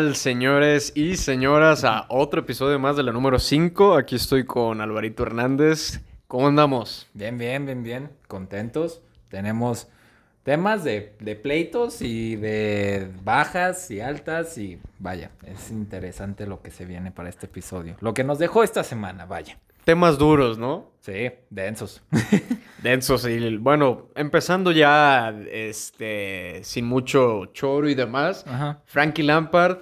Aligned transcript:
tal, 0.00 0.16
señores 0.16 0.92
y 0.94 1.16
señoras? 1.16 1.84
A 1.84 2.06
otro 2.08 2.40
episodio 2.40 2.78
más 2.78 2.96
de 2.96 3.02
la 3.02 3.12
número 3.12 3.38
5. 3.38 3.96
Aquí 3.96 4.16
estoy 4.16 4.44
con 4.46 4.80
Alvarito 4.80 5.24
Hernández. 5.24 6.00
¿Cómo 6.26 6.48
andamos? 6.48 7.06
Bien, 7.12 7.36
bien, 7.36 7.66
bien, 7.66 7.82
bien. 7.82 8.10
Contentos. 8.26 9.02
Tenemos 9.28 9.88
temas 10.42 10.84
de, 10.84 11.16
de 11.20 11.36
pleitos 11.36 12.00
y 12.00 12.36
de 12.36 13.10
bajas 13.22 13.90
y 13.90 14.00
altas 14.00 14.56
y 14.56 14.80
vaya, 14.98 15.32
es 15.46 15.70
interesante 15.70 16.46
lo 16.46 16.62
que 16.62 16.70
se 16.70 16.86
viene 16.86 17.10
para 17.10 17.28
este 17.28 17.44
episodio. 17.44 17.96
Lo 18.00 18.14
que 18.14 18.24
nos 18.24 18.38
dejó 18.38 18.62
esta 18.62 18.82
semana, 18.82 19.26
vaya. 19.26 19.58
Temas 19.84 20.18
duros, 20.18 20.58
¿no? 20.58 20.90
Sí, 21.00 21.30
densos. 21.48 22.02
Densos 22.82 23.26
y 23.26 23.56
bueno, 23.56 24.08
empezando 24.14 24.72
ya 24.72 25.34
este 25.50 26.60
sin 26.62 26.86
mucho 26.86 27.46
choro 27.46 27.88
y 27.88 27.94
demás. 27.94 28.44
Ajá. 28.46 28.82
Frankie 28.86 29.22
Lampard, 29.22 29.78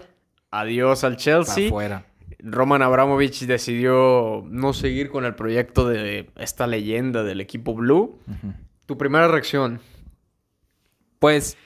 adiós 0.50 1.04
al 1.04 1.16
Chelsea. 1.16 1.66
afuera. 1.66 2.04
Roman 2.40 2.82
Abramovich 2.82 3.46
decidió 3.46 4.44
no 4.46 4.72
seguir 4.72 5.10
con 5.10 5.24
el 5.24 5.34
proyecto 5.34 5.88
de 5.88 6.30
esta 6.36 6.66
leyenda 6.66 7.24
del 7.24 7.40
equipo 7.40 7.74
Blue. 7.74 8.18
Tu 8.86 8.96
primera 8.96 9.26
reacción. 9.28 9.80
Pues 11.18 11.56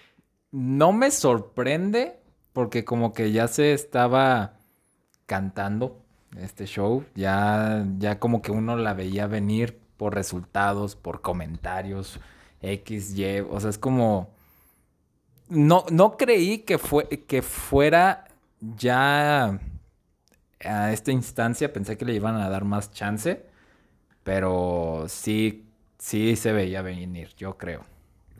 no 0.51 0.93
me 0.93 1.11
sorprende 1.11 2.17
porque 2.53 2.85
como 2.85 3.13
que 3.13 3.33
ya 3.33 3.49
se 3.49 3.73
estaba 3.73 4.55
cantando 5.27 6.03
este 6.39 6.67
show, 6.67 7.05
ya, 7.15 7.85
ya 7.99 8.19
como 8.19 8.41
que 8.41 8.53
uno 8.53 8.77
la 8.77 8.95
veía 8.95 9.27
venir 9.27 9.79
por 9.97 10.15
resultados, 10.15 10.97
por 10.97 11.21
comentarios, 11.21 12.19
X, 12.63 13.17
Y, 13.17 13.41
o 13.41 13.61
sea, 13.61 13.71
es 13.71 13.79
como... 13.79 14.31
No, 15.49 15.85
no 15.91 16.17
creí 16.17 16.61
que, 16.61 16.79
fue, 16.79 17.07
que 17.09 17.43
fuera 17.43 18.25
ya 18.77 19.61
a 20.65 20.93
esta 20.93 21.13
instancia, 21.13 21.73
pensé 21.73 21.97
que 21.99 22.05
le 22.05 22.15
iban 22.15 22.37
a 22.37 22.49
dar 22.49 22.65
más 22.65 22.93
chance, 22.93 23.45
pero 24.23 25.05
sí, 25.09 25.67
sí 25.99 26.37
se 26.37 26.53
veía 26.53 26.83
venir, 26.83 27.31
yo 27.37 27.59
creo. 27.59 27.85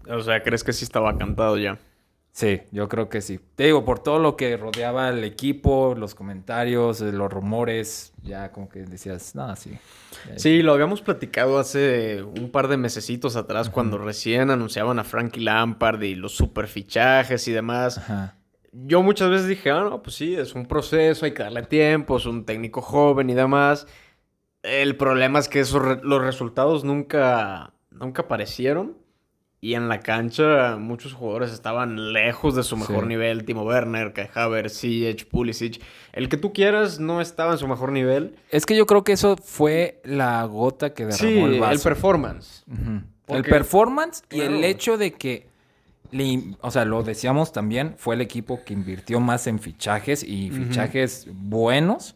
O 0.09 0.21
sea, 0.21 0.43
¿crees 0.43 0.65
que 0.65 0.73
sí 0.73 0.85
estaba 0.85 1.17
cantado 1.19 1.59
ya? 1.59 1.79
Sí, 2.33 2.63
yo 2.71 2.89
creo 2.89 3.11
que 3.11 3.21
sí. 3.21 3.39
Te 3.57 3.65
digo, 3.65 3.85
por 3.85 3.99
todo 3.99 4.19
lo 4.19 4.37
que 4.37 4.57
rodeaba 4.57 5.11
el 5.11 5.23
equipo, 5.23 5.95
los 5.95 6.15
comentarios, 6.15 7.03
eh, 7.03 7.13
los 7.13 7.31
rumores, 7.31 8.15
ya 8.23 8.53
como 8.53 8.71
que 8.71 8.81
decías, 8.81 9.35
no, 9.35 9.55
sí. 9.55 9.77
Sí, 10.37 10.63
lo 10.63 10.73
habíamos 10.73 11.03
platicado 11.03 11.59
hace 11.59 12.23
un 12.23 12.51
par 12.51 12.69
de 12.69 12.79
mesecitos 12.79 13.37
atrás 13.37 13.69
cuando 13.69 13.99
recién 13.99 14.51
anunciaban 14.51 14.99
a 14.99 15.05
Frankie 15.05 15.41
Lampard 15.41 16.01
y 16.03 16.15
los 16.15 16.33
super 16.33 16.69
fichajes 16.69 17.47
y 17.49 17.53
demás. 17.53 17.99
Ajá. 17.99 18.37
Yo 18.73 19.03
muchas 19.03 19.29
veces 19.31 19.49
dije, 19.49 19.71
ah, 19.71 19.85
no, 19.85 20.03
pues 20.03 20.17
sí, 20.17 20.35
es 20.35 20.55
un 20.55 20.67
proceso, 20.67 21.25
hay 21.27 21.33
que 21.35 21.43
darle 21.43 21.63
tiempo, 21.65 22.17
es 22.17 22.25
un 22.27 22.45
técnico 22.47 22.81
joven 22.81 23.29
y 23.31 23.35
demás. 23.35 23.87
El 24.63 24.97
problema 24.97 25.39
es 25.39 25.49
que 25.49 25.61
esos 25.61 25.83
re- 25.83 26.01
los 26.03 26.23
resultados 26.23 26.83
nunca, 26.85 27.75
nunca 27.91 28.23
aparecieron. 28.23 28.97
Y 29.61 29.75
en 29.75 29.89
la 29.89 30.01
cancha 30.01 30.77
muchos 30.77 31.13
jugadores 31.13 31.53
estaban 31.53 32.13
lejos 32.13 32.57
de 32.57 32.65
su 32.65 32.77
mejor 32.77 33.03
Sí. 33.03 33.09
nivel. 33.11 33.45
Timo 33.45 33.63
Werner, 33.63 34.13
Kai 34.13 34.29
Havertz, 34.35 34.81
Ziyech, 34.81 35.29
Pulisic. 35.29 35.81
El 36.13 36.29
que 36.29 36.37
tú 36.37 36.53
quieras 36.53 36.99
no 36.99 37.21
estaba 37.21 37.53
en 37.53 37.59
su 37.59 37.69
mejor 37.69 37.93
nivel. 37.93 38.35
Es 38.51 38.67
que 38.67 38.75
yo 38.75 38.87
creo 38.87 39.05
que 39.05 39.13
eso 39.13 39.37
fue 39.37 40.01
la 40.03 40.43
gota 40.47 40.95
que 40.95 41.05
derramó 41.07 41.29
Sí, 41.31 41.39
el 41.39 41.55
el, 41.55 41.61
vaso. 41.61 41.85
performance. 41.85 42.65
Ujú. 42.67 42.91
El 42.91 43.03
Porque- 43.27 43.51
performance 43.51 44.25
y 44.31 44.37
Claro. 44.41 44.57
el 44.57 44.65
hecho 44.65 44.97
de 44.99 45.13
que, 45.13 45.47
le 46.13 46.57
o 46.61 46.71
sea, 46.71 46.85
lo 46.85 47.03
decíamos 47.03 47.53
también, 47.53 47.95
fue 47.99 48.15
el 48.15 48.21
equipo 48.21 48.63
que 48.65 48.75
invirtió 48.75 49.19
más 49.19 49.47
en 49.47 49.59
fichajes 49.59 50.23
y 50.23 50.51
fichajes 50.51 51.27
buenos, 51.33 52.15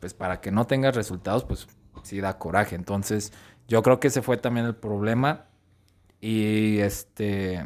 pues 0.00 0.14
para 0.14 0.40
que 0.40 0.52
no 0.52 0.66
tengas 0.66 0.94
resultados, 0.94 1.44
pues 1.44 1.66
sí 2.04 2.20
da 2.20 2.38
coraje. 2.38 2.76
Entonces, 2.76 3.32
yo 3.66 3.82
creo 3.82 3.98
que 4.00 4.08
ese 4.08 4.22
fue 4.22 4.36
también 4.36 4.66
el 4.66 4.76
problema. 4.76 5.46
Y 6.20 6.78
este. 6.78 7.64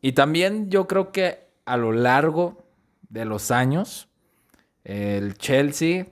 Y 0.00 0.12
también 0.12 0.70
yo 0.70 0.88
creo 0.88 1.12
que 1.12 1.48
a 1.64 1.76
lo 1.76 1.92
largo 1.92 2.66
de 3.08 3.24
los 3.24 3.50
años, 3.50 4.08
el 4.84 5.34
Chelsea, 5.34 6.06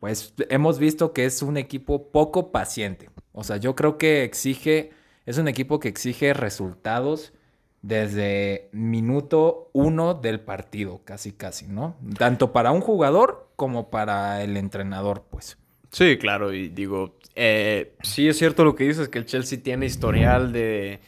pues 0.00 0.34
hemos 0.48 0.78
visto 0.78 1.12
que 1.12 1.24
es 1.24 1.42
un 1.42 1.56
equipo 1.56 2.10
poco 2.10 2.50
paciente. 2.50 3.10
O 3.32 3.44
sea, 3.44 3.56
yo 3.58 3.76
creo 3.76 3.98
que 3.98 4.24
exige, 4.24 4.90
es 5.28 5.36
un 5.36 5.46
equipo 5.46 5.78
que 5.78 5.88
exige 5.88 6.32
resultados 6.32 7.34
desde 7.82 8.70
minuto 8.72 9.68
uno 9.74 10.14
del 10.14 10.40
partido, 10.40 11.02
casi 11.04 11.32
casi, 11.32 11.66
¿no? 11.68 11.96
Tanto 12.16 12.50
para 12.50 12.72
un 12.72 12.80
jugador 12.80 13.50
como 13.54 13.90
para 13.90 14.42
el 14.42 14.56
entrenador, 14.56 15.26
pues. 15.28 15.58
Sí, 15.90 16.16
claro, 16.16 16.54
y 16.54 16.70
digo, 16.70 17.18
eh, 17.34 17.94
sí 18.02 18.26
es 18.26 18.38
cierto 18.38 18.64
lo 18.64 18.74
que 18.74 18.84
dices, 18.84 19.10
que 19.10 19.18
el 19.18 19.26
Chelsea 19.26 19.62
tiene 19.62 19.84
historial 19.84 20.50
de 20.50 21.00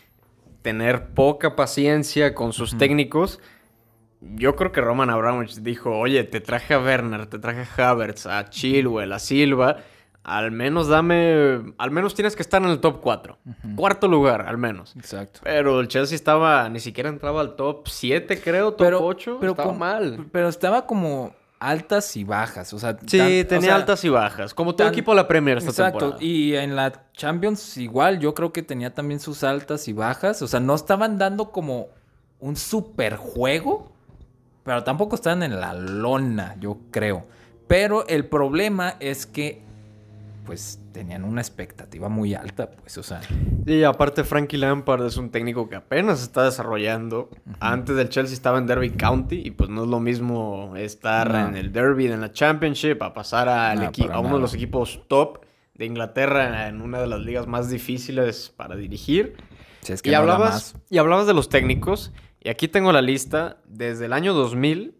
tener 0.60 1.14
poca 1.14 1.56
paciencia 1.56 2.34
con 2.34 2.52
sus 2.52 2.76
técnicos. 2.76 3.40
Yo 4.20 4.54
creo 4.54 4.70
que 4.70 4.82
Roman 4.82 5.08
Abramovich 5.08 5.60
dijo, 5.60 5.98
oye, 5.98 6.24
te 6.24 6.42
traje 6.42 6.74
a 6.74 6.78
Werner, 6.78 7.26
te 7.26 7.38
traje 7.38 7.60
a 7.82 7.90
Havertz, 7.90 8.26
a 8.26 8.50
Chilwell, 8.50 9.14
a 9.14 9.18
Silva, 9.18 9.78
al 10.22 10.50
menos 10.50 10.88
dame, 10.88 11.74
al 11.78 11.90
menos 11.90 12.14
tienes 12.14 12.36
que 12.36 12.42
estar 12.42 12.62
en 12.62 12.68
el 12.68 12.80
top 12.80 13.00
4. 13.00 13.38
Cuarto 13.76 14.06
lugar, 14.08 14.42
al 14.42 14.58
menos. 14.58 14.94
Exacto. 14.96 15.40
Pero 15.42 15.80
el 15.80 15.88
Chelsea 15.88 16.14
estaba, 16.16 16.68
ni 16.68 16.78
siquiera 16.80 17.08
entraba 17.08 17.40
al 17.40 17.56
top 17.56 17.88
7, 17.88 18.40
creo, 18.42 18.72
top 18.74 18.94
8. 19.00 19.38
estaba 19.40 19.54
como- 19.68 19.78
mal. 19.78 20.26
Pero 20.30 20.48
estaba 20.48 20.86
como 20.86 21.32
altas 21.58 22.16
y 22.16 22.24
bajas, 22.24 22.72
o 22.72 22.78
sea... 22.78 22.96
Sí, 23.06 23.18
tan- 23.18 23.26
o 23.26 23.46
tenía 23.46 23.60
sea, 23.68 23.74
altas 23.76 24.02
y 24.04 24.08
bajas, 24.08 24.54
como 24.54 24.74
todo 24.74 24.86
tan- 24.86 24.94
equipo 24.94 25.10
de 25.12 25.16
la 25.16 25.28
Premier 25.28 25.58
esta 25.58 25.70
Exacto, 25.70 25.98
temporada. 25.98 26.24
y 26.24 26.54
en 26.54 26.74
la 26.74 26.92
Champions 27.12 27.76
igual, 27.76 28.18
yo 28.18 28.32
creo 28.34 28.50
que 28.52 28.62
tenía 28.62 28.94
también 28.94 29.20
sus 29.20 29.44
altas 29.44 29.86
y 29.86 29.92
bajas, 29.92 30.40
o 30.40 30.46
sea, 30.46 30.58
no 30.60 30.74
estaban 30.74 31.18
dando 31.18 31.50
como 31.50 31.88
un 32.38 32.56
super 32.56 33.16
juego, 33.16 33.92
pero 34.64 34.84
tampoco 34.84 35.16
estaban 35.16 35.42
en 35.42 35.60
la 35.60 35.74
lona, 35.74 36.56
yo 36.60 36.78
creo. 36.90 37.26
Pero 37.66 38.06
el 38.08 38.24
problema 38.26 38.96
es 38.98 39.26
que, 39.26 39.62
pues, 40.44 40.80
tenían 40.92 41.24
una 41.24 41.40
expectativa 41.40 42.08
muy 42.08 42.34
alta, 42.34 42.70
pues, 42.70 42.98
o 42.98 43.02
sea, 43.02 43.20
Y 43.66 43.82
aparte 43.84 44.24
Frankie 44.24 44.56
Lampard 44.56 45.04
es 45.06 45.16
un 45.16 45.30
técnico 45.30 45.68
que 45.68 45.76
apenas 45.76 46.22
está 46.22 46.44
desarrollando. 46.44 47.28
Antes 47.60 47.94
del 47.96 48.08
Chelsea 48.08 48.34
estaba 48.34 48.58
en 48.58 48.66
Derby 48.66 48.90
County 48.90 49.42
y 49.44 49.50
pues 49.52 49.70
no 49.70 49.82
es 49.84 49.88
lo 49.88 50.00
mismo 50.00 50.74
estar 50.76 51.30
No. 51.30 51.48
en 51.48 51.56
el 51.56 51.72
Derby, 51.72 52.06
en 52.06 52.20
la 52.20 52.32
Championship, 52.32 53.02
a 53.02 53.12
pasar 53.14 53.48
al 53.48 53.78
No, 53.78 53.84
equi- 53.90 54.06
para 54.06 54.16
a 54.16 54.20
uno 54.20 54.34
de 54.36 54.40
los 54.40 54.54
equipos 54.54 55.00
top 55.08 55.40
de 55.74 55.86
Inglaterra 55.86 56.68
en 56.68 56.80
una 56.82 57.00
de 57.00 57.06
las 57.06 57.20
ligas 57.20 57.46
más 57.46 57.70
difíciles 57.70 58.52
para 58.56 58.76
dirigir. 58.76 59.36
si 59.82 59.92
es 59.94 60.02
que 60.02 60.10
Y 60.10 60.12
no 60.12 60.18
hablabas, 60.18 60.74
y 60.90 60.98
hablabas 60.98 61.26
de 61.26 61.32
los 61.34 61.48
técnicos 61.48 62.12
y 62.42 62.48
aquí 62.50 62.68
tengo 62.68 62.92
la 62.92 63.00
lista 63.02 63.58
desde 63.66 64.06
el 64.06 64.12
año 64.12 64.34
2000 64.34 64.94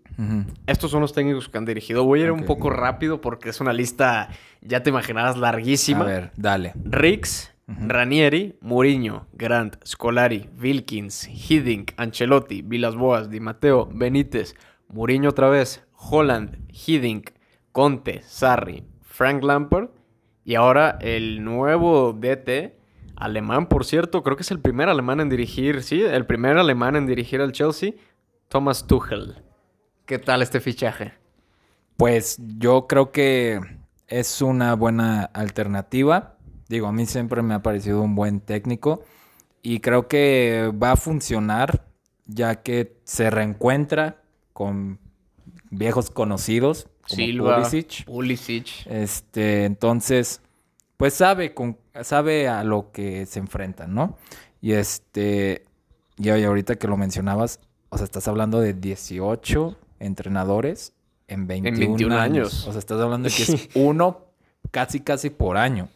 Estos 0.66 0.90
son 0.90 1.00
los 1.00 1.12
técnicos 1.12 1.48
que 1.48 1.58
han 1.58 1.64
dirigido. 1.64 2.04
Voy 2.04 2.20
a 2.20 2.24
ir 2.24 2.32
un 2.32 2.44
poco 2.44 2.70
rápido 2.70 3.20
porque 3.20 3.48
es 3.48 3.60
una 3.60 3.72
lista, 3.72 4.28
ya 4.60 4.82
te 4.82 4.90
imaginarás, 4.90 5.36
larguísima. 5.36 6.04
A 6.04 6.06
ver, 6.06 6.32
dale. 6.36 6.72
Riggs. 6.84 7.52
Ranieri, 7.86 8.58
Mourinho, 8.60 9.26
Grant, 9.32 9.76
Scolari, 9.86 10.50
Wilkins, 10.60 11.28
Hiddink, 11.28 11.92
Ancelotti, 11.96 12.62
Vilas 12.62 12.96
Boas, 12.96 13.30
Di 13.30 13.38
Matteo, 13.38 13.88
Benítez, 13.92 14.56
Mourinho 14.88 15.30
otra 15.30 15.48
vez, 15.48 15.84
Holland, 15.94 16.58
Hiddink, 16.68 17.30
Conte, 17.70 18.22
Sarri, 18.22 18.84
Frank 19.02 19.44
Lampard 19.44 19.90
y 20.44 20.56
ahora 20.56 20.98
el 21.00 21.44
nuevo 21.44 22.12
DT 22.12 22.76
alemán, 23.14 23.68
por 23.68 23.84
cierto, 23.84 24.22
creo 24.22 24.36
que 24.36 24.42
es 24.42 24.50
el 24.50 24.60
primer 24.60 24.88
alemán 24.88 25.20
en 25.20 25.28
dirigir, 25.28 25.82
sí, 25.82 26.02
el 26.02 26.26
primer 26.26 26.58
alemán 26.58 26.96
en 26.96 27.06
dirigir 27.06 27.40
al 27.40 27.52
Chelsea, 27.52 27.92
Thomas 28.48 28.86
Tuchel. 28.86 29.36
¿Qué 30.10 30.18
tal 30.18 30.42
este 30.42 30.58
fichaje? 30.58 31.12
Pues 31.96 32.36
yo 32.58 32.88
creo 32.88 33.12
que 33.12 33.60
es 34.08 34.42
una 34.42 34.74
buena 34.74 35.22
alternativa. 35.22 36.36
Digo, 36.68 36.88
a 36.88 36.92
mí 36.92 37.06
siempre 37.06 37.42
me 37.42 37.54
ha 37.54 37.62
parecido 37.62 38.02
un 38.02 38.16
buen 38.16 38.40
técnico 38.40 39.04
y 39.62 39.78
creo 39.78 40.08
que 40.08 40.72
va 40.82 40.90
a 40.90 40.96
funcionar 40.96 41.86
ya 42.26 42.56
que 42.56 42.96
se 43.04 43.30
reencuentra 43.30 44.20
con 44.52 44.98
viejos 45.70 46.10
conocidos 46.10 46.88
como 47.08 47.16
Silva, 47.16 47.56
Pulisic. 47.58 48.04
Pulisic. 48.04 48.86
Este, 48.86 49.64
entonces, 49.64 50.40
pues 50.96 51.14
sabe 51.14 51.54
con, 51.54 51.78
sabe 52.02 52.48
a 52.48 52.64
lo 52.64 52.90
que 52.90 53.26
se 53.26 53.38
enfrentan, 53.38 53.94
¿no? 53.94 54.18
Y 54.60 54.72
este, 54.72 55.66
y 56.16 56.30
ahorita 56.30 56.74
que 56.74 56.88
lo 56.88 56.96
mencionabas, 56.96 57.60
o 57.90 57.96
sea, 57.96 58.06
estás 58.06 58.26
hablando 58.26 58.58
de 58.58 58.74
18 58.74 59.76
entrenadores 60.00 60.92
en 61.28 61.46
21, 61.46 61.78
21 61.78 62.14
años. 62.18 62.24
años. 62.24 62.66
O 62.66 62.72
sea, 62.72 62.78
estás 62.80 63.00
hablando 63.00 63.28
de 63.28 63.34
que 63.34 63.42
es 63.44 63.68
uno 63.74 64.26
casi 64.72 65.00
casi 65.00 65.30
por 65.30 65.56
año. 65.56 65.88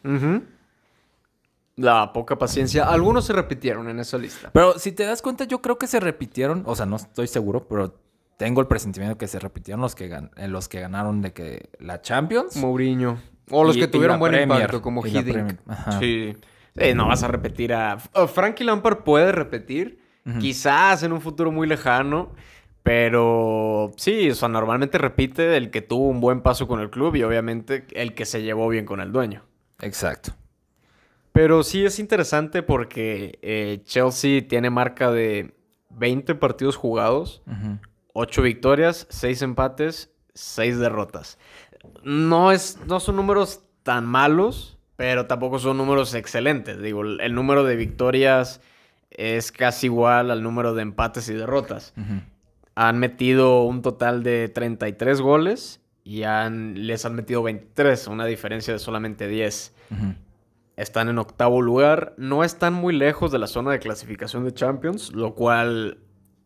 La 1.75 2.13
poca 2.13 2.37
paciencia. 2.37 2.85
Algunos 2.85 3.25
se 3.25 3.33
repitieron 3.33 3.89
en 3.89 3.99
esa 3.99 4.17
lista. 4.17 4.49
Pero 4.53 4.79
si 4.79 4.93
te 4.93 5.03
das 5.03 5.21
cuenta, 5.21 5.43
yo 5.43 5.61
creo 5.61 5.77
que 5.77 5.87
se 5.87 5.99
repitieron, 5.99 6.63
o 6.65 6.75
sea, 6.75 6.85
no 6.85 6.95
estoy 6.95 7.27
seguro, 7.27 7.67
pero 7.67 7.93
tengo 8.37 8.61
el 8.61 8.67
presentimiento 8.67 9.17
que 9.17 9.27
se 9.27 9.39
repitieron 9.39 9.81
los 9.81 9.93
que, 9.93 10.09
gan- 10.09 10.31
eh, 10.37 10.47
los 10.47 10.69
que 10.69 10.79
ganaron 10.79 11.21
de 11.21 11.33
que 11.33 11.69
la 11.79 12.01
Champions. 12.01 12.55
Mourinho. 12.55 13.17
O 13.51 13.63
los 13.65 13.75
Y- 13.75 13.81
que 13.81 13.87
tuvieron 13.87 14.19
buen 14.19 14.31
Premier, 14.31 14.59
impacto, 14.61 14.81
como 14.81 15.05
Hiddink. 15.05 15.59
Sí. 15.99 16.35
Sí, 16.77 16.93
no 16.93 17.07
vas 17.07 17.23
a 17.23 17.27
repetir 17.27 17.73
a... 17.73 17.97
oh, 18.13 18.27
Frankie 18.27 18.63
Lampard 18.65 18.99
puede 19.03 19.31
repetir, 19.31 19.99
quizás 20.41 21.03
en 21.03 21.13
un 21.13 21.21
futuro 21.21 21.49
muy 21.51 21.67
lejano, 21.67 22.31
pero 22.85 23.91
sí, 23.97 24.29
o 24.29 24.35
sea, 24.35 24.47
normalmente 24.47 24.99
repite 24.99 25.57
el 25.57 25.71
que 25.71 25.81
tuvo 25.81 26.07
un 26.07 26.21
buen 26.21 26.41
paso 26.41 26.67
con 26.67 26.79
el 26.79 26.91
club 26.91 27.15
y 27.15 27.23
obviamente 27.23 27.87
el 27.95 28.13
que 28.13 28.25
se 28.25 28.43
llevó 28.43 28.69
bien 28.69 28.85
con 28.85 28.99
el 28.99 29.11
dueño. 29.11 29.41
Exacto. 29.81 30.33
Pero 31.31 31.63
sí 31.63 31.83
es 31.83 31.97
interesante 31.97 32.61
porque 32.61 33.39
eh, 33.41 33.81
Chelsea 33.85 34.47
tiene 34.47 34.69
marca 34.69 35.09
de 35.11 35.55
20 35.89 36.35
partidos 36.35 36.75
jugados, 36.75 37.41
Ujú. 37.47 37.79
8 38.13 38.41
victorias, 38.43 39.07
6 39.09 39.41
empates, 39.41 40.11
6 40.35 40.77
derrotas. 40.77 41.39
No, 42.03 42.51
es, 42.51 42.77
no 42.85 42.99
son 42.99 43.15
números 43.15 43.63
tan 43.81 44.05
malos, 44.05 44.77
pero 44.95 45.25
tampoco 45.25 45.57
son 45.57 45.77
números 45.77 46.13
excelentes. 46.13 46.79
Digo, 46.79 47.01
el 47.01 47.33
número 47.33 47.63
de 47.63 47.77
victorias 47.77 48.61
es 49.09 49.51
casi 49.51 49.87
igual 49.87 50.29
al 50.29 50.43
número 50.43 50.75
de 50.75 50.83
empates 50.83 51.27
y 51.29 51.33
derrotas. 51.33 51.95
Han 52.75 52.99
metido 52.99 53.63
un 53.63 53.81
total 53.81 54.23
de 54.23 54.49
33 54.49 55.21
goles 55.21 55.81
y 56.03 56.23
han, 56.23 56.87
les 56.87 57.05
han 57.05 57.15
metido 57.15 57.41
23, 57.41 58.07
una 58.07 58.25
diferencia 58.25 58.73
de 58.73 58.79
solamente 58.79 59.27
10. 59.27 59.73
Ujú. 59.91 60.13
Están 60.75 61.09
en 61.09 61.17
octavo 61.17 61.61
lugar. 61.61 62.13
No 62.17 62.43
están 62.43 62.73
muy 62.73 62.93
lejos 62.93 63.31
de 63.31 63.39
la 63.39 63.47
zona 63.47 63.71
de 63.71 63.79
clasificación 63.79 64.43
de 64.43 64.53
Champions, 64.53 65.13
lo 65.13 65.33
cual 65.33 65.99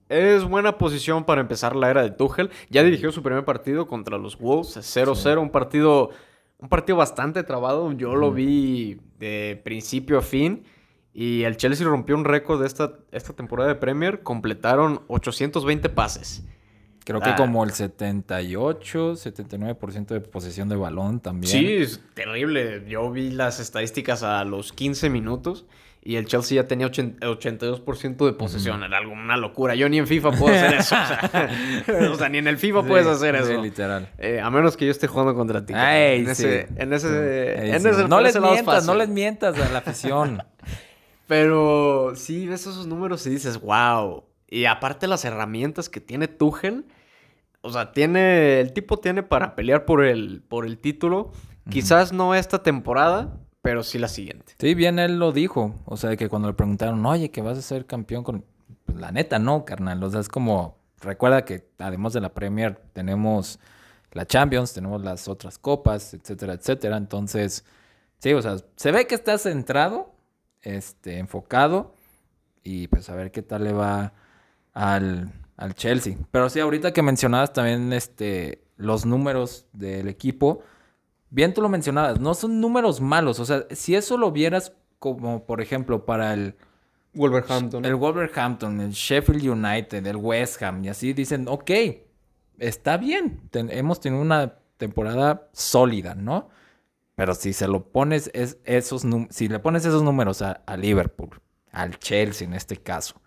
es 0.08 0.44
buena 0.44 0.78
posición 0.78 1.26
para 1.26 1.42
empezar 1.42 1.76
la 1.76 1.90
era 1.90 2.04
de 2.04 2.12
Tuchel. 2.12 2.52
Ya 2.70 2.84
dirigió 2.84 3.12
su 3.12 3.24
primer 3.24 3.44
partido 3.44 3.88
contra 3.88 4.18
los 4.18 4.38
Wolves, 4.38 4.78
0-0, 4.78 5.42
un 5.42 5.50
partido 5.50 6.12
un 6.60 6.68
partido 6.68 6.98
bastante 6.98 7.44
trabado. 7.44 7.92
Yo 7.94 8.16
lo 8.16 8.32
vi 8.32 9.00
de 9.18 9.60
principio 9.64 10.20
a 10.20 10.22
fin. 10.22 10.64
Y 11.14 11.44
el 11.44 11.58
Chelsea 11.58 11.86
rompió 11.88 12.16
un 12.16 12.24
récord 12.26 12.62
de 12.62 12.68
esta, 12.68 12.94
esta 13.12 13.34
temporada 13.34 13.68
de 13.70 13.76
Premier. 13.76 14.22
Completaron 14.22 15.02
820 15.08 15.90
pases. 15.90 16.44
Creo 17.04 17.20
que 17.22 17.30
Ah. 17.32 17.36
como 17.36 17.64
el 17.64 17.72
78, 17.72 19.16
79% 19.16 20.14
de 20.14 20.22
posesión 20.22 20.70
de 20.70 20.76
balón 20.76 21.20
también. 21.20 21.52
Sí, 21.52 21.74
es 21.78 22.02
terrible. 22.14 22.84
Yo 22.88 23.10
vi 23.12 23.32
las 23.32 23.60
estadísticas 23.60 24.22
a 24.22 24.44
los 24.46 24.72
15 24.74 25.10
minutos 25.10 25.66
y 26.04 26.18
el 26.18 26.26
Chelsea 26.28 26.58
ya 26.62 26.68
tenía 26.68 26.86
80 26.86 27.26
82% 27.28 28.26
de 28.28 28.34
posesión. 28.34 28.84
Era 28.84 29.00
algo, 29.00 29.14
una 29.14 29.38
locura. 29.38 29.74
Yo 29.74 29.90
ni 29.90 29.98
en 29.98 30.06
FIFA 30.06 30.32
puedo 30.32 30.54
hacer 30.56 30.74
eso. 30.76 30.96
O 30.96 31.08
sea, 31.08 31.50
o 32.12 32.16
sea, 32.16 32.30
ni 32.30 32.38
en 32.38 32.48
el 32.48 32.58
FIFA 32.58 32.82
Sí, 32.84 32.88
puedes 32.88 33.08
hacer 33.08 33.36
sí, 33.44 33.54
eso. 33.54 33.62
literal. 33.62 34.10
Eh, 34.20 34.40
a 34.40 34.50
menos 34.52 34.78
que 34.78 34.86
yo 34.86 34.92
esté 34.92 35.08
jugando 35.08 35.34
contra 35.34 35.66
ti. 35.66 35.74
Ay, 35.74 36.20
en 36.20 36.36
sí. 36.36 36.46
ese, 36.46 36.68
en 36.76 36.94
ese, 36.94 37.76
en 37.76 38.08
no 38.10 38.22
les 38.22 38.40
mientas, 38.40 38.86
no 38.86 38.94
les 38.94 39.10
mientas 39.10 39.58
a 39.60 39.70
la 39.72 39.80
afición. 39.80 40.44
Pero 41.30 42.14
sí 42.16 42.48
ves 42.48 42.62
esos 42.62 42.88
números 42.88 43.28
y 43.28 43.30
dices, 43.30 43.62
wow. 43.62 44.24
Y 44.48 44.66
aparte 44.66 45.06
las 45.06 45.26
herramientas 45.26 45.88
que 45.88 46.02
tiene 46.02 46.28
Tuchel, 46.28 46.86
o 47.62 47.70
sea, 47.70 47.92
tiene, 47.92 48.60
el 48.60 48.74
tipo 48.74 48.98
tiene 48.98 49.22
para 49.22 49.56
pelear 49.56 49.86
por 49.86 50.04
el, 50.04 50.42
por 50.42 50.66
el 50.66 50.80
título. 50.80 51.32
Quizás 51.70 52.14
no 52.14 52.34
esta 52.34 52.64
temporada, 52.64 53.38
pero 53.62 53.84
sí 53.84 54.00
la 54.00 54.08
siguiente. 54.08 54.54
Sí, 54.58 54.74
bien 54.74 54.98
él 54.98 55.20
lo 55.20 55.32
dijo. 55.32 55.76
O 55.86 55.98
sea, 55.98 56.18
que 56.18 56.30
cuando 56.30 56.48
le 56.48 56.56
preguntaron, 56.56 57.06
oye, 57.06 57.30
que 57.30 57.44
vas 57.44 57.60
a 57.60 57.62
ser 57.62 57.86
campeón 57.86 58.24
con... 58.24 58.44
Pues, 58.86 58.98
la 58.98 59.12
neta, 59.12 59.38
no, 59.38 59.66
carnal. 59.66 60.04
O 60.04 60.10
sea, 60.10 60.22
es 60.22 60.30
como... 60.30 60.80
Recuerda 61.00 61.46
que 61.46 61.70
además 61.78 62.14
de 62.14 62.22
la 62.22 62.34
Premier 62.34 62.82
tenemos 62.94 63.60
la 64.14 64.26
Champions, 64.26 64.74
tenemos 64.74 65.04
las 65.04 65.28
otras 65.28 65.60
copas, 65.60 66.16
etcétera, 66.16 66.54
etcétera. 66.54 66.98
Entonces, 66.98 67.66
sí, 68.18 68.34
o 68.34 68.42
sea, 68.42 68.58
se 68.78 68.92
ve 68.92 69.06
que 69.06 69.14
está 69.14 69.38
centrado, 69.38 70.16
este, 70.62 71.18
enfocado. 71.18 71.96
Y 72.64 72.88
pues 72.88 73.10
a 73.10 73.16
ver 73.16 73.32
qué 73.32 73.42
tal 73.42 73.64
le 73.64 73.74
va 73.74 74.14
al, 74.74 75.32
al 75.58 75.74
Chelsea. 75.76 76.16
Pero 76.32 76.50
sí, 76.50 76.60
ahorita 76.60 76.94
que 76.94 77.02
mencionabas 77.02 77.54
también 77.54 77.94
este, 77.94 78.64
los 78.78 79.06
números 79.06 79.66
del 79.74 80.08
equipo, 80.08 80.62
bien 81.30 81.54
tú 81.54 81.62
lo 81.62 81.70
mencionabas, 81.70 82.20
no 82.20 82.34
son 82.34 82.60
números 82.62 83.02
malos. 83.02 83.40
O 83.40 83.46
sea, 83.46 83.66
si 83.72 83.96
eso 83.96 84.18
lo 84.18 84.32
vieras 84.32 84.74
como, 85.00 85.46
por 85.46 85.62
ejemplo, 85.62 86.06
para 86.06 86.34
el, 86.34 86.56
Wolverhampton. 87.14 87.86
el 87.86 87.96
Wolverhampton, 87.96 88.82
el 88.82 88.92
Sheffield 88.92 89.48
United, 89.48 90.06
el 90.06 90.18
West 90.18 90.62
Ham, 90.62 90.84
y 90.84 90.90
así 90.90 91.14
dicen, 91.14 91.48
ok, 91.48 91.72
está 92.60 92.98
bien, 92.98 93.40
ten- 93.50 93.72
hemos 93.72 94.00
tenido 94.00 94.22
una 94.22 94.56
temporada 94.78 95.48
sólida, 95.54 96.14
¿no? 96.16 96.50
Pero 97.20 97.36
si 97.36 97.52
se 97.52 97.68
lo 97.68 97.84
pones, 97.84 98.32
es, 98.34 98.60
esos 98.64 99.06
si 99.30 99.50
le 99.50 99.60
pones 99.60 99.84
esos 99.84 100.04
números 100.04 100.42
a, 100.42 100.62
a 100.66 100.78
Liverpool, 100.78 101.42
al 101.70 102.00
Chelsea 102.00 102.48
en 102.48 102.54
este 102.54 102.78
caso, 102.78 103.22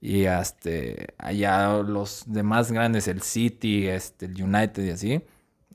y 0.00 0.26
este, 0.26 1.14
allá 1.18 1.78
los 1.78 2.22
demás 2.28 2.70
grandes, 2.70 3.08
el 3.08 3.22
City, 3.22 3.88
este, 3.88 4.26
el 4.26 4.40
United 4.40 4.84
y 4.84 4.90
así, 4.90 5.24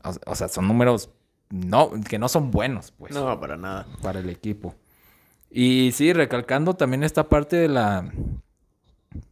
o, 0.05 0.31
o 0.31 0.35
sea, 0.35 0.47
son 0.47 0.69
números 0.69 1.09
no, 1.49 1.91
que 2.07 2.17
no 2.17 2.29
son 2.29 2.49
buenos, 2.49 2.91
pues 2.91 3.13
No, 3.13 3.37
para 3.41 3.57
nada. 3.57 3.87
para 4.01 4.21
el 4.21 4.29
equipo. 4.29 4.73
Y 5.51 5.91
sí, 5.91 6.13
recalcando 6.13 6.77
también 6.77 7.03
esta 7.03 7.27
parte 7.27 7.57
de 7.57 7.67
la 7.67 8.09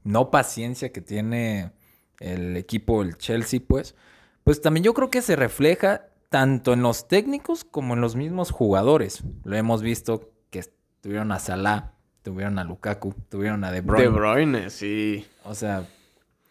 no 0.03 0.31
paciencia 0.31 0.91
que 0.91 0.99
tiene 0.99 1.71
el 2.19 2.57
equipo, 2.57 3.03
el 3.03 3.17
Chelsea, 3.17 3.61
pues, 3.65 3.95
pues 4.43 4.61
también 4.61 4.83
yo 4.83 4.93
creo 4.93 5.09
que 5.09 5.21
se 5.21 5.37
refleja 5.37 6.07
tanto 6.29 6.73
en 6.73 6.81
los 6.81 7.07
técnicos 7.07 7.63
como 7.63 7.93
en 7.93 8.01
los 8.01 8.15
mismos 8.15 8.51
jugadores. 8.51 9.23
Lo 9.43 9.55
hemos 9.55 9.81
visto 9.81 10.31
que 10.49 10.63
tuvieron 11.01 11.31
a 11.31 11.39
Salah, 11.39 11.93
tuvieron 12.23 12.59
a 12.59 12.63
Lukaku, 12.63 13.13
tuvieron 13.29 13.63
a 13.63 13.71
De 13.71 13.81
Bruyne. 13.81 14.03
De 14.03 14.09
Bruyne, 14.09 14.69
sí. 14.69 15.25
O 15.43 15.55
sea, 15.55 15.87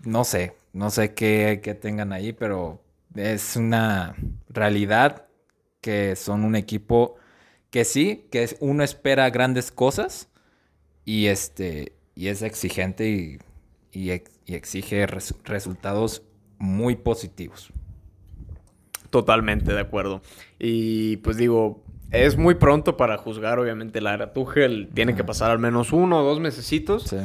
no 0.00 0.24
sé, 0.24 0.54
no 0.72 0.90
sé 0.90 1.14
qué, 1.14 1.60
qué 1.62 1.74
tengan 1.74 2.12
ahí, 2.12 2.32
pero 2.32 2.82
es 3.14 3.56
una 3.56 4.14
realidad 4.48 5.26
que 5.80 6.16
son 6.16 6.44
un 6.44 6.56
equipo 6.56 7.16
que 7.70 7.84
sí, 7.84 8.26
que 8.30 8.42
es- 8.42 8.56
uno 8.60 8.82
espera 8.82 9.28
grandes 9.30 9.70
cosas 9.70 10.28
y 11.04 11.26
este 11.26 11.92
y 12.14 12.28
es 12.28 12.40
exigente 12.40 13.08
y, 13.10 13.38
y 13.92 14.10
ex- 14.10 14.32
y 14.46 14.54
exige 14.54 15.06
res- 15.06 15.34
resultados 15.44 16.22
muy 16.58 16.96
positivos. 16.96 17.70
Totalmente 19.20 19.72
de 19.72 19.80
acuerdo. 19.80 20.20
Y 20.58 21.16
pues 21.18 21.36
digo, 21.36 21.82
es 22.10 22.36
muy 22.36 22.54
pronto 22.56 22.96
para 22.96 23.16
juzgar, 23.16 23.58
obviamente, 23.58 24.00
la 24.00 24.14
era 24.14 24.32
Tuchel. 24.32 24.88
Tiene 24.92 25.14
que 25.14 25.24
pasar 25.24 25.50
al 25.50 25.58
menos 25.58 25.92
uno 25.92 26.20
o 26.20 26.22
dos 26.22 26.38
mesecitos. 26.40 27.04
Sí. 27.04 27.16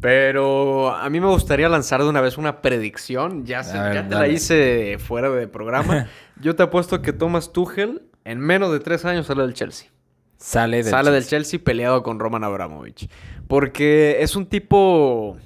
Pero 0.00 0.90
a 0.94 1.08
mí 1.10 1.20
me 1.20 1.26
gustaría 1.26 1.68
lanzar 1.68 2.02
de 2.02 2.08
una 2.08 2.20
vez 2.20 2.38
una 2.38 2.60
predicción. 2.62 3.44
Ya, 3.44 3.62
se- 3.64 3.76
A 3.78 3.82
ver, 3.84 3.94
ya 3.94 4.08
te 4.08 4.14
la 4.14 4.28
hice 4.28 4.98
fuera 4.98 5.30
de 5.30 5.48
programa. 5.48 6.06
Yo 6.40 6.54
te 6.54 6.62
apuesto 6.62 7.02
que 7.02 7.12
Thomas 7.12 7.52
Tuchel 7.52 8.02
en 8.24 8.38
menos 8.40 8.70
de 8.72 8.80
tres 8.80 9.04
años 9.04 9.26
sale 9.26 9.42
del 9.42 9.54
Chelsea. 9.54 9.88
Sale 10.36 10.78
del 10.82 10.86
sale 10.92 11.10
del. 11.10 11.24
Chelsea 11.26 11.58
peleado 11.62 12.02
con 12.02 12.20
Roman 12.20 12.44
Abramovich. 12.44 13.08
Porque 13.48 14.18
es 14.20 14.36
un 14.36 14.46
tipo... 14.46 15.38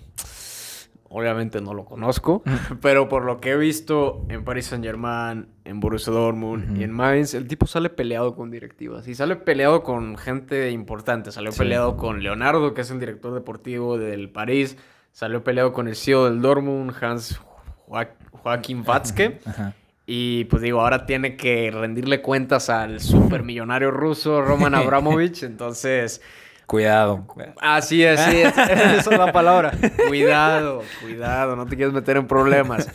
Obviamente 1.12 1.60
no 1.60 1.74
lo 1.74 1.84
conozco, 1.84 2.44
pero 2.80 3.08
por 3.08 3.24
lo 3.24 3.40
que 3.40 3.50
he 3.50 3.56
visto 3.56 4.24
en 4.28 4.44
Paris 4.44 4.66
Saint 4.66 4.84
Germain, 4.84 5.48
en 5.64 5.80
Borussia 5.80 6.12
Dortmund 6.12 6.78
y 6.78 6.84
en 6.84 6.92
Mainz, 6.92 7.34
el 7.34 7.48
tipo 7.48 7.66
sale 7.66 7.90
peleado 7.90 8.36
con 8.36 8.52
directivas 8.52 9.08
y 9.08 9.16
sale 9.16 9.34
peleado 9.34 9.82
con 9.82 10.16
gente 10.16 10.70
importante. 10.70 11.32
Salió 11.32 11.50
Sí. 11.50 11.58
peleado 11.58 11.96
con 11.96 12.22
Leonardo, 12.22 12.74
que 12.74 12.82
es 12.82 12.90
el 12.92 13.00
director 13.00 13.34
deportivo 13.34 13.98
del 13.98 14.30
París. 14.30 14.76
Salió 15.10 15.42
peleado 15.42 15.72
con 15.72 15.88
el 15.88 15.96
CEO 15.96 16.26
del 16.26 16.40
Dortmund, 16.40 16.94
Hans 17.02 17.40
Joa- 17.88 18.10
Joachim 18.30 18.84
Watzke. 18.86 19.40
Ajá. 19.44 19.74
Y 20.06 20.44
pues 20.44 20.62
digo, 20.62 20.80
ahora 20.80 21.06
tiene 21.06 21.36
que 21.36 21.72
rendirle 21.72 22.22
cuentas 22.22 22.70
al 22.70 23.00
supermillonario 23.00 23.90
ruso 23.90 24.42
Roman 24.42 24.74
Abramovich. 24.76 25.42
Entonces, 25.42 26.22
Cuidado. 26.70 27.26
así 27.60 28.04
es, 28.04 28.20
sí, 28.20 28.36
es- 28.42 28.56
esa 28.56 28.96
es 29.10 29.18
la 29.18 29.32
palabra. 29.32 29.72
Cuidado, 30.06 30.84
cuidado, 31.02 31.56
no 31.56 31.66
te 31.66 31.74
quieres 31.74 31.92
meter 31.92 32.16
en 32.16 32.28
problemas. 32.28 32.88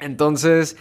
Entonces, 0.00 0.76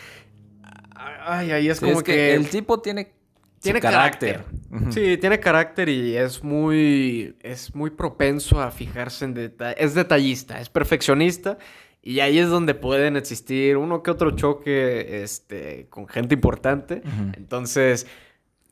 ay, 1.25 1.51
ahí 1.51 1.69
es 1.69 1.77
Sí, 1.77 1.85
como 1.85 1.99
es 1.99 2.03
que, 2.03 2.33
el 2.35 2.49
tipo 2.49 2.81
tiene, 2.81 3.13
tiene 3.61 3.79
carácter. 3.79 4.43
Sí, 4.89 5.17
tiene 5.17 5.39
carácter 5.39 5.87
y 5.87 6.17
es 6.17 6.43
muy, 6.43 7.37
es 7.41 7.73
muy 7.73 7.89
propenso 7.91 8.59
a 8.61 8.69
fijarse 8.71 9.23
en 9.23 9.33
detalles. 9.33 9.77
Es 9.79 9.93
detallista, 9.93 10.59
es 10.59 10.67
perfeccionista. 10.67 11.57
Y 12.01 12.19
ahí 12.19 12.37
es 12.37 12.49
donde 12.49 12.75
pueden 12.75 13.15
existir 13.15 13.77
uno 13.77 14.03
que 14.03 14.11
otro 14.11 14.31
choque 14.31 15.23
este, 15.23 15.87
con 15.89 16.05
gente 16.09 16.35
importante. 16.35 17.01
Entonces, 17.37 18.07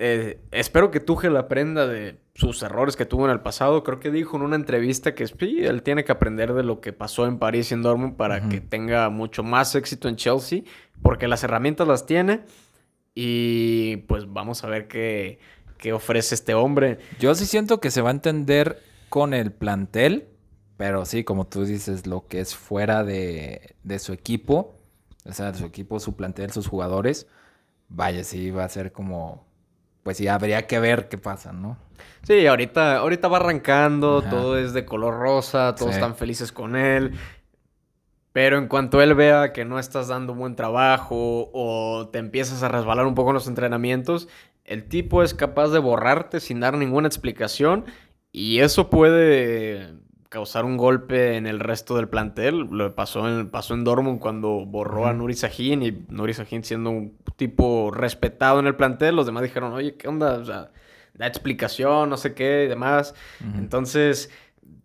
eh, 0.03 0.39
espero 0.49 0.89
que 0.89 0.99
Tuchel 0.99 1.37
aprenda 1.37 1.85
de 1.85 2.19
sus 2.33 2.63
errores 2.63 2.95
que 2.95 3.05
tuvo 3.05 3.25
en 3.25 3.31
el 3.31 3.41
pasado. 3.41 3.83
Creo 3.83 3.99
que 3.99 4.09
dijo 4.09 4.35
en 4.35 4.41
una 4.41 4.55
entrevista 4.55 5.13
que 5.13 5.27
sí, 5.27 5.59
él 5.63 5.83
tiene 5.83 6.03
que 6.03 6.11
aprender 6.11 6.55
de 6.55 6.63
lo 6.63 6.81
que 6.81 6.91
pasó 6.91 7.27
en 7.27 7.37
París 7.37 7.69
y 7.69 7.75
en 7.75 7.83
Dortmund 7.83 8.15
para 8.15 8.49
que 8.49 8.61
tenga 8.61 9.11
mucho 9.11 9.43
más 9.43 9.75
éxito 9.75 10.09
en 10.09 10.15
Chelsea, 10.15 10.63
porque 11.03 11.27
las 11.27 11.43
herramientas 11.43 11.87
las 11.87 12.07
tiene 12.07 12.41
y 13.13 13.97
pues 14.07 14.25
vamos 14.27 14.63
a 14.63 14.69
ver 14.69 14.87
qué, 14.87 15.37
qué 15.77 15.93
ofrece 15.93 16.33
este 16.33 16.55
hombre. 16.55 16.97
Yo 17.19 17.35
sí 17.35 17.45
siento 17.45 17.79
que 17.79 17.91
se 17.91 18.01
va 18.01 18.09
a 18.09 18.13
entender 18.13 18.81
con 19.09 19.35
el 19.35 19.51
plantel, 19.51 20.29
pero 20.77 21.05
sí, 21.05 21.23
como 21.23 21.45
tú 21.45 21.63
dices, 21.63 22.07
lo 22.07 22.25
que 22.27 22.39
es 22.39 22.55
fuera 22.55 23.03
de, 23.03 23.75
de 23.83 23.99
su 23.99 24.13
equipo, 24.13 24.79
o 25.25 25.31
sea, 25.31 25.51
de 25.51 25.59
su 25.59 25.65
equipo, 25.65 25.99
su 25.99 26.15
plantel, 26.15 26.51
sus 26.51 26.65
jugadores, 26.65 27.27
vaya, 27.87 28.23
sí 28.23 28.49
va 28.49 28.63
a 28.63 28.69
ser 28.69 28.91
como 28.91 29.50
pues 30.03 30.17
sí, 30.17 30.27
habría 30.27 30.67
que 30.67 30.79
ver 30.79 31.09
qué 31.09 31.17
pasa, 31.17 31.53
¿no? 31.53 31.77
Sí, 32.23 32.45
ahorita, 32.45 32.97
ahorita 32.97 33.27
va 33.27 33.37
arrancando, 33.37 34.21
todo 34.21 34.57
es 34.57 34.73
de 34.73 34.85
color 34.85 35.19
rosa, 35.19 35.75
todos 35.75 35.93
están 35.95 36.15
felices 36.15 36.51
con 36.51 36.75
él. 36.75 37.13
Pero 38.33 38.57
en 38.57 38.67
cuanto 38.67 39.01
él 39.01 39.13
vea 39.13 39.51
que 39.51 39.65
no 39.65 39.77
estás 39.77 40.07
dando 40.07 40.33
un 40.33 40.39
buen 40.39 40.55
trabajo 40.55 41.49
o 41.53 42.09
te 42.11 42.19
empiezas 42.19 42.63
a 42.63 42.69
resbalar 42.69 43.05
un 43.05 43.15
poco 43.15 43.31
en 43.31 43.35
los 43.35 43.47
entrenamientos, 43.47 44.29
el 44.63 44.85
tipo 44.87 45.21
es 45.23 45.33
capaz 45.33 45.69
de 45.69 45.79
borrarte 45.79 46.39
sin 46.39 46.59
dar 46.59 46.77
ninguna 46.77 47.07
explicación 47.07 47.85
y 48.31 48.59
eso 48.59 48.89
puede 48.89 49.95
causar 50.29 50.63
un 50.63 50.77
golpe 50.77 51.35
en 51.35 51.45
el 51.45 51.59
resto 51.59 51.97
del 51.97 52.07
plantel. 52.07 52.67
Lo 52.71 52.95
pasó 52.95 53.27
en, 53.27 53.49
pasó 53.49 53.73
en 53.73 53.83
Dortmund 53.83 54.19
cuando 54.19 54.65
borró 54.65 55.07
a 55.07 55.13
Nuri 55.13 55.33
Sahin 55.33 55.83
y 55.83 55.91
Nuri 56.07 56.33
Sahin 56.33 56.63
siendo 56.63 56.89
un 56.89 57.17
tipo 57.41 57.89
respetado 57.89 58.59
en 58.59 58.67
el 58.67 58.75
plantel, 58.75 59.15
los 59.15 59.25
demás 59.25 59.41
dijeron, 59.41 59.73
oye, 59.73 59.95
¿qué 59.95 60.07
onda? 60.07 60.33
O 60.37 60.45
sea, 60.45 60.69
da 61.15 61.25
explicación, 61.25 62.07
no 62.07 62.15
sé 62.15 62.35
qué 62.35 62.65
y 62.65 62.67
demás. 62.67 63.15
Entonces, 63.57 64.29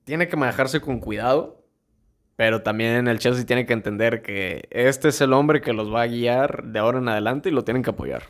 tiene 0.05 0.27
que 0.27 0.39
manejarse 0.39 0.81
con 0.81 0.99
cuidado. 0.99 1.63
Pero 2.35 2.63
también 2.63 3.09
el 3.09 3.19
Chelsea 3.19 3.45
tiene 3.45 3.67
que 3.67 3.75
entender 3.75 4.23
que 4.23 4.69
este 4.71 5.09
es 5.09 5.21
el 5.21 5.35
hombre 5.35 5.61
que 5.61 5.75
los 5.75 5.93
va 5.93 6.01
a 6.01 6.07
guiar 6.07 6.65
de 6.65 6.79
ahora 6.79 6.97
en 6.97 7.11
adelante 7.11 7.51
y 7.51 7.53
lo 7.53 7.63
tienen 7.63 7.83
que 7.83 7.91
apoyar. 7.91 8.23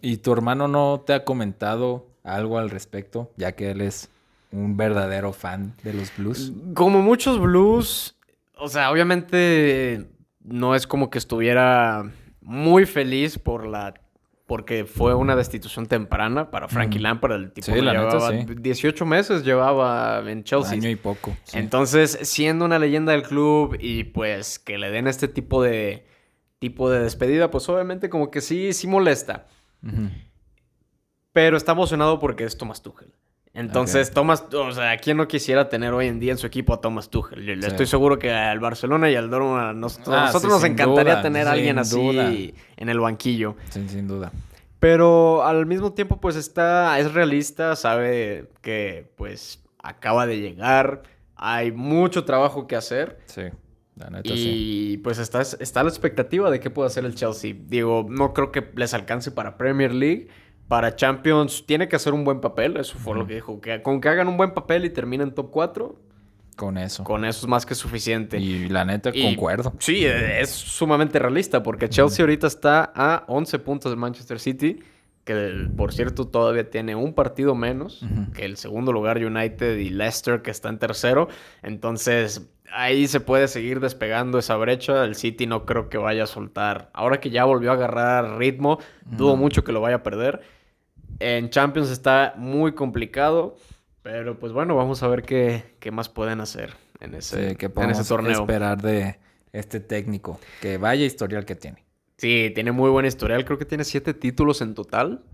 ¿Y 0.00 0.16
tu 0.16 0.32
hermano 0.32 0.66
no 0.66 1.02
te 1.04 1.12
ha 1.12 1.26
comentado 1.26 2.06
algo 2.22 2.56
al 2.56 2.70
respecto? 2.70 3.32
Ya 3.36 3.52
que 3.52 3.70
él 3.70 3.82
es 3.82 4.08
un 4.50 4.78
verdadero 4.78 5.34
fan 5.34 5.74
de 5.82 5.92
los 5.92 6.10
blues. 6.16 6.54
Como 6.72 7.02
muchos 7.02 7.38
blues, 7.38 8.16
o 8.56 8.68
sea, 8.68 8.90
obviamente 8.90 10.06
no 10.42 10.74
es 10.74 10.86
como 10.86 11.10
que 11.10 11.18
estuviera 11.18 12.10
muy 12.44 12.86
feliz 12.86 13.38
por 13.38 13.66
la 13.66 13.94
porque 14.46 14.84
fue 14.84 15.14
una 15.14 15.36
destitución 15.36 15.86
temprana 15.86 16.50
para 16.50 16.68
Frankie 16.68 16.98
Lampard, 16.98 17.32
el 17.32 17.52
tipo 17.52 17.72
que 17.72 17.80
llevaba 17.80 18.30
18 18.30 19.06
meses 19.06 19.42
llevaba 19.42 20.22
en 20.30 20.44
Chelsea. 20.44 20.74
Año 20.74 20.90
y 20.90 20.96
poco. 20.96 21.34
Entonces, 21.54 22.18
siendo 22.22 22.66
una 22.66 22.78
leyenda 22.78 23.12
del 23.12 23.22
club 23.22 23.76
y 23.80 24.04
pues 24.04 24.58
que 24.58 24.76
le 24.76 24.90
den 24.90 25.06
este 25.06 25.28
tipo 25.28 25.62
de 25.62 26.06
tipo 26.58 26.90
de 26.90 27.00
despedida, 27.00 27.50
pues 27.50 27.68
obviamente 27.68 28.10
como 28.10 28.30
que 28.30 28.40
sí, 28.40 28.72
sí 28.74 28.86
molesta. 28.86 29.46
Pero 31.32 31.56
está 31.56 31.72
emocionado 31.72 32.18
porque 32.18 32.44
es 32.44 32.56
Thomas 32.56 32.82
Tuchel. 32.82 33.12
Entonces, 33.54 34.10
Thomas, 34.10 34.44
o 34.52 34.72
sea, 34.72 34.96
¿quién 34.96 35.16
no 35.16 35.28
quisiera 35.28 35.68
tener 35.68 35.92
hoy 35.92 36.08
en 36.08 36.18
día 36.18 36.32
en 36.32 36.38
su 36.38 36.46
equipo 36.46 36.74
a 36.74 36.80
Thomas 36.80 37.08
Tuchel? 37.08 37.60
Le 37.60 37.66
estoy 37.66 37.86
seguro 37.86 38.18
que 38.18 38.32
al 38.32 38.58
Barcelona 38.58 39.08
y 39.10 39.14
al 39.14 39.30
Dortmund, 39.30 39.78
nos, 39.78 40.00
ah, 40.06 40.26
nosotros 40.26 40.52
nos 40.52 40.64
encantaría 40.64 41.22
tener 41.22 41.46
a 41.46 41.52
alguien 41.52 41.78
así 41.78 42.54
en 42.76 42.88
el 42.88 42.98
banquillo. 42.98 43.54
Sin, 43.70 43.88
sin 43.88 44.08
duda. 44.08 44.32
Pero 44.80 45.44
al 45.44 45.66
mismo 45.66 45.92
tiempo, 45.92 46.20
pues 46.20 46.34
está, 46.36 46.98
es 46.98 47.14
realista, 47.14 47.76
sabe 47.76 48.50
que 48.60 49.10
pues 49.16 49.62
acaba 49.78 50.26
de 50.26 50.40
llegar, 50.40 51.04
hay 51.36 51.72
mucho 51.72 52.24
trabajo 52.24 52.66
que 52.66 52.76
hacer. 52.76 53.18
Sí. 53.26 53.42
La 53.96 54.10
neta, 54.10 54.28
y 54.32 54.96
pues 54.98 55.18
está, 55.18 55.42
está 55.42 55.84
la 55.84 55.88
expectativa 55.88 56.50
de 56.50 56.58
qué 56.58 56.68
puede 56.68 56.88
hacer 56.88 57.04
el 57.04 57.14
Chelsea. 57.14 57.54
Digo, 57.56 58.04
no 58.08 58.34
creo 58.34 58.50
que 58.50 58.72
les 58.74 58.92
alcance 58.92 59.30
para 59.30 59.56
Premier 59.56 59.94
League, 59.94 60.28
para 60.68 60.96
Champions 60.96 61.64
tiene 61.66 61.88
que 61.88 61.96
hacer 61.96 62.12
un 62.14 62.24
buen 62.24 62.40
papel, 62.40 62.76
eso 62.76 62.98
fue 62.98 63.16
lo 63.16 63.26
que 63.26 63.34
dijo, 63.34 63.60
que 63.60 63.82
con 63.82 64.00
que 64.00 64.08
hagan 64.08 64.28
un 64.28 64.36
buen 64.36 64.52
papel 64.54 64.84
y 64.84 64.90
terminen 64.90 65.32
top 65.32 65.50
4, 65.50 65.96
con 66.56 66.78
eso. 66.78 67.04
Con 67.04 67.24
eso 67.24 67.40
es 67.40 67.48
más 67.48 67.66
que 67.66 67.74
suficiente. 67.74 68.38
Y 68.38 68.68
la 68.68 68.84
neta, 68.84 69.12
concuerdo. 69.12 69.72
Sí, 69.78 70.04
es 70.06 70.50
sumamente 70.50 71.18
realista 71.18 71.62
porque 71.62 71.88
Chelsea 71.88 72.22
ahorita 72.22 72.46
está 72.46 72.92
a 72.94 73.24
11 73.26 73.58
puntos 73.58 73.90
de 73.90 73.96
Manchester 73.96 74.38
City, 74.38 74.80
que 75.24 75.68
por 75.76 75.92
cierto 75.92 76.28
todavía 76.28 76.68
tiene 76.70 76.94
un 76.94 77.14
partido 77.14 77.54
menos 77.54 78.04
que 78.34 78.44
el 78.44 78.56
segundo 78.56 78.92
lugar 78.92 79.18
United 79.18 79.78
y 79.78 79.90
Leicester 79.90 80.42
que 80.42 80.50
está 80.50 80.68
en 80.68 80.78
tercero. 80.78 81.28
Entonces 81.62 82.46
ahí 82.72 83.06
se 83.08 83.20
puede 83.20 83.48
seguir 83.48 83.80
despegando 83.80 84.38
esa 84.38 84.56
brecha. 84.56 85.04
El 85.04 85.14
City 85.14 85.46
no 85.46 85.64
creo 85.64 85.88
que 85.88 85.98
vaya 85.98 86.24
a 86.24 86.26
soltar. 86.26 86.90
Ahora 86.92 87.20
que 87.20 87.30
ya 87.30 87.44
volvió 87.44 87.70
a 87.70 87.74
agarrar 87.74 88.38
ritmo, 88.38 88.78
dudo 89.04 89.36
mucho 89.36 89.64
que 89.64 89.72
lo 89.72 89.80
vaya 89.80 89.96
a 89.96 90.02
perder. 90.02 90.42
En 91.20 91.50
Champions 91.50 91.90
está 91.90 92.34
muy 92.36 92.72
complicado. 92.72 93.56
Pero 94.04 94.38
pues 94.38 94.52
bueno, 94.52 94.76
vamos 94.76 95.02
a 95.02 95.08
ver 95.08 95.22
qué, 95.22 95.64
más 95.90 96.10
pueden 96.10 96.42
hacer 96.42 96.74
en 97.00 97.14
ese, 97.14 97.56
sí, 97.56 97.66
en 97.76 97.90
ese 97.90 98.04
torneo. 98.04 98.42
esperar 98.42 98.82
de 98.82 99.18
este 99.50 99.80
técnico? 99.80 100.38
Que 100.60 100.76
vaya 100.76 101.06
historial 101.06 101.46
que 101.46 101.54
tiene. 101.54 101.82
Sí, 102.18 102.52
tiene 102.54 102.70
muy 102.70 102.90
buen 102.90 103.06
historial. 103.06 103.46
Creo 103.46 103.56
que 103.56 103.64
tiene 103.64 103.82
siete 103.82 104.12
títulos 104.12 104.60
en 104.60 104.74
total. 104.74 105.24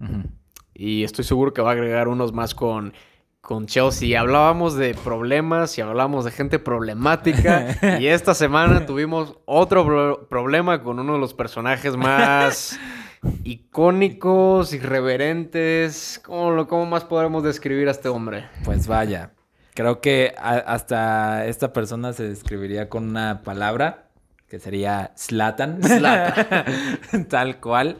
Y 0.72 1.02
estoy 1.02 1.24
seguro 1.24 1.52
que 1.52 1.62
va 1.62 1.70
a 1.70 1.72
agregar 1.72 2.06
unos 2.06 2.32
más 2.32 2.54
con, 2.54 2.94
con 3.40 3.66
Chelsea. 3.66 4.18
Hablábamos 4.20 4.76
de 4.76 4.94
problemas 4.94 5.76
y 5.76 5.80
hablábamos 5.80 6.24
de 6.24 6.30
gente 6.30 6.60
problemática. 6.60 7.76
y 8.00 8.06
esta 8.06 8.34
semana 8.34 8.86
tuvimos 8.86 9.36
otro 9.46 10.28
problema 10.28 10.84
con 10.84 11.00
uno 11.00 11.14
de 11.14 11.18
los 11.18 11.34
personajes 11.34 11.96
más 11.96 12.78
icónicos, 13.44 14.72
irreverentes. 14.72 16.20
¿Cómo, 16.24 16.66
¿Cómo 16.66 16.86
más 16.86 17.04
podemos 17.04 17.42
describir 17.42 17.88
a 17.88 17.92
este 17.92 18.08
hombre? 18.08 18.48
Pues 18.64 18.86
vaya, 18.86 19.32
creo 19.74 20.00
que 20.00 20.34
hasta 20.38 21.46
esta 21.46 21.72
persona 21.72 22.12
se 22.12 22.28
describiría 22.28 22.88
con 22.88 23.08
una 23.08 23.42
palabra 23.42 24.10
que 24.48 24.58
sería 24.58 25.12
Slatan. 25.16 25.80
Tal 27.28 27.60
cual. 27.60 27.98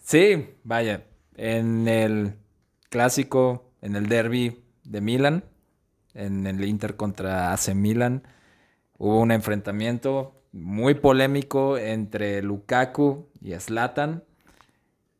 Sí, 0.00 0.50
vaya, 0.62 1.04
en 1.36 1.88
el 1.88 2.34
clásico, 2.90 3.72
en 3.80 3.96
el 3.96 4.08
derby 4.08 4.62
de 4.84 5.00
Milan, 5.00 5.44
en 6.12 6.46
el 6.46 6.64
Inter 6.64 6.96
contra 6.96 7.52
AC 7.52 7.74
Milan, 7.74 8.22
hubo 8.98 9.20
un 9.20 9.32
enfrentamiento 9.32 10.42
muy 10.52 10.94
polémico 10.94 11.76
entre 11.76 12.40
Lukaku 12.42 13.28
y 13.40 13.54
Slatan 13.54 14.22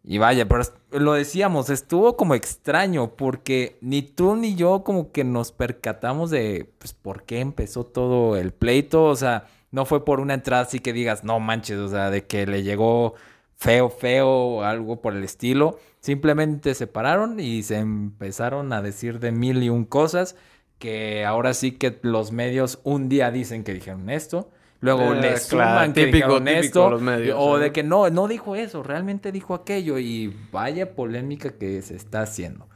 y 0.07 0.19
vaya, 0.19 0.47
pero 0.47 0.63
lo 0.91 1.15
decíamos, 1.15 1.71
estuvo 1.71 2.17
como 2.17 2.35
extraño 2.35 3.17
porque 3.17 3.79
ni 3.81 4.03
tú 4.03 4.37
ni 4.37 4.55
yo 4.55 4.85
como 4.85 5.13
que 5.13 5.25
nos 5.25 5.51
percatamos 5.51 6.31
de 6.31 6.71
pues 6.79 6.93
por 6.93 7.25
qué 7.25 7.41
empezó 7.41 7.85
todo 7.85 8.37
el 8.37 8.53
pleito, 8.53 9.05
o 9.07 9.17
sea, 9.17 9.47
no 9.71 9.87
fue 9.87 10.05
por 10.05 10.21
una 10.21 10.35
entrada 10.35 10.65
así 10.65 10.81
que 10.81 10.93
digas, 10.93 11.25
no 11.25 11.41
manches, 11.41 11.79
o 11.79 11.89
sea, 11.89 12.11
de 12.11 12.27
que 12.27 12.47
le 12.47 12.63
llegó 12.63 13.15
feo, 13.57 13.89
feo 13.89 14.29
o 14.29 14.63
algo 14.63 15.01
por 15.01 15.15
el 15.15 15.25
estilo, 15.25 15.79
simplemente 16.01 16.75
se 16.75 16.87
pararon 16.87 17.41
y 17.41 17.63
se 17.63 17.79
empezaron 17.79 18.75
a 18.75 18.83
decir 18.83 19.21
de 19.21 19.33
mil 19.33 19.63
y 19.63 19.71
un 19.71 19.87
cosas 19.87 20.37
que 20.79 21.25
ahora 21.25 21.55
sí 21.55 21.73
que 21.73 21.99
los 22.03 22.31
medios 22.31 22.79
un 22.85 23.09
día 23.09 23.31
dicen 23.31 23.65
que 23.65 23.73
dijeron 23.73 24.11
esto, 24.11 24.51
Luego 24.85 25.15
le 25.15 25.39
suman 25.39 25.95
típico, 25.95 26.37
esto. 26.45 27.01
o 27.37 27.59
de 27.59 27.73
que 27.73 27.83
no, 27.83 28.11
no 28.11 28.29
dijo 28.29 28.55
eso, 28.55 28.83
realmente 28.83 29.33
dijo 29.33 29.55
aquello. 29.55 29.99
Y 29.99 30.37
vaya 30.53 30.95
polémica 30.95 31.53
que 31.53 31.81
se 31.81 31.97
está 31.97 32.21
haciendo. 32.21 32.69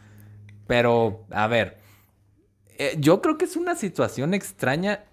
Pero, 0.66 1.26
a 1.30 1.46
ver, 1.48 1.76
eh, 2.78 2.96
yo 2.98 3.20
creo 3.20 3.36
que 3.36 3.44
es 3.44 3.56
una 3.56 3.74
situación 3.74 4.32
extraña. 4.32 5.04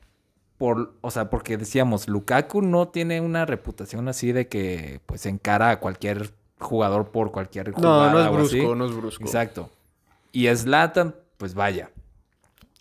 Por, 0.57 0.93
o 1.01 1.11
sea, 1.11 1.29
porque 1.29 1.57
decíamos, 1.57 2.07
Lukaku 2.07 2.61
no 2.61 2.87
tiene 2.87 3.19
una 3.19 3.45
reputación 3.45 4.07
así 4.07 4.31
de 4.31 4.47
que 4.47 5.01
pues 5.05 5.25
encara 5.25 5.71
a 5.71 5.79
cualquier 5.81 6.31
jugador 6.59 7.11
por 7.11 7.33
cualquier 7.33 7.71
jugada. 7.71 8.09
No, 8.09 8.19
no 8.19 8.25
es 8.25 8.31
brusco, 8.31 8.73
no 8.73 8.85
es 8.85 8.95
brusco. 8.95 9.23
Exacto. 9.25 9.69
Y 10.31 10.47
Slatan, 10.47 11.13
pues 11.37 11.55
vaya, 11.55 11.89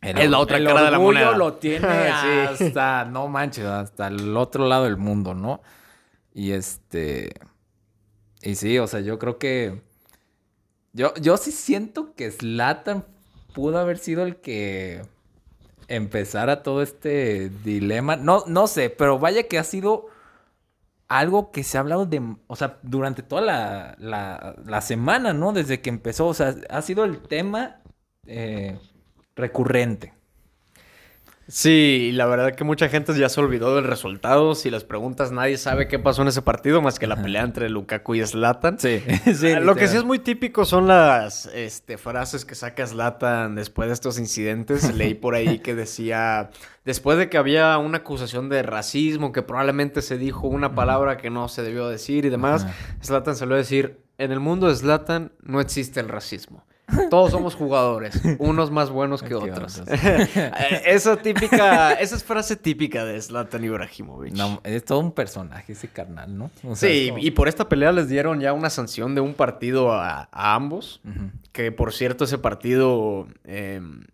es 0.05 0.31
la 0.31 0.39
otra 0.39 0.63
cara 0.63 0.85
de 0.85 0.91
la 0.91 0.99
moneda. 0.99 1.37
lo 1.37 1.55
tiene 1.55 1.87
hasta, 1.89 3.05
no 3.05 3.29
manches, 3.29 3.65
hasta 3.65 4.09
el 4.09 4.37
otro 4.37 4.69
lado 4.69 4.85
del 4.85 4.97
mundo, 4.97 5.35
¿no? 5.35 5.63
Y 6.33 6.53
este. 6.53 7.33
Y 8.43 8.57
sí, 8.57 8.79
o 8.79 8.87
sea, 8.87 9.01
yo 9.01 9.19
creo 9.19 9.39
que. 9.39 9.83
Yo, 10.93 11.15
yo 11.15 11.37
sí 11.37 11.51
siento 11.51 12.15
que 12.15 12.31
Slatan 12.31 13.05
pudo 13.53 13.79
haber 13.79 13.99
sido 13.99 14.25
el 14.25 14.37
que 14.37 15.03
empezara 15.89 16.63
todo 16.63 16.83
este 16.83 17.51
dilema. 17.65 18.17
No, 18.17 18.45
no 18.47 18.67
sé, 18.67 18.91
pero 18.91 19.19
vaya 19.19 19.49
que 19.49 19.59
ha 19.59 19.65
sido 19.65 20.07
algo 21.09 21.51
que 21.51 21.65
se 21.65 21.77
ha 21.77 21.81
hablado 21.81 22.07
de, 22.07 22.23
o 22.47 22.57
sea, 22.57 22.79
durante 22.83 23.23
toda 23.23 23.43
la, 23.43 23.97
la, 23.99 24.57
la 24.65 24.81
semana, 24.81 25.33
¿no? 25.33 25.53
Desde 25.53 25.81
que 25.81 25.91
empezó, 25.91 26.27
o 26.27 26.35
sea, 26.35 26.55
ha 26.71 26.83
sido 26.83 27.05
el 27.05 27.21
tema 27.23 27.81
eh, 28.27 28.79
recurrente. 29.37 30.13
Sí, 31.47 32.11
la 32.15 32.25
verdad 32.25 32.55
que 32.55 32.65
mucha 32.65 32.89
gente 32.89 33.13
ya 33.19 33.29
se 33.29 33.39
olvidó 33.39 33.77
del 33.77 33.85
resultado. 33.85 34.55
Si 34.55 34.71
les 34.71 34.83
preguntas, 34.83 35.31
nadie 35.31 35.59
sabe 35.59 35.89
qué 35.89 35.99
pasó 35.99 36.23
en 36.23 36.29
ese 36.29 36.41
partido 36.41 36.81
más 36.81 36.99
que 36.99 37.07
la 37.07 37.21
pelea 37.21 37.43
entre 37.43 37.69
Lukaku 37.69 38.15
y 38.15 38.27
Zlatan. 38.27 38.79
Sí, 38.79 39.03
sí 39.35 39.55
Lo 39.61 39.77
que 39.77 39.87
sí 39.89 39.99
es 39.99 40.05
muy 40.05 40.19
típico 40.19 40.65
son 40.65 40.87
las 40.87 41.47
este, 41.47 41.99
frases 41.99 42.47
que 42.47 42.55
saca 42.55 42.87
Zlatan 42.87 43.57
después 43.57 43.89
de 43.89 43.95
estos 43.95 44.19
incidentes. 44.19 44.95
Leí 44.95 45.13
por 45.13 45.35
ahí 45.35 45.59
que 45.59 45.75
decía, 45.75 46.49
después 46.87 47.19
de 47.19 47.29
que 47.29 47.37
había 47.37 47.77
una 47.77 47.99
acusación 47.99 48.49
de 48.49 48.63
racismo, 48.63 49.33
que 49.33 49.43
probablemente 49.43 50.01
se 50.01 50.17
dijo 50.17 50.47
una 50.47 50.75
palabra 50.75 51.19
que 51.19 51.29
no 51.29 51.49
se 51.49 51.63
debió 51.63 51.89
decir 51.89 52.25
y 52.25 52.31
demás, 52.31 52.67
Zlatan 53.03 53.37
salió 53.37 53.55
a 53.55 53.59
decir, 53.59 54.01
en 54.17 54.33
el 54.33 54.41
mundo 54.41 54.69
de 54.69 54.77
Zlatan 54.77 55.33
no 55.43 55.61
existe 55.61 56.01
el 56.01 56.09
racismo. 56.09 56.65
Todos 57.11 57.31
somos 57.31 57.55
jugadores, 57.55 58.21
unos 58.39 58.71
más 58.71 58.91
buenos 58.91 59.23
que 59.23 59.35
otros. 59.35 59.83
esa 60.87 61.17
típica, 61.17 61.93
esa 61.95 62.17
es 62.17 62.25
frase 62.25 62.57
típica 62.57 63.05
de 63.05 63.21
Zlatan 63.21 63.65
Ibrahimovic. 63.65 64.35
No, 64.35 64.61
es 64.65 64.85
todo 64.85 64.99
un 64.99 65.13
personaje 65.13 65.73
ese 65.73 65.89
carnal, 65.89 66.37
¿no? 66.37 66.51
sí, 66.75 67.13
y 67.17 67.31
por 67.31 67.49
esta 67.49 67.69
pelea 67.69 67.93
les 67.93 68.09
dieron 68.09 68.41
ya 68.41 68.53
una 68.53 68.71
sanción 68.71 69.15
de 69.15 69.21
un 69.21 69.35
partido 69.35 69.93
a, 69.93 70.29
ambos. 70.33 71.01
Que 71.53 71.73
por 71.73 71.93
cierto, 71.93 72.25
ese 72.25 72.39
partido 72.39 73.29
em, 73.45 74.05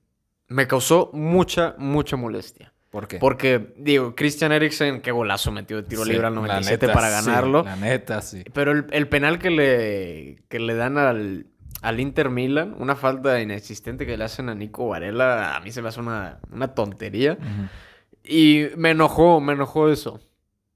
me 0.48 0.66
causó 0.66 1.10
mucha, 1.12 1.74
mucha 1.78 2.16
molestia. 2.16 2.72
¿Por 2.90 3.06
qué? 3.06 3.18
Porque, 3.18 3.72
digo, 3.76 4.16
Christian 4.16 4.50
Eriksen, 4.50 5.00
qué 5.00 5.12
golazo 5.12 5.52
metió 5.52 5.76
de 5.76 5.84
tiro 5.84 6.04
libre 6.04 6.26
al 6.26 6.34
97 6.34 6.88
para 6.88 7.08
ganarlo. 7.08 7.62
la 7.62 7.76
neta, 7.76 8.20
sí. 8.20 8.42
Pero 8.52 8.72
el, 8.72 8.86
el, 8.90 9.08
penal 9.08 9.38
que 9.38 9.50
le, 9.50 10.42
que 10.48 10.58
le 10.58 10.74
dan 10.74 10.98
al, 10.98 11.46
al 11.82 12.00
Inter 12.00 12.30
Milan, 12.30 12.74
una 12.78 12.96
falta 12.96 13.40
inexistente 13.40 14.06
que 14.06 14.16
le 14.16 14.24
hacen 14.24 14.48
a 14.48 14.54
Nico 14.54 14.88
Varela, 14.88 15.56
a 15.56 15.60
mí 15.60 15.72
se 15.72 15.82
me 15.82 15.88
hace 15.88 16.00
una, 16.00 16.38
tontería. 16.74 17.38
Y 18.22 18.66
me 18.76 18.90
enojó, 18.90 19.40
me 19.40 19.54
enojó 19.54 19.88
eso. 19.88 20.20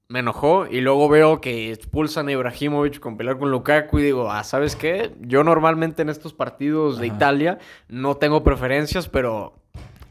Me 0.07 0.19
enojó 0.19 0.67
y 0.67 0.81
luego 0.81 1.09
veo 1.09 1.41
que 1.41 1.71
expulsan 1.71 2.27
a 2.27 2.31
Ibrahimovic 2.31 2.99
con 2.99 3.17
pelear 3.17 3.39
con 3.39 3.49
Lukaku 3.49 3.99
y 3.99 4.03
digo, 4.03 4.31
ah, 4.31 4.43
¿sabes 4.43 4.75
qué? 4.75 5.15
Yo 5.21 5.43
normalmente 5.43 6.03
en 6.03 6.09
estos 6.09 6.33
partidos 6.33 6.99
de 6.99 7.07
Italia 7.07 7.57
no 7.87 8.15
tengo 8.15 8.43
preferencias, 8.43 9.09
pero 9.09 9.55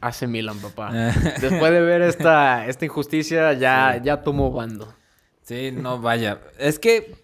hace 0.01 0.27
Milan, 0.27 0.59
papá. 0.59 0.91
Después 1.41 1.71
de 1.71 1.81
ver 1.81 2.01
esta, 2.01 2.67
esta 2.67 2.83
injusticia, 2.83 3.53
ya, 3.53 4.01
ya 4.03 4.21
tomo 4.21 4.51
bando. 4.51 4.93
Sí, 5.43 5.71
no, 5.71 5.99
vaya. 6.01 6.41
Es 6.57 6.77
que 6.77 7.15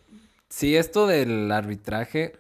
si 0.47 0.77
esto 0.77 1.07
del 1.07 1.51
arbitraje, 1.51 2.33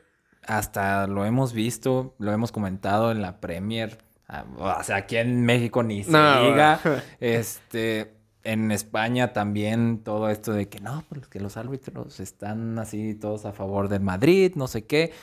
hasta 0.45 1.07
lo 1.07 1.25
hemos 1.25 1.53
visto, 1.53 2.15
lo 2.17 2.31
hemos 2.31 2.51
comentado 2.51 3.11
en 3.11 3.21
la 3.21 3.39
Premier. 3.39 3.97
Ah, 4.27 4.45
o 4.57 4.83
sea, 4.83 4.97
aquí 4.97 5.17
en 5.17 5.45
México 5.45 5.83
ni 5.83 6.03
se 6.03 6.11
diga. 6.11 6.79
Este, 7.19 8.13
en 8.43 8.71
España 8.71 9.33
también 9.33 10.03
todo 10.03 10.29
esto 10.29 10.53
de 10.53 10.67
que 10.67 10.79
no, 10.79 11.03
pues 11.09 11.27
que 11.27 11.39
los 11.39 11.57
árbitros 11.57 12.19
están 12.19 12.79
así 12.79 13.13
todos 13.13 13.45
a 13.45 13.53
favor 13.53 13.87
del 13.87 14.01
Madrid, 14.01 14.53
no 14.55 14.67
sé 14.67 14.85
qué. 14.85 15.13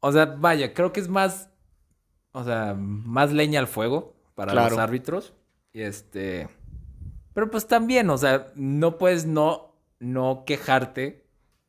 O 0.00 0.10
sea, 0.12 0.24
vaya, 0.26 0.74
creo 0.74 0.92
que 0.92 1.00
es 1.00 1.08
más, 1.08 1.50
o 2.32 2.42
sea, 2.42 2.74
más 2.74 3.32
leña 3.32 3.60
al 3.60 3.68
fuego 3.68 4.16
para 4.34 4.54
los 4.54 4.78
árbitros. 4.78 5.34
Y 5.72 5.82
este, 5.82 6.48
pero 7.32 7.50
pues 7.50 7.66
también, 7.66 8.10
o 8.10 8.18
sea, 8.18 8.48
no 8.54 8.98
puedes 8.98 9.26
no, 9.26 9.76
no 10.00 10.44
quejarte 10.44 11.21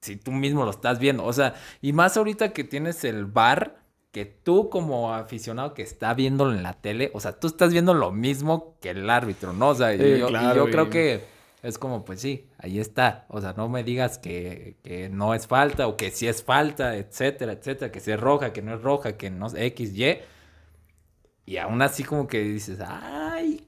si 0.04 0.18
tú 0.18 0.32
mismo 0.32 0.66
lo 0.66 0.72
estás 0.72 1.00
viendo. 1.00 1.24
O 1.24 1.34
sea, 1.34 1.56
y 1.82 1.94
más 1.94 2.18
ahorita 2.18 2.54
que 2.54 2.63
tienes 2.63 3.04
el 3.04 3.26
bar, 3.26 3.78
que 4.12 4.26
tú 4.26 4.70
como 4.70 5.13
aficionado 5.13 5.74
que 5.74 5.82
está 5.82 6.13
viéndolo 6.13 6.54
en 6.54 6.62
la 6.62 6.74
tele, 6.74 7.10
o 7.13 7.20
sea, 7.20 7.39
tú 7.39 7.48
estás 7.48 7.72
viendo 7.72 7.94
lo 7.94 8.12
mismo 8.12 8.78
que 8.80 8.92
el 8.92 9.10
árbitro, 9.10 9.54
¿no? 9.54 9.70
O 9.70 9.76
sea, 9.76 9.96
y 9.96 10.20
yo, 10.20 10.30
creo 10.66 10.89
que 10.89 11.24
es 11.63 11.78
como, 11.78 12.04
pues 12.06 12.22
sí, 12.22 12.48
ahí 12.60 12.80
está. 12.80 13.26
O 13.30 13.42
sea, 13.42 13.54
no 13.58 13.70
me 13.70 13.84
digas 13.84 14.18
que, 14.20 14.78
que, 14.84 15.10
no 15.10 15.34
es 15.34 15.48
falta 15.48 15.88
o 15.88 15.98
que 15.98 16.12
sí 16.12 16.28
es 16.28 16.44
falta, 16.44 16.96
etcétera, 16.98 17.54
etcétera, 17.54 17.92
que 17.92 18.02
si 18.02 18.12
es 18.12 18.20
roja, 18.20 18.54
que 18.54 18.62
no 18.62 18.76
es 18.76 18.82
roja, 18.82 19.18
que 19.18 19.32
no 19.32 19.48
es 19.48 19.56
X, 19.56 19.98
Y. 19.98 20.20
Y 21.46 21.58
aún 21.58 21.82
así 21.82 22.04
como 22.04 22.28
que 22.28 22.42
dices, 22.42 22.80
ay, 22.86 23.68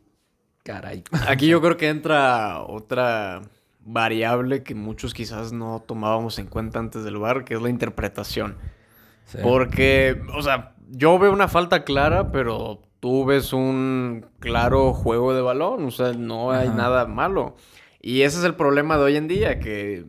caray. 0.64 1.04
Aquí 1.28 1.48
yo 1.48 1.62
creo 1.62 1.78
que 1.78 1.90
entra 1.90 2.62
otra 2.62 3.42
variable 3.86 4.64
que 4.64 4.76
muchos 4.76 5.14
quizás 5.14 5.54
no 5.54 5.82
tomábamos 5.88 6.40
en 6.40 6.48
cuenta 6.48 6.80
antes 6.80 7.04
del 7.04 7.18
bar, 7.18 7.46
que 7.46 7.54
es 7.54 7.62
la 7.62 7.70
interpretación. 7.70 8.58
Porque, 9.42 10.22
o 10.36 10.42
sea, 10.42 10.76
yo 10.90 11.18
veo 11.18 11.32
una 11.32 11.48
falta 11.48 11.84
clara, 11.84 12.32
pero 12.32 12.82
tú 13.00 13.26
ves 13.26 13.54
un 13.54 14.26
claro 14.40 14.94
juego 14.94 15.34
de 15.34 15.42
balón, 15.42 15.86
o 15.86 15.92
sea, 15.92 16.14
no 16.14 16.52
hay 16.52 16.70
nada 16.70 17.06
malo. 17.06 17.56
Y 18.02 18.22
ese 18.22 18.40
es 18.40 18.44
el 18.44 18.56
problema 18.56 18.98
de 18.98 19.04
hoy 19.04 19.16
en 19.16 19.28
día, 19.28 19.60
que 19.60 20.06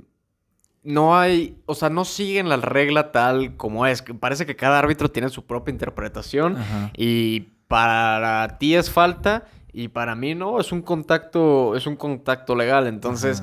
no 0.82 1.18
hay, 1.18 1.58
o 1.66 1.74
sea, 1.74 1.90
no 1.90 2.04
siguen 2.04 2.48
la 2.48 2.56
regla 2.56 3.10
tal 3.12 3.56
como 3.56 3.86
es. 3.86 4.02
Parece 4.20 4.46
que 4.46 4.56
cada 4.56 4.78
árbitro 4.78 5.10
tiene 5.10 5.28
su 5.28 5.44
propia 5.44 5.72
interpretación 5.72 6.56
y 6.96 7.40
para 7.68 8.58
ti 8.58 8.74
es 8.74 8.90
falta 8.90 9.44
y 9.72 9.88
para 9.88 10.14
mí 10.14 10.34
no, 10.34 10.60
es 10.60 10.72
un 10.72 10.82
contacto, 10.82 11.74
es 11.74 11.86
un 11.86 11.96
contacto 11.96 12.54
legal. 12.54 12.86
Entonces, 12.86 13.42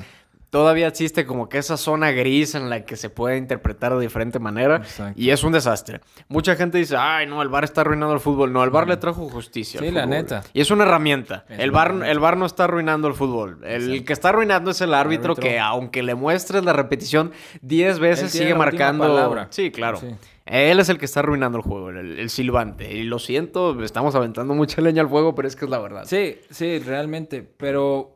todavía 0.54 0.86
existe 0.86 1.26
como 1.26 1.48
que 1.48 1.58
esa 1.58 1.76
zona 1.76 2.12
gris 2.12 2.54
en 2.54 2.70
la 2.70 2.84
que 2.84 2.94
se 2.94 3.10
puede 3.10 3.38
interpretar 3.38 3.92
de 3.92 4.00
diferente 4.00 4.38
manera 4.38 4.82
y 5.16 5.30
es 5.30 5.42
un 5.42 5.50
desastre. 5.50 6.00
Mucha 6.28 6.54
gente 6.54 6.78
dice, 6.78 6.94
ay, 6.96 7.26
no, 7.26 7.42
el 7.42 7.48
bar 7.48 7.64
está 7.64 7.80
arruinando 7.80 8.14
el 8.14 8.20
fútbol. 8.20 8.52
No, 8.52 8.62
el 8.62 8.70
bar 8.70 8.86
le 8.86 8.96
trajo 8.96 9.28
justicia. 9.28 9.80
Sí, 9.80 9.90
la 9.90 10.06
neta. 10.06 10.44
Y 10.52 10.60
es 10.60 10.70
una 10.70 10.84
herramienta. 10.84 11.44
el, 11.48 11.72
bar, 11.72 11.92
el 12.06 12.20
bar 12.20 12.36
no 12.36 12.46
está 12.46 12.64
arruinando 12.64 13.08
el 13.08 13.14
fútbol. 13.14 13.64
El 13.64 14.04
que 14.04 14.12
está 14.12 14.28
arruinando 14.28 14.70
es 14.70 14.80
el 14.80 14.94
árbitro, 14.94 15.34
que 15.34 15.58
aunque 15.58 16.04
le 16.04 16.14
muestres 16.14 16.64
la 16.64 16.72
repetición 16.72 17.32
10 17.62 17.98
veces 17.98 18.30
sigue 18.30 18.54
marcando... 18.54 19.48
Sí, 19.50 19.72
claro. 19.72 19.98
Él 20.46 20.78
es 20.78 20.88
el 20.88 20.98
que 20.98 21.06
está 21.06 21.18
arruinando 21.18 21.58
el 21.58 21.64
juego, 21.64 21.90
el, 21.90 22.16
el, 22.18 22.30
silbante. 22.30 22.92
Y 22.92 23.02
lo 23.02 23.18
siento, 23.18 23.82
estamos 23.82 24.14
aventando 24.14 24.54
mucha 24.54 24.80
leña 24.82 25.02
al 25.02 25.08
fuego, 25.08 25.34
pero 25.34 25.48
es 25.48 25.56
que 25.56 25.64
es 25.64 25.70
la 25.70 25.80
verdad. 25.80 26.04
Sí, 26.04 26.38
sí, 26.50 26.78
realmente. 26.78 27.42
Pero 27.42 28.13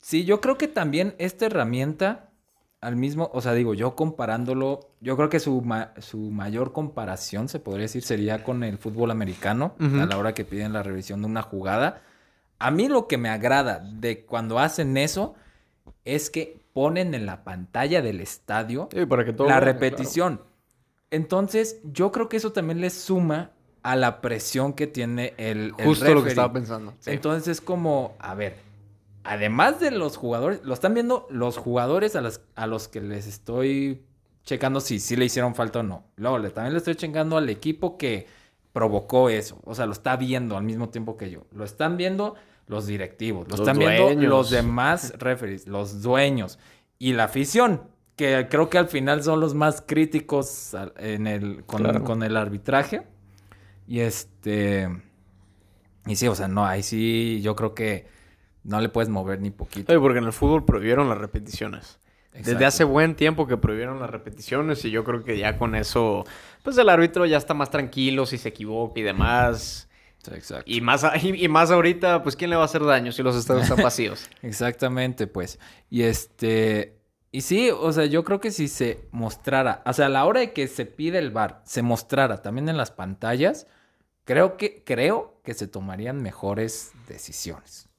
Sí, 0.00 0.24
yo 0.24 0.40
creo 0.40 0.56
que 0.56 0.68
también 0.68 1.14
esta 1.18 1.46
herramienta, 1.46 2.30
al 2.80 2.96
mismo, 2.96 3.30
o 3.34 3.40
sea, 3.40 3.52
digo, 3.52 3.74
yo 3.74 3.94
comparándolo, 3.94 4.90
yo 5.00 5.16
creo 5.16 5.28
que 5.28 5.40
su, 5.40 5.62
su 5.98 6.18
mayor 6.30 6.72
comparación, 6.72 7.48
se 7.48 7.58
podría 7.58 7.82
decir, 7.82 8.02
sería 8.02 8.42
con 8.42 8.64
el 8.64 8.78
fútbol 8.78 9.10
americano, 9.10 9.74
a 9.78 10.06
la 10.06 10.16
hora 10.16 10.32
que 10.32 10.44
piden 10.44 10.72
la 10.72 10.82
revisión 10.82 11.20
de 11.20 11.26
una 11.26 11.42
jugada. 11.42 12.02
A 12.58 12.70
mí 12.70 12.88
lo 12.88 13.06
que 13.06 13.18
me 13.18 13.28
agrada 13.28 13.78
de 13.78 14.24
cuando 14.24 14.58
hacen 14.58 14.96
eso 14.96 15.34
es 16.04 16.30
que 16.30 16.60
ponen 16.72 17.14
en 17.14 17.26
la 17.26 17.44
pantalla 17.44 18.00
del 18.00 18.20
estadio 18.20 18.88
la 19.38 19.60
repetición. 19.60 20.42
Entonces, 21.10 21.80
yo 21.84 22.12
creo 22.12 22.28
que 22.28 22.36
eso 22.36 22.52
también 22.52 22.80
le 22.80 22.90
suma 22.90 23.50
a 23.82 23.96
la 23.96 24.20
presión 24.20 24.72
que 24.74 24.86
tiene 24.86 25.34
el, 25.36 25.72
Justo 25.72 26.14
lo 26.14 26.22
que 26.22 26.30
estaba 26.30 26.52
pensando. 26.52 26.94
Entonces 27.06 27.48
es 27.48 27.60
como, 27.60 28.14
a 28.18 28.34
ver, 28.34 28.69
además 29.24 29.80
de 29.80 29.90
los 29.90 30.16
jugadores, 30.16 30.60
lo 30.64 30.74
están 30.74 30.94
viendo 30.94 31.26
los 31.30 31.56
jugadores 31.56 32.16
a 32.16 32.20
los, 32.20 32.40
a 32.54 32.66
los 32.66 32.88
que 32.88 33.00
les 33.00 33.26
estoy 33.26 34.02
checando 34.44 34.80
si 34.80 35.00
sí 35.00 35.16
le 35.16 35.26
hicieron 35.26 35.54
falta 35.54 35.80
o 35.80 35.82
no. 35.82 36.04
Luego 36.16 36.40
también 36.50 36.72
le 36.72 36.78
estoy 36.78 36.94
checando 36.94 37.36
al 37.36 37.48
equipo 37.48 37.98
que 37.98 38.26
provocó 38.72 39.28
eso. 39.28 39.60
O 39.64 39.74
sea, 39.74 39.86
lo 39.86 39.92
está 39.92 40.16
viendo 40.16 40.56
al 40.56 40.64
mismo 40.64 40.88
tiempo 40.88 41.16
que 41.16 41.30
yo. 41.30 41.46
Lo 41.52 41.64
están 41.64 41.96
viendo 41.96 42.34
los 42.66 42.86
directivos, 42.86 43.48
lo 43.48 43.56
están 43.56 43.78
viendo 43.78 44.14
los 44.28 44.50
demás 44.50 45.12
referees, 45.18 45.66
los 45.66 46.02
dueños 46.02 46.58
y 47.00 47.14
la 47.14 47.24
afición, 47.24 47.82
que 48.14 48.46
creo 48.48 48.70
que 48.70 48.78
al 48.78 48.86
final 48.86 49.24
son 49.24 49.40
los 49.40 49.54
más 49.54 49.82
críticos 49.84 50.76
en 50.98 51.26
el, 51.26 51.64
con, 51.64 52.04
con 52.04 52.22
el 52.22 52.36
arbitraje. 52.36 53.02
Y 53.86 54.00
este... 54.00 54.88
Y 56.06 56.16
sí, 56.16 56.28
o 56.28 56.34
sea, 56.34 56.48
no, 56.48 56.64
ahí 56.64 56.82
sí 56.82 57.40
yo 57.42 57.54
creo 57.54 57.74
que 57.74 58.06
no 58.64 58.80
le 58.80 58.88
puedes 58.88 59.08
mover 59.08 59.40
ni 59.40 59.50
poquito. 59.50 59.98
porque 60.00 60.18
en 60.18 60.24
el 60.24 60.32
fútbol 60.32 60.64
prohibieron 60.64 61.08
las 61.08 61.18
repeticiones. 61.18 61.98
Desde 62.32 62.64
hace 62.64 62.84
buen 62.84 63.16
tiempo 63.16 63.46
que 63.48 63.56
prohibieron 63.56 63.98
las 63.98 64.08
repeticiones 64.08 64.84
y 64.84 64.90
yo 64.90 65.02
creo 65.02 65.24
que 65.24 65.36
ya 65.36 65.58
con 65.58 65.74
eso, 65.74 66.24
pues 66.62 66.78
el 66.78 66.88
árbitro 66.88 67.26
ya 67.26 67.36
está 67.36 67.54
más 67.54 67.70
tranquilo 67.70 68.24
si 68.24 68.38
se 68.38 68.50
equivoca 68.50 69.00
y 69.00 69.02
demás. 69.02 69.88
Exacto. 70.28 70.64
Y 70.70 70.80
más, 70.80 71.04
y, 71.22 71.48
más 71.48 71.70
ahorita, 71.70 72.22
pues 72.22 72.36
¿quién 72.36 72.50
le 72.50 72.56
va 72.56 72.62
a 72.62 72.66
hacer 72.66 72.84
daño 72.84 73.10
si 73.10 73.22
los 73.22 73.34
estadios 73.34 73.64
están 73.64 73.82
vacíos? 73.82 74.28
Exactamente, 74.42 75.26
pues. 75.26 75.58
Y 75.88 76.02
este... 76.02 76.96
Y 77.32 77.42
sí, 77.42 77.70
o 77.70 77.92
sea, 77.92 78.06
yo 78.06 78.24
creo 78.24 78.40
que 78.40 78.50
si 78.50 78.66
se 78.66 79.08
mostrara, 79.12 79.82
o 79.86 79.92
sea, 79.92 80.06
a 80.06 80.08
la 80.08 80.24
hora 80.24 80.40
de 80.40 80.52
que 80.52 80.66
se 80.66 80.84
pide 80.84 81.18
el 81.18 81.30
bar, 81.30 81.62
se 81.64 81.80
mostrara 81.80 82.42
también 82.42 82.68
en 82.68 82.76
las 82.76 82.90
pantallas, 82.90 83.68
creo 84.24 84.56
que, 84.56 84.82
creo 84.82 85.40
que 85.44 85.54
se 85.54 85.68
tomarían 85.68 86.20
mejores 86.22 86.90
decisiones. 87.06 87.89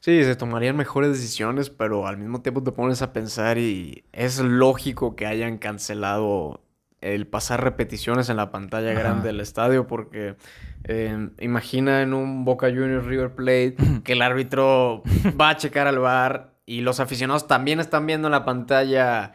Sí, 0.00 0.24
se 0.24 0.36
tomarían 0.36 0.76
mejores 0.76 1.10
decisiones, 1.10 1.70
pero 1.70 2.06
al 2.06 2.16
mismo 2.16 2.42
tiempo 2.42 2.62
te 2.62 2.72
pones 2.72 3.02
a 3.02 3.12
pensar 3.12 3.58
y 3.58 4.04
es 4.12 4.38
lógico 4.38 5.16
que 5.16 5.26
hayan 5.26 5.58
cancelado 5.58 6.60
el 7.00 7.26
pasar 7.26 7.62
repeticiones 7.62 8.28
en 8.28 8.36
la 8.36 8.50
pantalla 8.50 8.92
Ajá. 8.92 9.00
grande 9.00 9.26
del 9.26 9.40
estadio 9.40 9.86
porque 9.86 10.36
eh, 10.84 11.30
imagina 11.40 12.02
en 12.02 12.14
un 12.14 12.44
Boca 12.44 12.68
Juniors 12.68 13.04
River 13.04 13.34
Plate 13.34 13.76
que 14.04 14.12
el 14.12 14.22
árbitro 14.22 15.02
va 15.40 15.50
a 15.50 15.56
checar 15.56 15.86
al 15.88 15.98
bar 15.98 16.54
y 16.64 16.80
los 16.80 17.00
aficionados 17.00 17.48
también 17.48 17.80
están 17.80 18.06
viendo 18.06 18.28
en 18.28 18.32
la 18.32 18.44
pantalla 18.44 19.32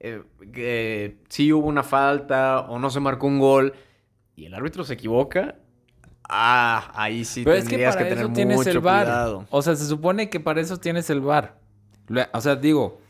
eh, 0.00 0.22
que 0.52 1.18
sí 1.28 1.52
hubo 1.52 1.68
una 1.68 1.82
falta 1.82 2.60
o 2.60 2.78
no 2.78 2.90
se 2.90 2.98
marcó 2.98 3.26
un 3.26 3.38
gol 3.38 3.74
y 4.34 4.46
el 4.46 4.54
árbitro 4.54 4.82
se 4.82 4.94
equivoca. 4.94 5.56
Ah, 6.34 6.90
ahí 6.94 7.24
sí 7.26 7.44
Pero 7.44 7.56
es 7.56 7.64
que 7.64 7.70
tendrías 7.70 7.94
para 7.94 8.08
que, 8.08 8.14
tener 8.14 8.32
tienes 8.32 8.56
mucho 8.56 8.70
el 8.70 8.80
cuidado. 8.80 9.46
O 9.50 9.60
sea, 9.60 9.76
se 9.76 9.86
supone 9.86 10.30
que 10.30 10.40
para 10.40 10.60
eso 10.62 10.78
tienes 10.78 11.10
el. 11.10 11.20
Lo- 11.20 12.26
O 12.32 12.40
sea, 12.40 12.56
digo, 12.56 13.00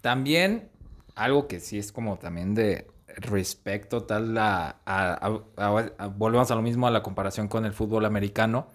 también 0.00 0.68
algo 1.14 1.46
que 1.46 1.60
sí 1.60 1.78
es 1.78 1.92
como 1.92 2.16
también 2.18 2.54
de 2.54 2.88
respecto 3.18 4.02
tal 4.02 4.36
a, 4.36 4.76
a- 4.84 5.12
a- 5.14 5.40
a- 5.56 5.90
a- 5.98 6.06
volvemos 6.08 6.50
a 6.50 6.54
lo 6.56 6.62
mismo 6.62 6.86
a 6.86 6.90
la 6.90 7.02
comparación 7.02 7.46
con 7.46 7.64
el 7.64 7.72
fútbol 7.72 8.04
americano. 8.04 8.66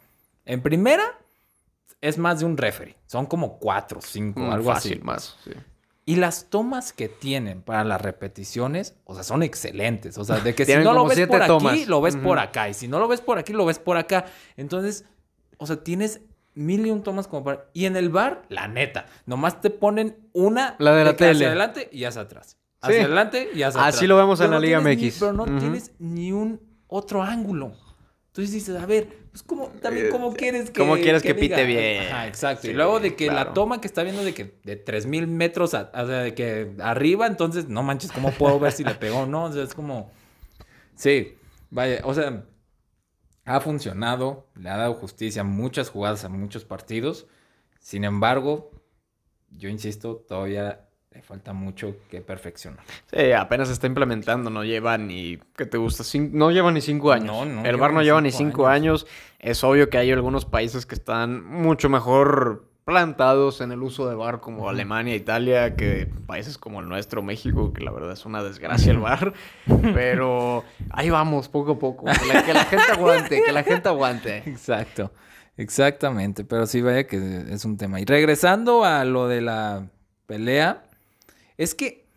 En 0.46 0.62
primera 0.62 1.04
es 2.00 2.18
más 2.18 2.40
de 2.40 2.46
un 2.46 2.56
referee, 2.56 2.96
son 3.08 3.26
como 3.26 3.58
cuatro, 3.60 4.00
cinco, 4.02 4.40
Mm, 4.42 4.52
algo 4.52 4.72
fácil, 4.72 4.94
así. 4.94 5.02
más. 5.04 5.36
sí. 5.44 5.52
Y 6.10 6.16
las 6.16 6.46
tomas 6.50 6.94
que 6.94 7.10
tienen 7.10 7.62
para 7.62 7.84
las 7.84 8.02
repeticiones, 8.02 8.96
o 9.04 9.14
sea, 9.14 9.24
son 9.24 9.44
excelentes. 9.44 10.18
O 10.18 10.24
sea, 10.24 10.40
de 10.40 10.56
que 10.56 10.66
si 10.66 10.76
no 10.78 10.94
lo 10.94 11.06
ves 11.06 11.28
por 11.28 11.42
aquí, 11.44 11.86
lo 11.86 12.00
ves 12.02 12.16
por 12.16 12.40
acá. 12.40 12.70
Y 12.70 12.74
si 12.74 12.88
no 12.88 12.98
lo 13.00 13.08
ves 13.10 13.20
por 13.22 13.38
aquí, 13.38 13.52
lo 13.52 13.66
ves 13.66 13.78
por 13.78 13.98
acá. 13.98 14.26
Entonces, 14.56 15.04
o 15.58 15.68
sea, 15.68 15.84
tienes 15.84 16.22
mil 16.56 16.86
y 16.88 16.92
un 16.92 17.04
tomas 17.04 17.28
como 17.28 17.44
para... 17.44 17.66
Y 17.74 17.86
en 17.86 17.98
el 17.98 18.10
bar, 18.10 18.44
la 18.48 18.68
neta, 18.70 19.06
nomás 19.26 19.60
te 19.60 19.70
ponen 19.70 20.16
una... 20.32 20.76
La 20.80 20.94
de 20.94 21.04
la 21.04 21.16
que 21.16 21.26
hacia 21.26 21.34
tele. 21.34 21.46
adelante 21.48 21.90
y 21.92 22.06
hacia 22.06 22.22
atrás. 22.22 22.58
Hacia 22.80 23.00
Sí. 23.00 23.04
adelante 23.06 23.50
y 23.54 23.62
hacia 23.64 23.82
Así 23.82 23.98
atrás. 23.98 24.04
lo 24.08 24.16
vemos 24.18 24.40
en 24.40 24.52
la 24.52 24.60
Liga 24.60 24.80
tienes 24.80 24.98
ni- 25.00 25.06
MX. 25.08 25.20
pero 25.20 25.34
no 25.34 25.46
tienes 25.60 25.92
ni 26.00 26.32
un 26.32 26.62
otro 26.88 27.22
ángulo. 27.22 27.74
Entonces 28.38 28.54
dices, 28.54 28.80
a 28.80 28.86
ver, 28.86 29.08
pues 29.32 29.42
como, 29.42 29.70
también, 29.70 30.06
Eh, 30.06 30.10
¿cómo 30.12 30.32
quieres 30.32 30.70
que 30.70 30.80
¿cómo 30.80 30.94
quieres 30.98 31.24
que 31.24 31.34
pite 31.34 31.66
bien? 31.66 32.04
Ajá, 32.04 32.28
exacto. 32.28 32.68
y 32.68 32.74
luego 32.74 33.00
de 33.00 33.16
que 33.16 33.32
la 33.32 33.52
toma 33.56 33.82
que 33.82 33.88
está 33.88 34.04
viendo 34.04 34.24
de 34.24 34.36
que 34.36 34.60
de 34.64 34.76
3000 34.76 35.26
metros, 35.26 35.74
a- 35.74 35.90
o 35.92 36.06
sea, 36.06 36.20
de 36.20 36.36
que 36.36 36.76
arriba, 36.80 37.26
entonces, 37.26 37.68
no 37.68 37.82
manches, 37.82 38.12
¿cómo 38.12 38.30
puedo 38.34 38.60
ver 38.60 38.74
si 38.74 38.84
le 38.84 38.94
pegó 38.94 39.22
o 39.22 39.26
no? 39.26 39.46
O 39.46 39.52
sea, 39.52 39.64
es 39.64 39.74
como. 39.74 40.12
Sí, 40.94 41.34
vaya, 41.72 42.02
o 42.04 42.14
sea, 42.14 42.44
ha 43.46 43.60
funcionado, 43.60 44.46
le 44.54 44.70
ha 44.70 44.78
dado 44.78 44.94
justicia 44.94 45.42
a 45.42 45.44
muchas 45.44 45.90
jugadas, 45.90 46.24
a 46.24 46.30
muchos 46.30 46.64
partidos. 46.64 47.26
Sin 47.80 48.04
embargo, 48.04 48.70
yo 49.50 49.68
insisto, 49.70 50.18
todavía 50.28 50.87
le 51.18 51.24
falta 51.24 51.52
mucho 51.52 51.96
que 52.12 52.22
perfeccionar. 52.22 52.80
Sí, 53.12 53.32
apenas 53.32 53.72
está 53.72 53.88
implementando, 53.88 54.52
no 54.52 54.64
lleva 54.64 55.00
ni, 55.00 55.40
¿qué 55.56 55.66
te 55.66 55.80
gusta? 55.80 56.04
Cin- 56.04 56.30
no 56.32 56.52
lleva 56.52 56.72
ni 56.72 56.80
cinco 56.80 57.12
años. 57.12 57.26
No, 57.26 57.44
no 57.44 57.66
El 57.66 57.76
VAR 57.78 57.92
no 57.92 58.04
lleva 58.04 58.22
ni 58.22 58.30
cinco 58.32 58.68
años. 58.68 59.08
Es 59.40 59.64
obvio 59.64 59.90
que 59.90 59.98
hay 59.98 60.12
algunos 60.12 60.46
países 60.46 60.86
que 60.86 60.94
están 60.94 61.44
mucho 61.44 61.90
mejor 61.90 62.66
plantados 62.86 63.62
en 63.62 63.72
el 63.72 63.82
uso 63.82 64.08
de 64.08 64.14
VAR, 64.14 64.42
como. 64.42 64.70
Alemania, 64.70 65.16
Italia, 65.16 65.76
que 65.76 66.08
países 66.28 66.60
como 66.60 66.82
el 66.82 66.88
nuestro, 66.88 67.24
México, 67.24 67.74
que 67.74 67.84
la 67.84 67.90
verdad 67.92 68.12
es 68.12 68.24
una 68.28 68.44
desgracia 68.44 68.92
el 68.92 69.00
VAR. 69.00 69.34
Pero 69.96 70.66
ahí 70.92 71.10
vamos, 71.10 71.50
poco 71.50 71.72
a 71.72 71.80
poco. 71.80 72.06
Que 72.06 72.32
la, 72.32 72.44
que 72.46 72.54
la 72.54 72.64
gente 72.66 72.86
aguante, 72.94 73.42
que 73.44 73.52
la 73.52 73.64
gente 73.64 73.90
aguante. 73.90 74.38
Exacto, 74.46 75.12
exactamente, 75.58 76.44
pero 76.46 76.68
sí 76.68 76.82
vaya 76.82 77.08
que 77.08 77.46
es 77.50 77.66
un 77.66 77.76
tema. 77.78 78.00
Y 78.00 78.06
regresando 78.06 78.86
a 78.86 79.04
lo 79.04 79.28
de 79.28 79.42
la 79.42 79.88
pelea, 80.28 80.84
es 81.58 81.76
que, 81.76 82.08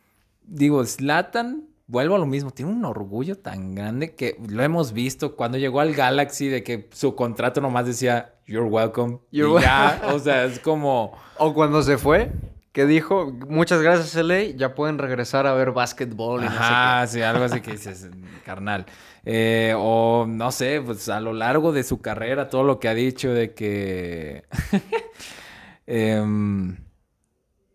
digo, 0.42 0.84
Slatan, 0.84 1.68
vuelvo 1.86 2.14
a 2.14 2.18
lo 2.18 2.26
mismo, 2.26 2.50
tiene 2.50 2.70
un 2.70 2.84
orgullo 2.84 3.36
tan 3.36 3.74
grande 3.74 4.14
que 4.14 4.36
lo 4.48 4.62
hemos 4.62 4.92
visto 4.92 5.34
cuando 5.34 5.58
llegó 5.58 5.80
al 5.80 5.94
Galaxy 5.94 6.48
de 6.48 6.62
que 6.62 6.88
su 6.92 7.14
contrato 7.14 7.60
nomás 7.60 7.86
decía, 7.86 8.34
you're 8.46 8.68
welcome, 8.68 9.18
You're 9.30 9.60
y 9.60 9.64
ya, 9.64 10.02
o 10.12 10.18
sea, 10.18 10.44
es 10.44 10.60
como... 10.60 11.12
O 11.38 11.54
cuando 11.54 11.82
se 11.82 11.98
fue, 11.98 12.30
que 12.72 12.86
dijo, 12.86 13.32
muchas 13.48 13.82
gracias, 13.82 14.14
LA, 14.22 14.56
ya 14.56 14.74
pueden 14.74 14.98
regresar 14.98 15.46
a 15.46 15.54
ver 15.54 15.72
básquetbol 15.72 16.42
y 16.42 16.44
no 16.44 16.52
sé 16.52 16.58
qué". 16.58 17.06
Sí, 17.08 17.22
algo 17.22 17.44
así 17.44 17.60
que 17.60 17.72
dices, 17.72 18.08
carnal. 18.44 18.86
Eh, 19.24 19.74
o 19.76 20.24
no 20.28 20.52
sé, 20.52 20.80
pues 20.80 21.08
a 21.08 21.20
lo 21.20 21.32
largo 21.32 21.72
de 21.72 21.82
su 21.82 22.00
carrera, 22.00 22.48
todo 22.48 22.62
lo 22.62 22.78
que 22.78 22.88
ha 22.88 22.94
dicho 22.94 23.32
de 23.32 23.54
que. 23.54 24.44
em, 25.86 26.76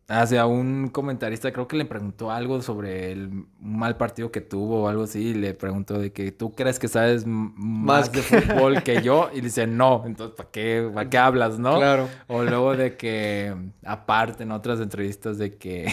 hacia 0.08 0.46
un 0.46 0.89
comentarista, 0.89 1.52
creo 1.52 1.68
que 1.68 1.78
le 1.78 1.86
preguntó 1.86 2.32
algo 2.32 2.62
sobre 2.62 3.12
el 3.12 3.46
mal 3.60 3.98
partido 3.98 4.32
que 4.32 4.41
tuvo 4.41 4.84
o 4.84 4.88
algo 4.88 5.04
así. 5.04 5.30
Y 5.30 5.34
le 5.34 5.54
preguntó 5.54 5.98
de 5.98 6.12
que 6.12 6.32
tú 6.32 6.52
crees 6.54 6.80
que 6.80 6.88
sabes 6.88 7.26
más, 7.26 7.56
Más 7.58 8.12
de 8.12 8.22
fútbol 8.22 8.84
que 8.84 9.02
yo. 9.02 9.30
Y 9.34 9.41
dice, 9.41 9.68
no, 9.68 10.04
entonces, 10.06 10.36
¿para 10.36 10.50
qué, 10.52 10.89
para 10.94 11.10
qué 11.10 11.18
hablas, 11.18 11.58
no? 11.60 11.78
Claro. 11.78 12.08
O 12.28 12.44
luego 12.44 12.76
de 12.76 12.96
que, 12.98 13.56
aparte, 13.84 14.44
en 14.44 14.52
otras 14.52 14.80
entrevistas, 14.80 15.38
de 15.38 15.58
que 15.58 15.91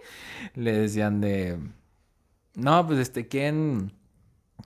le 0.54 0.72
decían 0.72 1.20
de. 1.20 1.58
No, 2.54 2.86
pues 2.86 2.98
este, 2.98 3.28
¿quién, 3.28 3.92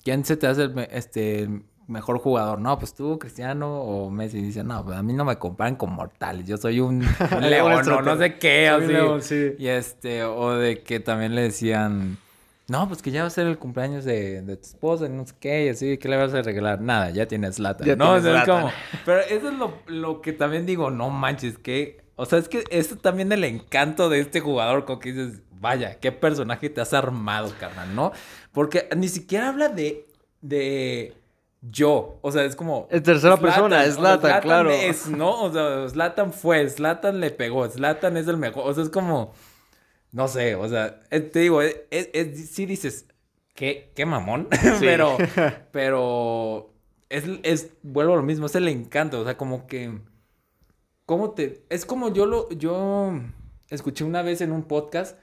quién 0.05 0.25
se 0.25 0.37
te 0.37 0.47
hace 0.47 0.63
el 0.65 0.89
este, 0.91 1.49
mejor 1.89 2.19
jugador? 2.19 2.61
No, 2.61 2.79
pues 2.79 2.95
tú, 2.95 3.19
Cristiano 3.19 3.81
o 3.81 4.11
Messi. 4.11 4.41
Dice, 4.41 4.65
no, 4.65 4.85
pues 4.85 4.97
a 4.97 5.03
mí 5.03 5.13
no 5.13 5.25
me 5.25 5.37
comparan 5.39 5.77
con 5.77 5.93
mortales. 5.93 6.47
Yo 6.47 6.57
soy 6.57 6.81
un, 6.81 7.03
un 7.37 7.51
león 7.51 7.89
o 7.89 8.03
no 8.03 8.17
sé 8.19 8.39
qué, 8.39 8.69
así. 8.69 8.87
león, 8.87 9.23
sí. 9.23 9.53
Y 9.59 9.69
este, 9.69 10.25
o 10.25 10.53
de 10.57 10.83
que 10.83 11.01
también 11.01 11.35
le 11.35 11.43
decían. 11.43 12.19
No, 12.67 12.89
pues 12.89 13.03
que 13.03 13.11
ya 13.11 13.21
va 13.21 13.27
a 13.27 13.31
ser 13.31 13.47
el 13.47 13.59
cumpleaños 13.59 14.07
de, 14.07 14.41
de 14.41 14.57
tu 14.57 14.63
esposa, 14.67 15.05
y 15.05 15.11
no 15.11 15.27
sé 15.27 15.35
qué, 15.39 15.67
y 15.67 15.69
así, 15.69 15.99
¿qué 15.99 16.09
le 16.09 16.17
vas 16.17 16.33
a 16.33 16.41
regalar? 16.41 16.81
Nada, 16.81 17.11
ya 17.11 17.27
tienes 17.29 17.59
lata. 17.59 17.85
Ya 17.85 17.95
no, 17.95 18.15
tienes 18.15 18.21
O 18.21 18.23
sea, 18.25 18.39
es 18.39 18.45
Zlatan. 18.45 18.63
como- 18.63 18.75
Pero 19.05 19.21
eso 19.21 19.49
es 19.51 19.55
lo, 19.59 19.75
lo 19.87 20.23
que 20.23 20.33
también 20.33 20.65
digo, 20.65 20.91
no 20.91 21.11
manches, 21.11 21.59
que. 21.59 22.03
O 22.17 22.25
sea, 22.25 22.39
es 22.39 22.49
que 22.49 22.65
eso 22.71 22.97
también 22.97 23.31
el 23.33 23.45
encanto 23.45 24.09
de 24.09 24.21
este 24.21 24.41
jugador, 24.41 24.87
como 24.87 24.99
que 24.99 25.13
dices, 25.13 25.43
vaya, 25.61 25.99
qué 26.01 26.11
personaje 26.11 26.71
te 26.71 26.81
has 26.81 26.95
armado, 26.95 27.53
carnal, 27.61 27.95
¿no? 27.95 28.13
Porque 28.53 28.89
ni 28.97 29.09
siquiera 29.09 29.51
habla 29.51 29.69
de. 29.69 30.07
de 30.41 31.13
yo. 31.71 32.19
O 32.23 32.31
sea, 32.33 32.45
es 32.45 32.57
como. 32.57 32.87
Es 32.91 33.03
tercera 33.03 33.37
Zlatan, 33.37 33.43
persona, 33.55 33.85
es 33.85 33.97
o 33.99 34.21
sea, 34.21 34.41
claro. 34.41 34.71
Es, 34.71 35.09
¿no? 35.09 35.43
O 35.43 35.53
sea, 35.53 35.89
Zlatan 35.89 36.33
fue, 36.33 36.69
Zlatan 36.69 37.21
le 37.21 37.31
pegó, 37.31 37.69
Zlatan 37.69 38.17
es 38.17 38.29
el 38.29 38.37
mejor. 38.37 38.65
O 38.67 38.75
sea, 38.75 38.85
es 38.85 38.91
como. 38.91 39.33
No 40.13 40.29
sé, 40.29 40.55
o 40.55 40.69
sea, 40.69 41.01
eh, 41.11 41.21
te 41.21 41.41
digo, 41.41 41.61
es, 41.61 41.77
es- 41.91 42.11
es- 42.13 42.51
sí 42.51 42.67
dices, 42.67 43.07
qué, 43.55 43.91
qué 43.97 44.07
mamón, 44.07 44.49
pero, 44.81 45.17
pero 45.73 46.73
es, 47.09 47.25
es, 47.43 47.71
vuelvo 47.83 48.13
a 48.13 48.17
lo 48.17 48.23
mismo, 48.23 48.47
es 48.47 48.55
el 48.55 48.69
encanto, 48.69 49.21
o 49.21 49.25
sea, 49.25 49.37
como 49.37 49.67
que, 49.67 49.99
¿cómo 51.05 51.33
te, 51.33 51.65
es 51.69 51.85
como 51.85 52.13
yo 52.13 52.27
lo, 52.27 52.49
yo 52.51 53.13
escuché 53.71 54.05
una 54.05 54.23
vez 54.23 54.41
en 54.41 54.53
un 54.53 54.63
podcast 54.65 55.19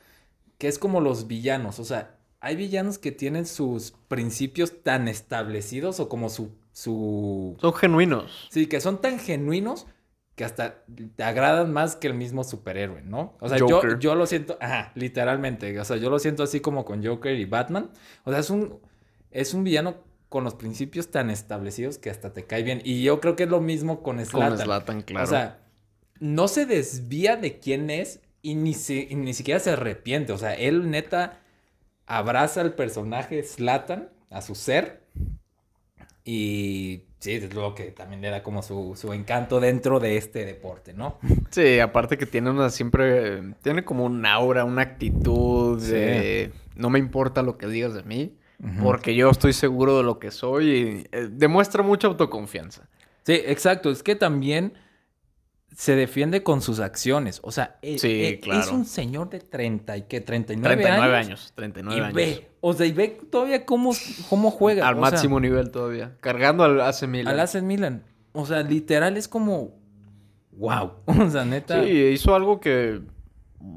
que 0.57 0.67
es 0.67 0.77
como 0.77 0.99
los 0.99 1.25
villanos, 1.27 1.79
o 1.79 1.85
sea, 1.85 2.17
hay 2.41 2.55
villanos 2.57 2.97
que 2.99 3.11
tienen 3.11 3.45
sus 3.45 3.93
principios 4.09 4.83
tan 4.83 5.07
establecidos 5.07 5.99
o 6.01 6.09
como 6.09 6.29
su, 6.29 6.51
su, 6.73 7.55
Son 7.61 7.73
genuinos. 7.73 8.47
sí, 8.51 8.67
que 8.67 8.81
son 8.81 8.99
tan 9.01 9.19
genuinos 9.19 9.87
que 10.35 10.43
hasta 10.45 10.83
te 11.15 11.23
agradan 11.23 11.71
más 11.71 11.95
que 11.95 12.07
el 12.07 12.13
mismo 12.15 12.43
superhéroe, 12.43 13.01
¿no? 13.03 13.37
O 13.41 13.49
sea, 13.49 13.57
yo, 13.59 13.67
Joker. 13.69 13.99
yo 13.99 14.15
lo 14.15 14.25
siento, 14.25 14.57
ajá, 14.59 14.91
literalmente, 14.95 15.79
o 15.79 15.85
sea, 15.85 15.97
yo 15.97 16.09
lo 16.09 16.19
siento 16.19 16.41
así 16.43 16.61
como 16.61 16.83
con 16.85 17.05
Joker 17.05 17.35
y 17.37 17.45
Batman, 17.45 17.91
o 18.23 18.31
sea, 18.31 18.39
es 18.39 18.49
un, 18.49 18.79
es 19.29 19.53
un 19.53 19.63
villano 19.63 19.97
con 20.29 20.43
los 20.45 20.55
principios 20.55 21.11
tan 21.11 21.29
establecidos 21.29 21.97
que 21.97 22.09
hasta 22.09 22.33
te 22.33 22.45
cae 22.47 22.63
bien, 22.63 22.81
y 22.83 23.03
yo 23.03 23.19
creo 23.19 23.35
que 23.35 23.43
es 23.43 23.49
lo 23.49 23.61
mismo 23.61 24.01
con 24.01 24.15
Con 24.15 24.25
Zlatan. 24.25 24.57
Zlatan, 24.57 25.01
claro. 25.03 25.25
O 25.25 25.29
sea, 25.29 25.59
no 26.19 26.47
se 26.47 26.65
desvía 26.65 27.35
de 27.35 27.59
quién 27.59 27.89
es 27.89 28.21
y 28.41 28.55
ni, 28.55 28.73
se- 28.73 29.07
y 29.09 29.15
ni 29.15 29.33
siquiera 29.33 29.59
se 29.59 29.71
arrepiente, 29.71 30.31
o 30.33 30.37
sea, 30.37 30.55
él 30.55 30.89
neta 30.89 31.40
abraza 32.07 32.61
al 32.61 32.73
personaje 32.73 33.43
Zlatan, 33.43 34.09
a 34.29 34.41
su 34.41 34.55
ser, 34.55 35.01
y 36.23 37.03
sí, 37.19 37.33
es 37.33 37.53
lo 37.53 37.73
que 37.73 37.85
también 37.85 38.21
le 38.21 38.29
da 38.29 38.43
como 38.43 38.61
su, 38.61 38.93
su 38.95 39.11
encanto 39.13 39.59
dentro 39.59 39.99
de 39.99 40.17
este 40.17 40.45
deporte, 40.45 40.93
¿no? 40.93 41.17
Sí, 41.49 41.79
aparte 41.79 42.17
que 42.17 42.25
tiene 42.25 42.49
una 42.51 42.69
siempre, 42.69 43.41
tiene 43.63 43.83
como 43.83 44.05
un 44.05 44.25
aura, 44.25 44.63
una 44.65 44.83
actitud 44.83 45.79
Sí. 45.81 45.91
de 45.91 46.51
no 46.75 46.89
me 46.89 46.99
importa 46.99 47.41
lo 47.41 47.57
que 47.57 47.67
digas 47.67 47.93
de 47.93 48.03
mí, 48.03 48.35
porque 48.83 49.15
yo 49.15 49.29
estoy 49.31 49.53
seguro 49.53 49.97
de 49.97 50.03
lo 50.03 50.19
que 50.19 50.29
soy 50.29 50.69
y 50.69 51.07
eh, 51.11 51.27
demuestra 51.31 51.81
mucha 51.81 52.07
autoconfianza. 52.07 52.87
Sí, 53.23 53.33
exacto, 53.33 53.89
es 53.89 54.03
que 54.03 54.15
también 54.15 54.73
se 55.73 55.95
defiende 55.95 56.43
con 56.43 56.61
sus 56.61 56.79
acciones, 56.79 57.39
o 57.43 57.51
sea, 57.51 57.77
e- 57.81 57.97
Sí, 57.97 58.07
e- 58.09 58.29
es 58.35 58.39
claro. 58.41 58.73
un 58.73 58.85
señor 58.85 59.29
de 59.29 59.39
30 59.39 59.97
y 59.97 60.01
que 60.03 60.19
39, 60.21 60.75
39 60.83 61.15
años. 61.17 61.27
años, 61.27 61.53
39 61.55 61.97
Y 61.97 62.03
años. 62.03 62.13
ve, 62.15 62.49
o 62.59 62.73
sea, 62.73 62.85
y 62.85 62.91
ve 62.91 63.19
todavía 63.31 63.65
cómo, 63.65 63.91
cómo 64.29 64.51
juega. 64.51 64.87
Al 64.87 64.95
o 64.95 65.01
sea, 65.01 65.11
máximo 65.11 65.39
nivel 65.39 65.71
todavía. 65.71 66.17
Cargando 66.19 66.63
al 66.63 66.79
AC 66.81 67.07
Milan. 67.07 67.33
Al 67.33 67.39
AC 67.39 67.61
Milan. 67.61 68.03
O 68.33 68.45
sea, 68.45 68.61
literal 68.63 69.17
es 69.17 69.27
como. 69.27 69.71
wow. 70.51 70.91
O 71.05 71.29
sea, 71.29 71.45
neta. 71.45 71.83
Sí, 71.83 71.89
hizo 71.89 72.35
algo 72.35 72.59
que, 72.59 73.01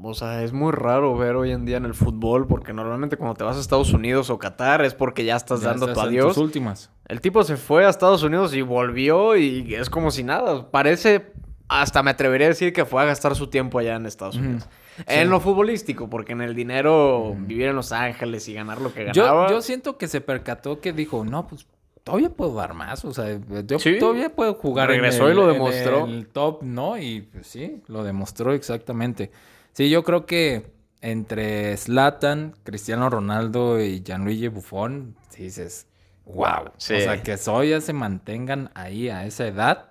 o 0.03 0.13
sea, 0.13 0.43
es 0.43 0.51
muy 0.53 0.71
raro 0.73 1.15
ver 1.17 1.35
hoy 1.35 1.51
en 1.51 1.63
día 1.65 1.77
en 1.77 1.85
el 1.85 1.93
fútbol, 1.93 2.45
porque 2.47 2.73
normalmente 2.73 3.17
cuando 3.17 3.35
te 3.35 3.43
vas 3.43 3.57
a 3.57 3.61
Estados 3.61 3.93
Unidos 3.93 4.29
o 4.29 4.37
Qatar 4.37 4.83
es 4.83 4.93
porque 4.93 5.23
ya 5.25 5.35
estás 5.37 5.61
ya 5.61 5.69
dando 5.69 5.87
estás 5.87 6.03
tu 6.03 6.09
en 6.09 6.15
adiós. 6.15 6.33
tus 6.35 6.43
últimas. 6.43 6.91
El 7.07 7.21
tipo 7.21 7.43
se 7.43 7.55
fue 7.57 7.85
a 7.85 7.89
Estados 7.89 8.21
Unidos 8.23 8.53
y 8.53 8.61
volvió 8.61 9.37
y 9.37 9.73
es 9.75 9.89
como 9.89 10.11
si 10.11 10.23
nada. 10.23 10.69
Parece, 10.71 11.31
hasta 11.67 12.03
me 12.03 12.11
atrevería 12.11 12.47
a 12.47 12.49
decir 12.49 12.73
que 12.73 12.85
fue 12.85 13.01
a 13.01 13.05
gastar 13.05 13.35
su 13.35 13.47
tiempo 13.47 13.79
allá 13.79 13.95
en 13.95 14.05
Estados. 14.05 14.35
Unidos. 14.37 14.67
En 15.07 15.29
lo 15.29 15.39
futbolístico, 15.39 16.09
porque 16.09 16.31
en 16.33 16.41
el 16.41 16.55
dinero, 16.55 17.35
vivir 17.37 17.67
en 17.67 17.75
Los 17.75 17.91
Ángeles 17.91 18.47
y 18.47 18.53
ganar 18.53 18.79
lo 18.81 18.93
que 18.93 19.09
Yo, 19.13 19.23
ganaba. 19.23 19.49
yo 19.49 19.61
siento 19.61 19.97
que 19.97 20.07
se 20.07 20.21
percató 20.21 20.79
que 20.79 20.93
dijo, 20.93 21.25
no, 21.25 21.47
pues 21.47 21.67
todavía 22.03 22.29
puedo 22.29 22.53
dar 22.55 22.73
más. 22.75 23.03
O 23.03 23.13
sea, 23.13 23.39
yo 23.65 23.79
Sí. 23.79 23.97
todavía 23.99 24.33
puedo 24.33 24.53
jugar. 24.53 24.89
en 24.91 24.97
Regresó 25.01 25.29
y 25.29 25.33
lo 25.33 25.47
en 25.47 25.53
demostró. 25.53 26.05
el 26.05 26.27
top, 26.27 26.63
¿no? 26.63 26.97
Y 26.97 27.21
pues, 27.23 27.47
sí, 27.47 27.81
lo 27.87 28.03
demostró 28.03 28.53
exactamente. 28.53 29.31
Sí, 29.73 29.89
yo 29.89 30.03
creo 30.03 30.25
que 30.25 30.71
entre 31.01 31.75
Zlatan, 31.77 32.55
Cristiano 32.63 33.09
Ronaldo 33.09 33.81
y 33.81 34.01
Gianluigi 34.01 34.47
Buffon, 34.47 35.15
dices, 35.37 35.87
wow. 36.25 36.71
Sí. 36.77 36.93
O 36.93 36.99
sea, 37.01 37.21
que 37.21 37.35
todavía 37.37 37.81
se 37.81 37.91
mantengan 37.93 38.71
ahí 38.75 39.09
a 39.09 39.25
esa 39.25 39.45
edad, 39.47 39.89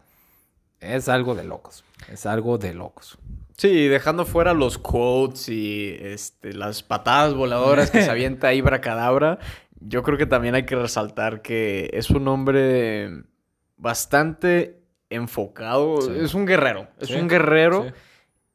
es 0.85 1.09
algo 1.09 1.35
de 1.35 1.45
locos. 1.45 1.85
Es 2.11 2.27
algo 2.27 2.59
de 2.59 2.75
locos. 2.75 3.19
Sí, 3.57 3.87
dejando 3.89 4.25
fuera 4.27 4.53
los 4.53 4.79
quotes 4.79 5.49
y 5.49 5.97
este, 6.01 6.53
las 6.53 6.83
patadas 6.83 7.35
voladoras 7.35 7.91
que 7.91 8.03
se 8.03 8.11
avienta 8.11 8.49
ahí 8.49 8.61
Bracadabra, 8.61 9.39
yo 9.81 10.03
creo 10.03 10.19
que 10.19 10.27
también 10.27 10.55
hay 10.55 10.67
que 10.67 10.77
resaltar 10.77 11.41
que 11.43 11.91
es 11.93 12.11
un 12.11 12.27
hombre 12.29 13.23
bastante 13.77 14.81
enfocado. 15.11 16.01
Sí. 16.03 16.13
Es 16.21 16.35
un 16.35 16.47
guerrero. 16.47 16.89
Es 17.01 17.09
Sí, 17.09 17.15
un 17.15 17.29
guerrero. 17.29 17.85
sí. 17.85 17.91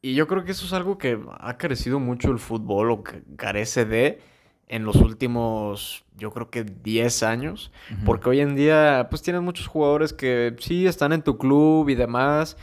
Y 0.02 0.14
yo 0.14 0.26
creo 0.26 0.44
que 0.44 0.52
eso 0.52 0.64
es 0.64 0.72
algo 0.72 0.96
que 0.96 1.18
ha 1.40 1.58
carecido 1.58 2.00
mucho 2.00 2.30
el 2.30 2.38
fútbol 2.38 2.90
o 2.90 3.02
que 3.04 3.22
carece 3.36 3.84
de 3.84 4.18
en 4.72 4.84
los 4.84 4.94
últimos, 4.96 6.04
yo 6.16 6.30
creo 6.30 6.48
que 6.48 6.62
10 6.62 7.24
años. 7.24 7.72
Porque 8.06 8.28
hoy 8.28 8.40
en 8.40 8.54
día, 8.54 9.08
pues 9.10 9.20
tienes 9.20 9.42
muchos 9.42 9.66
jugadores 9.66 10.12
que 10.12 10.54
sí 10.60 10.86
están 10.86 11.12
en 11.12 11.22
tu 11.22 11.38
club 11.38 11.88
y 11.88 11.96
demás. 11.96 12.56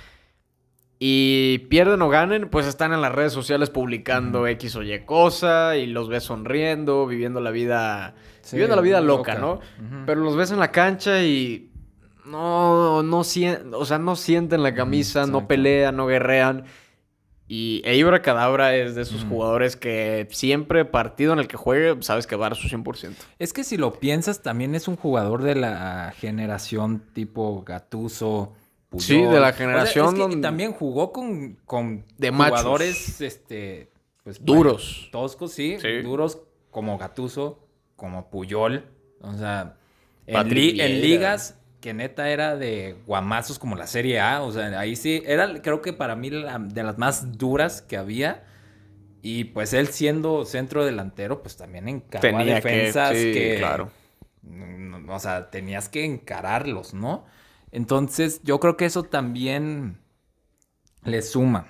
Y 1.00 1.60
pierden 1.70 2.02
o 2.02 2.10
ganen, 2.10 2.50
pues 2.50 2.66
están 2.66 2.94
en 2.94 3.02
las 3.02 3.12
redes 3.12 3.34
sociales 3.34 3.70
publicando 3.70 4.40
Ujú. 4.40 4.48
X 4.48 4.76
o 4.78 4.84
Y 4.84 5.00
cosa 5.06 5.76
y 5.76 5.86
los 5.86 6.08
ves 6.08 6.24
sonriendo, 6.24 7.06
viviendo 7.06 7.42
la 7.42 7.52
vida, 7.52 8.16
Sí, 8.42 8.56
viviendo 8.56 8.78
la 8.78 8.82
vida 8.82 9.02
loca, 9.02 9.36
loca. 9.36 9.62
¿no? 9.82 10.06
Pero 10.06 10.22
los 10.22 10.38
ves 10.38 10.52
en 10.52 10.60
la 10.60 10.72
cancha 10.72 11.22
y 11.22 11.70
no, 12.26 13.04
no 13.04 13.24
sienten, 13.26 13.74
o 13.74 13.84
sea, 13.86 14.00
no 14.00 14.16
sienten 14.16 14.64
la 14.64 14.74
camisa, 14.74 15.28
no 15.28 15.46
pelean, 15.48 15.98
no 15.98 16.08
guerrean. 16.08 16.64
Y 17.50 17.82
Eibra 17.86 18.22
Cadabra 18.22 18.76
es 18.76 18.96
de 18.96 19.04
esos 19.04 19.24
jugadores 19.24 19.78
que 19.78 20.28
siempre 20.32 20.84
partido 20.84 21.32
en 21.32 21.40
el 21.40 21.48
que 21.48 21.56
juegue, 21.56 21.96
sabes 22.02 22.28
que 22.28 22.36
va 22.36 22.48
a 22.48 22.50
dar 22.50 22.58
su 22.58 22.68
100%. 22.68 23.14
Es 23.40 23.54
que 23.54 23.64
si 23.64 23.78
lo 23.78 23.94
piensas, 23.94 24.42
también 24.42 24.76
es 24.76 24.88
un 24.90 24.98
jugador 24.98 25.44
de 25.44 25.56
la 25.56 26.14
generación 26.18 27.02
tipo 27.14 27.64
Gatuso. 27.66 28.54
Puyol. 28.90 29.02
Sí, 29.06 29.16
de 29.22 29.40
la 29.40 29.50
O 29.50 29.52
sea, 29.52 29.54
generación 29.54 30.08
es 30.08 30.14
que 30.14 30.20
donde- 30.20 30.38
también 30.42 30.72
jugó 30.72 31.12
con, 31.12 31.58
con 31.66 32.06
De 32.18 32.32
machos. 32.32 32.60
jugadores 32.62 33.20
este, 33.22 33.92
pues, 34.24 34.44
Duros. 34.44 35.10
bueno, 35.12 35.12
toscos, 35.12 35.52
sí, 35.52 35.78
Sí. 35.82 36.02
Duros 36.04 36.40
como 36.72 36.98
Gatuso, 36.98 37.60
como 37.98 38.30
Puyol. 38.30 38.86
O 39.22 39.34
sea, 39.34 39.76
en, 40.26 40.50
li- 40.54 40.80
en 40.80 41.02
ligas 41.02 41.60
que 41.82 41.94
neta 41.94 42.30
era 42.30 42.56
de 42.56 42.96
guamazos 43.06 43.60
como 43.60 43.76
la 43.76 43.88
Serie 43.88 44.20
A. 44.20 44.42
O 44.42 44.52
sea, 44.52 44.80
ahí 44.80 44.96
sí, 44.96 45.22
era 45.26 45.62
creo 45.62 45.82
que 45.82 45.94
para 45.94 46.16
mí 46.16 46.30
la- 46.30 46.60
de 46.60 46.84
las 46.84 46.98
más 46.98 47.38
duras 47.38 47.82
que 47.82 47.98
había. 47.98 48.44
Y 49.22 49.46
pues 49.46 49.74
él 49.74 49.88
siendo 49.88 50.46
centro 50.46 50.86
delantero, 50.86 51.42
pues 51.42 51.58
también 51.58 51.90
encaraba 51.90 52.44
que- 52.44 52.54
defensas 52.54 53.12
sí, 53.18 53.34
que, 53.34 53.56
claro. 53.60 53.90
o 55.10 55.20
sea, 55.20 55.50
tenías 55.50 55.90
que 55.90 56.06
encararlos, 56.06 56.94
¿no? 56.94 57.26
Entonces, 57.72 58.42
yo 58.44 58.60
creo 58.60 58.78
que 58.78 58.86
eso 58.86 59.04
también 59.04 59.98
le 61.04 61.22
suma, 61.22 61.68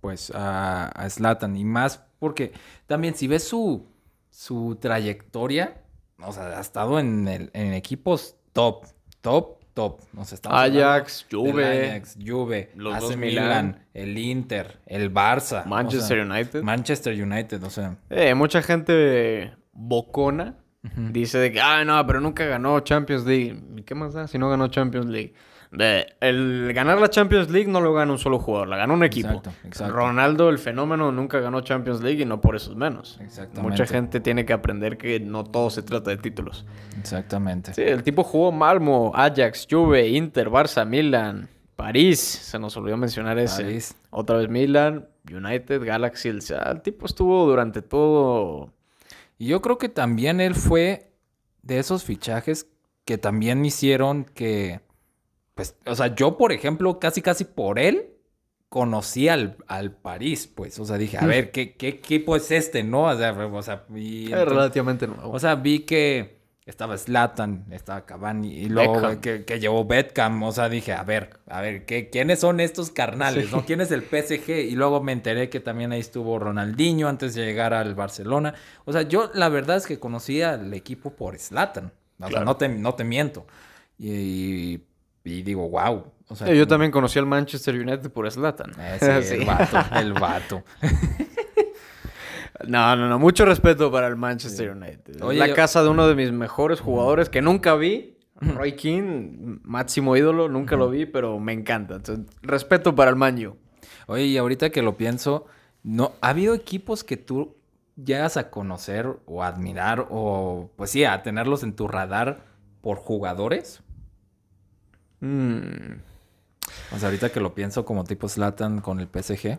pues, 0.00 0.30
a, 0.34 0.86
a 0.88 1.10
Zlatan. 1.10 1.56
Y 1.56 1.64
más 1.64 2.02
porque 2.18 2.52
también 2.86 3.14
si 3.14 3.26
ves 3.26 3.44
su, 3.44 3.86
su 4.30 4.76
trayectoria, 4.80 5.82
o 6.22 6.32
sea, 6.32 6.58
ha 6.58 6.60
estado 6.60 7.00
en, 7.00 7.26
el- 7.28 7.50
en 7.54 7.72
equipos 7.74 8.36
top, 8.52 8.84
top, 9.20 9.58
top. 9.74 10.00
Sea, 10.24 10.34
estamos 10.34 10.58
Ajax, 10.58 11.26
Juve, 11.30 11.88
Ajax, 11.88 12.16
Juve, 12.24 12.70
los 12.74 12.94
AC 12.94 13.00
dos 13.00 13.16
Milan, 13.16 13.86
el 13.94 14.18
Inter, 14.18 14.80
el 14.86 15.12
Barça. 15.12 15.64
o 15.64 15.68
Manchester 15.68 16.18
sea, 16.18 16.26
United. 16.26 16.62
Manchester 16.62 17.22
United, 17.22 17.62
o 17.62 17.70
sea. 17.70 17.96
Eh, 18.10 18.34
mucha 18.34 18.62
gente 18.62 19.52
bocona 19.72 20.56
dice 20.82 21.38
de 21.38 21.52
que, 21.52 21.60
ah, 21.60 21.84
no, 21.84 22.06
pero 22.06 22.20
nunca 22.20 22.44
ganó 22.44 22.80
Champions 22.80 23.24
League. 23.24 23.62
¿Y 23.76 23.82
qué 23.82 23.94
más 23.94 24.14
da 24.14 24.26
si 24.26 24.38
no 24.38 24.48
ganó 24.48 24.68
Champions 24.68 25.06
League? 25.06 25.34
De, 25.72 26.14
el 26.20 26.72
ganar 26.74 27.00
la 27.00 27.10
Champions 27.10 27.48
League 27.48 27.70
no 27.70 27.80
lo 27.80 27.94
gana 27.94 28.10
un 28.10 28.18
solo 28.18 28.40
jugador, 28.40 28.66
la 28.66 28.76
gana 28.76 28.92
un 28.92 29.04
equipo. 29.04 29.28
Exacto, 29.28 29.52
exacto. 29.64 29.94
Ronaldo, 29.94 30.48
el 30.48 30.58
fenómeno, 30.58 31.12
nunca 31.12 31.38
ganó 31.38 31.60
Champions 31.60 32.02
League 32.02 32.22
y 32.22 32.24
no 32.24 32.40
por 32.40 32.56
eso 32.56 32.72
es 32.72 32.76
menos. 32.76 33.20
Exactamente. 33.20 33.70
Mucha 33.70 33.86
gente 33.86 34.18
tiene 34.18 34.44
que 34.44 34.52
aprender 34.52 34.98
que 34.98 35.20
no 35.20 35.44
todo 35.44 35.70
se 35.70 35.82
trata 35.82 36.10
de 36.10 36.16
títulos. 36.16 36.66
Exactamente. 36.98 37.72
Sí, 37.72 37.82
el 37.82 38.02
tipo 38.02 38.24
jugó 38.24 38.50
Malmo, 38.50 39.12
Ajax, 39.14 39.68
Juve, 39.70 40.08
Inter, 40.08 40.50
Barça, 40.50 40.84
Milan, 40.84 41.48
París. 41.76 42.18
Se 42.18 42.58
nos 42.58 42.76
olvidó 42.76 42.96
mencionar 42.96 43.38
ese. 43.38 43.62
París. 43.62 43.94
Otra 44.10 44.38
vez 44.38 44.48
Milan, 44.48 45.08
United, 45.32 45.84
Galaxy. 45.84 46.30
O 46.30 46.40
sea, 46.40 46.62
el 46.72 46.82
tipo 46.82 47.06
estuvo 47.06 47.46
durante 47.46 47.80
todo. 47.80 48.72
Y 49.38 49.46
yo 49.46 49.62
creo 49.62 49.78
que 49.78 49.88
también 49.88 50.40
él 50.40 50.56
fue 50.56 51.12
de 51.62 51.78
esos 51.78 52.04
fichajes 52.04 52.66
que 53.04 53.18
también 53.18 53.64
hicieron 53.64 54.24
que, 54.24 54.80
pues, 55.60 55.74
o 55.84 55.94
sea, 55.94 56.14
yo, 56.14 56.38
por 56.38 56.52
ejemplo, 56.52 56.98
casi, 56.98 57.20
casi 57.20 57.44
por 57.44 57.78
él 57.78 58.14
conocí 58.70 59.28
al, 59.28 59.56
al 59.66 59.92
París, 59.92 60.46
pues, 60.46 60.78
o 60.78 60.86
sea, 60.86 60.96
dije, 60.96 61.18
a 61.18 61.26
ver, 61.26 61.50
¿qué, 61.50 61.74
qué 61.76 61.88
equipo 61.88 62.34
es 62.34 62.50
este, 62.50 62.82
no? 62.82 63.02
O 63.04 63.16
sea, 63.18 63.32
o 63.32 63.62
sea, 63.62 63.84
y 63.94 64.24
Es 64.26 64.30
entonces- 64.32 64.48
relativamente 64.48 65.06
nuevo. 65.06 65.30
o 65.30 65.38
sea, 65.38 65.56
vi 65.56 65.80
que 65.80 66.40
estaba 66.64 66.96
Slatan, 66.96 67.66
estaba 67.72 68.06
Cavani 68.06 68.54
y 68.54 68.68
luego 68.68 69.20
que, 69.20 69.44
que 69.44 69.58
llevó 69.60 69.84
Beckham. 69.84 70.40
O 70.44 70.52
sea, 70.52 70.68
dije, 70.68 70.92
a 70.92 71.02
ver, 71.02 71.40
a 71.48 71.60
ver, 71.60 71.84
¿qué, 71.84 72.08
¿quiénes 72.10 72.38
son 72.40 72.60
estos 72.60 72.90
carnales? 72.90 73.46
Sí. 73.46 73.50
¿no? 73.56 73.66
¿Quién 73.66 73.80
es 73.80 73.90
el 73.90 74.02
PSG? 74.02 74.48
Y 74.68 74.76
luego 74.76 75.02
me 75.02 75.10
enteré 75.12 75.50
que 75.50 75.58
también 75.60 75.90
ahí 75.92 75.98
estuvo 76.00 76.38
Ronaldinho 76.38 77.08
antes 77.08 77.34
de 77.34 77.44
llegar 77.44 77.74
al 77.74 77.94
Barcelona. 77.96 78.54
O 78.86 78.92
sea, 78.92 79.02
yo 79.02 79.30
la 79.34 79.48
verdad 79.48 79.78
es 79.78 79.86
que 79.86 79.98
conocí 79.98 80.40
al 80.42 80.72
equipo 80.72 81.10
por 81.16 81.36
Slatan. 81.38 81.92
O 82.20 82.28
sea, 82.28 82.44
no 82.44 82.56
te, 82.56 82.68
no 82.68 82.94
te 82.94 83.02
miento. 83.04 83.46
Y, 83.98 84.10
y 84.74 84.84
digo, 85.24 85.68
wow. 85.68 86.04
O 86.28 86.36
sea, 86.36 86.46
yo 86.48 86.54
como- 86.54 86.66
también 86.66 86.90
conocí 86.92 87.18
al 87.18 87.26
Manchester 87.26 87.74
United 87.74 88.10
por 88.10 88.30
Zlatan. 88.30 88.72
Eh, 88.78 89.20
sí, 89.22 89.28
Sí. 89.28 89.34
el 89.40 89.44
vato, 89.46 89.78
el 89.98 90.12
vato. 90.14 90.62
No, 92.66 92.94
no, 92.94 93.08
no. 93.08 93.18
Mucho 93.18 93.46
respeto 93.46 93.90
para 93.90 94.06
el 94.06 94.16
Manchester 94.16 94.70
United. 94.72 95.22
Oye, 95.22 95.38
la 95.38 95.46
yo- 95.48 95.54
casa 95.54 95.82
de 95.82 95.88
uno 95.88 96.06
de 96.06 96.14
mis 96.14 96.30
mejores 96.32 96.80
jugadores 96.80 97.28
que 97.30 97.40
nunca 97.42 97.74
vi. 97.74 98.16
Roy 98.42 98.72
King, 98.72 99.58
máximo 99.64 100.16
ídolo, 100.16 100.48
nunca 100.48 100.74
lo 100.76 100.88
vi, 100.88 101.04
pero 101.06 101.38
me 101.38 101.52
encanta. 101.52 101.96
Entonces, 101.96 102.24
respeto 102.42 102.94
para 102.94 103.10
el 103.10 103.16
Manju. 103.16 103.56
Oye, 104.06 104.24
y 104.24 104.38
ahorita 104.38 104.70
que 104.70 104.80
lo 104.82 104.96
pienso, 104.96 105.46
no, 105.82 106.12
¿ha 106.22 106.30
habido 106.30 106.54
equipos 106.54 107.04
que 107.04 107.16
tú 107.18 107.56
llegas 108.02 108.36
a 108.38 108.48
conocer 108.50 109.06
o 109.26 109.42
a 109.42 109.46
admirar 109.46 110.06
o, 110.10 110.70
pues 110.76 110.90
sí, 110.90 111.04
a 111.04 111.22
tenerlos 111.22 111.62
en 111.62 111.74
tu 111.74 111.86
radar 111.86 112.38
por 112.80 112.96
jugadores? 112.96 113.82
Mm. 115.20 116.00
O 116.92 116.98
sea, 116.98 117.08
ahorita 117.08 117.30
que 117.30 117.40
lo 117.40 117.54
pienso 117.54 117.84
como 117.84 118.04
tipo 118.04 118.28
Slatan 118.28 118.80
con 118.80 119.00
el 119.00 119.08
PSG. 119.08 119.58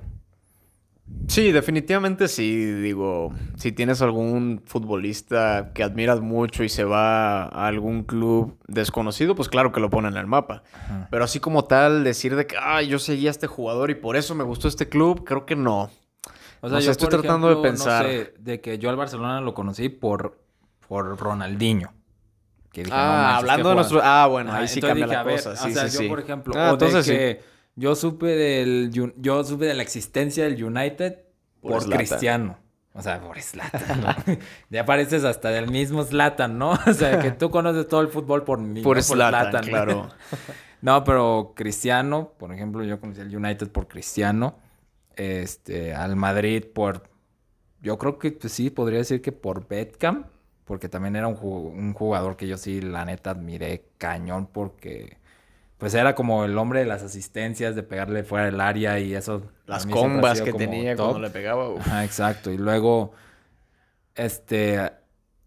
Sí, 1.27 1.51
definitivamente 1.51 2.27
sí. 2.27 2.65
Digo, 2.65 3.33
si 3.55 3.71
tienes 3.71 4.01
algún 4.01 4.61
futbolista 4.65 5.71
que 5.73 5.83
admiras 5.83 6.21
mucho 6.21 6.63
y 6.63 6.69
se 6.69 6.83
va 6.83 7.43
a 7.43 7.67
algún 7.67 8.03
club 8.03 8.57
desconocido, 8.67 9.35
pues 9.35 9.49
claro 9.49 9.71
que 9.71 9.79
lo 9.79 9.89
ponen 9.89 10.13
en 10.13 10.19
el 10.19 10.27
mapa. 10.27 10.63
Ajá. 10.73 11.07
Pero 11.11 11.23
así 11.23 11.39
como 11.39 11.65
tal, 11.65 12.03
decir 12.03 12.35
de 12.35 12.47
que, 12.47 12.55
ah, 12.59 12.81
yo 12.81 12.99
seguía 12.99 13.29
a 13.29 13.31
este 13.31 13.47
jugador 13.47 13.91
y 13.91 13.95
por 13.95 14.15
eso 14.15 14.35
me 14.35 14.43
gustó 14.43 14.67
este 14.67 14.89
club, 14.89 15.23
creo 15.25 15.45
que 15.45 15.55
no. 15.55 15.89
O 16.61 16.69
sea, 16.69 16.79
yo 16.79 16.91
estoy 16.91 17.09
tratando 17.09 17.49
de 17.49 17.61
pensar. 17.61 18.05
No 18.05 18.11
sé, 18.11 18.33
de 18.39 18.61
que 18.61 18.77
yo 18.77 18.89
al 18.89 18.95
Barcelona 18.95 19.41
lo 19.41 19.53
conocí 19.53 19.89
por, 19.89 20.39
por 20.87 21.19
Ronaldinho. 21.19 21.91
Que 22.71 22.83
dije, 22.83 22.95
no 22.95 23.01
ah, 23.01 23.37
hablando 23.37 23.69
de 23.69 23.75
nuestro... 23.75 23.99
Ah, 24.03 24.27
bueno, 24.27 24.53
ahí 24.53 24.67
sí 24.67 24.79
entonces 24.79 24.89
cambia 24.89 25.05
dije, 25.05 25.17
la 25.17 25.23
ver, 25.23 25.35
cosa. 25.35 25.51
o 25.51 25.55
Sí, 25.55 25.73
sea, 25.73 25.87
sí, 25.89 25.93
yo, 25.95 25.99
sí. 26.03 26.07
por 26.09 26.19
ejemplo, 26.19 26.53
Ah, 26.57 26.69
o 26.69 26.73
entonces 26.73 27.05
de 27.05 27.11
sí. 27.13 27.17
que 27.17 27.41
yo 27.75 27.95
supe 27.95 28.27
del 28.27 28.91
yo 29.17 29.43
supe 29.43 29.65
de 29.65 29.73
la 29.73 29.83
existencia 29.83 30.43
del 30.45 30.63
United 30.63 31.15
Por 31.61 31.83
por. 31.83 31.89
Cristiano. 31.97 32.57
O 32.93 33.01
sea, 33.01 33.21
por 33.21 33.39
Zlatan, 33.41 34.01
¿no? 34.01 34.15
ya 34.69 34.85
pareces 34.85 35.23
hasta 35.23 35.49
del 35.49 35.69
mismo 35.69 36.03
Zlatan, 36.03 36.57
¿no? 36.57 36.71
O 36.87 36.93
sea, 36.93 37.19
que 37.19 37.31
tú 37.31 37.49
conoces 37.49 37.87
todo 37.87 38.01
el 38.01 38.09
fútbol 38.09 38.43
por 38.43 38.59
mi 38.59 38.81
Por 38.81 38.97
no 38.97 39.03
Zlatan, 39.03 39.51
Zlatan. 39.51 39.63
claro. 39.69 40.09
No, 40.81 41.03
pero 41.03 41.53
Cristiano, 41.55 42.33
por 42.39 42.51
ejemplo, 42.53 42.83
yo 42.83 42.99
conocí 42.99 43.21
al 43.21 43.35
United 43.35 43.69
por 43.69 43.87
Cristiano. 43.87 44.55
Este, 45.15 45.93
al 45.93 46.15
Madrid 46.15 46.65
por. 46.73 47.03
Yo 47.81 47.97
creo 47.99 48.17
que 48.17 48.31
pues, 48.31 48.51
sí, 48.53 48.69
podría 48.71 48.99
decir 48.99 49.21
que 49.21 49.31
por 49.31 49.67
Beckham. 49.67 50.25
Porque 50.71 50.87
también 50.87 51.17
era 51.17 51.27
un, 51.27 51.35
ju- 51.35 51.69
un 51.69 51.93
jugador 51.93 52.37
que 52.37 52.47
yo 52.47 52.55
sí, 52.55 52.79
la 52.79 53.03
neta, 53.03 53.31
admiré 53.31 53.83
cañón. 53.97 54.47
Porque. 54.47 55.17
Pues 55.77 55.93
era 55.95 56.15
como 56.15 56.45
el 56.45 56.57
hombre 56.57 56.79
de 56.79 56.85
las 56.85 57.03
asistencias, 57.03 57.75
de 57.75 57.83
pegarle 57.83 58.23
fuera 58.23 58.45
del 58.45 58.61
área 58.61 58.97
y 58.99 59.13
eso. 59.13 59.41
Las 59.65 59.85
combas 59.85 60.41
que 60.41 60.53
tenía 60.53 60.95
top. 60.95 61.07
cuando 61.09 61.27
le 61.27 61.29
pegaba. 61.29 61.77
Ajá, 61.77 62.05
exacto. 62.05 62.51
Y 62.51 62.57
luego, 62.57 63.11
este, 64.15 64.91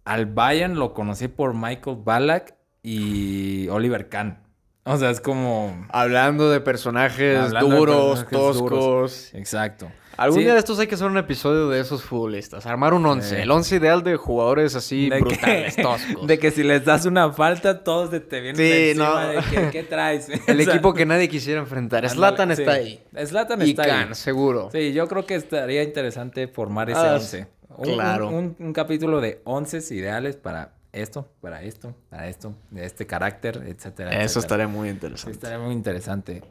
al 0.04 0.26
Bayern 0.26 0.74
lo 0.78 0.92
conocí 0.92 1.28
por 1.28 1.54
Michael 1.54 1.96
Ballack 2.04 2.54
y 2.82 3.66
Oliver 3.68 4.10
Kahn. 4.10 4.40
O 4.84 4.98
sea, 4.98 5.08
es 5.08 5.22
como... 5.22 5.86
Hablando 5.88 6.50
de 6.50 6.60
personajes 6.60 7.38
Hablando 7.38 7.70
de 7.70 7.76
duros, 7.78 8.24
personajes 8.24 8.58
duros. 8.58 8.78
toscos. 8.78 9.34
Exacto. 9.34 9.90
Algún 10.16 10.38
Sí, 10.38 10.44
día 10.44 10.52
de 10.54 10.58
estos 10.60 10.78
hay 10.78 10.86
que 10.86 10.94
hacer 10.94 11.06
un 11.08 11.16
episodio 11.18 11.68
de 11.68 11.80
esos 11.80 12.02
futbolistas. 12.02 12.66
Armar 12.66 12.94
un 12.94 13.04
once. 13.06 13.34
Sí. 13.36 13.42
El 13.42 13.50
once 13.50 13.76
ideal 13.76 14.02
de 14.02 14.16
jugadores 14.16 14.74
así 14.74 15.08
de 15.08 15.16
que- 15.16 15.22
brutales, 15.22 15.76
toscos. 15.82 16.26
De 16.26 16.38
que 16.38 16.50
si 16.50 16.62
les 16.62 16.84
das 16.84 17.04
una 17.06 17.32
falta, 17.32 17.82
todos 17.82 18.10
te 18.10 18.40
vienen 18.40 18.56
Sí, 18.56 18.90
encima 18.90 19.24
no. 19.24 19.28
de 19.28 19.40
que, 19.50 19.70
¿qué 19.70 19.82
traes? 19.82 20.28
El 20.46 20.60
O 20.60 20.64
sea, 20.64 20.74
equipo 20.74 20.94
que 20.94 21.04
nadie 21.06 21.28
quisiera 21.28 21.60
enfrentar. 21.60 22.08
sí. 22.08 22.62
está 22.62 22.72
ahí. 22.72 23.02
Zlatan 23.26 23.62
Y 23.66 23.70
está 23.70 23.82
ahí. 23.84 23.90
Khan, 23.90 24.14
seguro. 24.14 24.68
Sí, 24.72 24.92
yo 24.92 25.08
creo 25.08 25.26
que 25.26 25.34
estaría 25.34 25.82
interesante 25.82 26.48
formar 26.48 26.90
ese 26.90 26.98
Ah, 27.00 27.14
once. 27.14 27.46
Un- 27.76 27.94
claro. 27.94 28.28
Un, 28.28 28.34
un- 28.34 28.56
un 28.58 28.72
capítulo 28.72 29.20
de 29.20 29.40
once 29.44 29.78
ideales 29.94 30.36
para 30.36 30.74
esto, 30.92 31.28
para 31.40 31.60
esto, 31.62 31.92
para 32.08 32.28
esto, 32.28 32.54
de 32.70 32.84
este 32.86 33.04
carácter, 33.04 33.56
etcétera. 33.66 34.10
Eso 34.12 34.38
etcétera. 34.38 34.40
estaría 34.40 34.68
muy 34.68 34.88
interesante. 34.90 35.32
estaría 35.32 35.58
muy 35.58 35.72
interesante. 35.74 36.42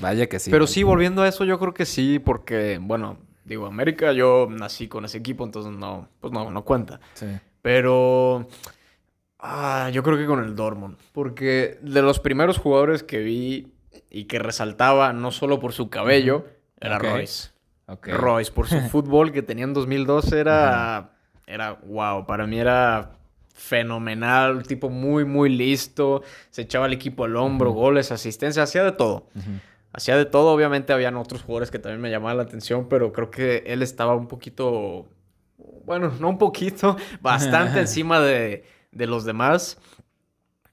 Vaya 0.00 0.28
que 0.28 0.38
sí. 0.38 0.50
Pero 0.50 0.66
sí, 0.66 0.82
volviendo 0.82 1.22
a 1.22 1.28
eso, 1.28 1.44
yo 1.44 1.58
creo 1.58 1.74
que 1.74 1.86
sí, 1.86 2.18
porque, 2.18 2.78
bueno, 2.80 3.18
digo, 3.44 3.66
América, 3.66 4.12
yo 4.12 4.48
nací 4.50 4.88
con 4.88 5.04
ese 5.04 5.18
equipo, 5.18 5.44
entonces 5.44 5.72
no, 5.72 6.08
pues 6.20 6.32
no, 6.32 6.50
no 6.50 6.64
cuenta. 6.64 7.00
Sí. 7.14 7.26
Pero 7.62 8.48
ah, 9.38 9.90
yo 9.92 10.02
creo 10.02 10.16
que 10.16 10.26
con 10.26 10.42
el 10.42 10.54
Dortmund, 10.54 10.96
porque 11.12 11.78
de 11.82 12.02
los 12.02 12.20
primeros 12.20 12.58
jugadores 12.58 13.02
que 13.02 13.18
vi 13.18 13.72
y 14.10 14.24
que 14.24 14.38
resaltaba 14.38 15.12
no 15.12 15.30
solo 15.30 15.60
por 15.60 15.72
su 15.72 15.88
cabello, 15.90 16.46
era. 16.80 16.98
Royce. 16.98 17.50
Royce, 18.02 18.50
por 18.52 18.66
su 18.66 18.80
fútbol 18.90 19.32
que 19.32 19.42
tenía 19.42 19.64
en 19.64 19.74
2012, 19.74 20.40
era, 20.40 21.12
era 21.46 21.72
wow, 21.84 22.26
para 22.26 22.46
mí 22.46 22.58
era 22.58 23.12
fenomenal, 23.54 24.66
tipo 24.66 24.90
muy, 24.90 25.24
muy 25.24 25.48
listo, 25.48 26.22
se 26.50 26.62
echaba 26.62 26.86
el 26.86 26.92
equipo 26.92 27.24
al 27.24 27.36
hombro, 27.36 27.70
goles, 27.70 28.10
asistencia, 28.10 28.64
hacía 28.64 28.84
de 28.84 28.92
todo. 28.92 29.28
Hacía 29.96 30.16
de 30.16 30.24
todo, 30.24 30.52
obviamente 30.52 30.92
habían 30.92 31.16
otros 31.16 31.42
jugadores 31.42 31.70
que 31.70 31.78
también 31.78 32.00
me 32.00 32.10
llamaban 32.10 32.36
la 32.36 32.42
atención, 32.42 32.88
pero 32.88 33.12
creo 33.12 33.30
que 33.30 33.62
él 33.66 33.80
estaba 33.80 34.16
un 34.16 34.26
poquito, 34.26 35.06
bueno, 35.84 36.12
no 36.18 36.28
un 36.30 36.38
poquito, 36.38 36.96
bastante 37.22 37.78
encima 37.80 38.18
de, 38.20 38.64
de 38.90 39.06
los 39.06 39.24
demás. 39.24 39.78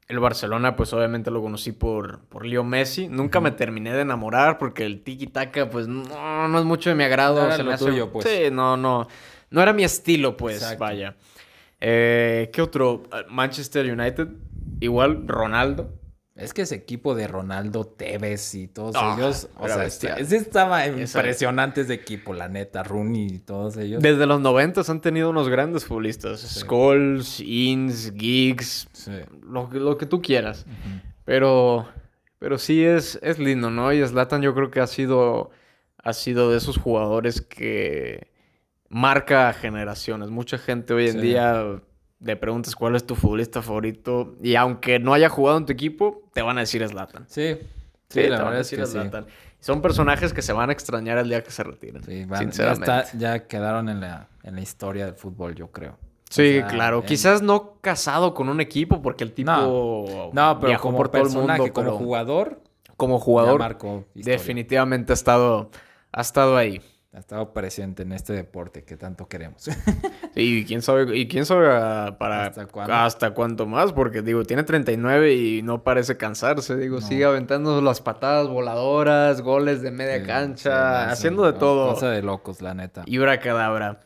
El 0.07 0.19
Barcelona, 0.19 0.75
pues 0.75 0.91
obviamente 0.91 1.29
lo 1.31 1.41
conocí 1.41 1.71
por, 1.71 2.21
por 2.25 2.45
Leo 2.45 2.63
Messi. 2.65 3.07
Nunca 3.07 3.39
me 3.39 3.51
terminé 3.51 3.93
de 3.93 4.01
enamorar 4.01 4.57
porque 4.57 4.85
el 4.85 5.03
tiki-taka, 5.05 5.69
pues 5.69 5.87
no, 5.87 6.47
no 6.49 6.59
es 6.59 6.65
mucho 6.65 6.89
de 6.89 6.95
mi 6.97 7.03
agrado. 7.05 7.35
No 7.39 7.45
era 7.45 7.55
se 7.55 7.63
me 7.63 7.69
lo 7.69 7.75
hace- 7.75 7.85
tuyo, 7.85 8.11
pues. 8.11 8.27
Sí, 8.27 8.49
no, 8.51 8.75
no. 8.75 9.07
No 9.51 9.61
era 9.61 9.71
mi 9.71 9.83
estilo, 9.85 10.35
pues, 10.35 10.55
Exacto. 10.57 10.79
vaya. 10.79 11.15
Eh, 11.79 12.49
¿Qué 12.51 12.61
otro? 12.61 13.03
Manchester 13.29 13.85
United. 13.89 14.27
Igual, 14.81 15.27
Ronaldo. 15.27 15.93
Es 16.41 16.53
que 16.53 16.63
ese 16.63 16.75
equipo 16.75 17.13
de 17.15 17.27
Ronaldo, 17.27 17.85
Tevez 17.85 18.55
y 18.55 18.67
todos 18.67 18.95
Ah, 18.97 19.15
ellos, 19.17 19.47
o 19.57 19.67
sea, 19.67 19.85
ese 19.85 20.37
estaba 20.37 20.87
impresionante 20.87 21.81
ese 21.81 21.93
equipo, 21.93 22.33
la 22.33 22.49
neta, 22.49 22.81
Rooney 22.83 23.27
y 23.27 23.39
todos 23.39 23.77
ellos. 23.77 24.01
Desde 24.01 24.25
los 24.25 24.41
90 24.41 24.81
han 24.87 25.01
tenido 25.01 25.29
unos 25.29 25.49
grandes 25.49 25.85
futbolistas. 25.85 26.41
Scholes, 26.41 27.39
Ins, 27.39 28.11
Giggs, 28.17 28.87
Sí. 28.91 29.11
lo, 29.43 29.69
que- 29.69 29.79
lo 29.79 29.97
que 29.97 30.05
tú 30.05 30.21
quieras. 30.21 30.65
Pero, 31.25 31.87
pero 32.39 32.57
sí 32.57 32.83
es, 32.83 33.19
es 33.21 33.37
lindo, 33.37 33.69
¿no? 33.69 33.93
Y 33.93 34.05
Zlatan 34.05 34.41
yo 34.41 34.55
creo 34.55 34.71
que 34.71 34.79
ha 34.79 34.87
sido, 34.87 35.51
ha 36.03 36.13
sido 36.13 36.49
de 36.51 36.57
esos 36.57 36.77
jugadores 36.77 37.41
que 37.41 38.31
marca 38.89 39.53
generaciones. 39.53 40.29
Mucha 40.29 40.57
gente 40.57 40.93
hoy 40.93 41.05
en 41.07 41.13
Sí. 41.13 41.19
día 41.19 41.81
le 42.23 42.35
preguntas 42.35 42.75
cuál 42.75 42.95
es 42.95 43.05
tu 43.05 43.15
futbolista 43.15 43.61
favorito 43.61 44.35
y 44.41 44.55
aunque 44.55 44.99
no 44.99 45.13
haya 45.13 45.29
jugado 45.29 45.57
en 45.57 45.65
tu 45.65 45.73
equipo, 45.73 46.23
te 46.33 46.41
van 46.41 46.57
a 46.57 46.61
decir 46.61 46.87
Zlatan. 46.87 47.25
Sí, 47.27 47.55
sí, 47.59 47.67
Sí, 48.09 48.21
te 48.21 48.29
van 48.29 48.39
a 48.41 48.43
verdad 48.45 48.59
es 48.61 48.69
decir 48.69 48.79
que 48.79 48.85
sí. 48.85 48.99
Son 49.59 49.81
personajes 49.81 50.33
que 50.33 50.41
se 50.41 50.53
van 50.53 50.69
a 50.69 50.73
extrañar 50.73 51.17
el 51.19 51.29
día 51.29 51.43
que 51.43 51.51
se 51.51 51.63
retiren. 51.63 52.03
Sí, 52.03 52.25
van- 52.25 52.29
ya, 52.31 52.37
sinceramente. 52.39 52.85
está- 52.99 53.17
ya 53.17 53.47
quedaron 53.47 53.89
en 53.89 54.01
la, 54.01 54.27
en 54.43 54.55
la 54.55 54.61
historia 54.61 55.05
del 55.05 55.15
fútbol, 55.15 55.53
yo 55.55 55.67
creo. 55.71 55.97
Sí, 56.29 56.57
O 56.57 56.59
sea, 56.61 56.67
claro. 56.67 56.99
en- 56.99 57.05
Quizás 57.05 57.41
no 57.41 57.73
casado 57.81 58.33
con 58.33 58.49
un 58.49 58.59
equipo 58.61 59.01
porque 59.01 59.23
el 59.23 59.33
tipo 59.33 59.51
No, 60.33 60.57
pero 60.59 60.67
viajó 60.69 60.83
como 60.83 60.97
por 60.97 61.09
todo 61.09 61.17
el 61.17 61.23
personaje, 61.27 61.59
mundo, 61.59 61.73
como 61.73 61.85
pero 61.87 61.97
jugador, 61.97 62.61
como 62.97 63.19
jugador 63.19 63.61
historia. 64.15 64.37
definitivamente 64.37 65.11
ha 65.11 65.15
estado, 65.15 65.69
ha 66.11 66.21
estado 66.21 66.57
ahí. 66.57 66.81
Ha 67.13 67.19
estado 67.19 67.51
presente 67.51 68.03
en 68.03 68.13
este 68.13 68.31
deporte 68.31 68.83
que 68.85 68.95
tanto 68.95 69.27
queremos. 69.27 69.67
Y 70.33 70.63
quién 70.63 70.81
sabe, 70.81 71.17
y 71.17 71.27
quién 71.27 71.45
sabe 71.45 71.67
ah, 71.69 72.15
para 72.17 72.45
¿Hasta 72.45 72.65
cuándo? 72.65 72.93
hasta 72.93 73.31
cuánto 73.31 73.65
más, 73.65 73.91
porque 73.91 74.21
digo, 74.21 74.45
tiene 74.45 74.63
39 74.63 75.33
y 75.35 75.61
no 75.61 75.83
parece 75.83 76.15
cansarse, 76.15 76.77
digo, 76.77 77.01
No. 77.01 77.05
sigue 77.05 77.25
aventando 77.25 77.81
las 77.81 77.99
patadas 77.99 78.47
voladoras, 78.47 79.41
goles 79.41 79.81
de 79.81 79.91
media 79.91 80.19
Sí, 80.21 80.25
cancha, 80.25 81.07
sí, 81.07 81.11
haciendo 81.11 81.43
de 81.43 81.51
todo. 81.51 81.91
Cosa 81.91 82.11
de 82.11 82.21
locos, 82.21 82.61
la 82.61 82.73
neta. 82.73 83.03
Y 83.05 83.17
cadabra. 83.17 83.99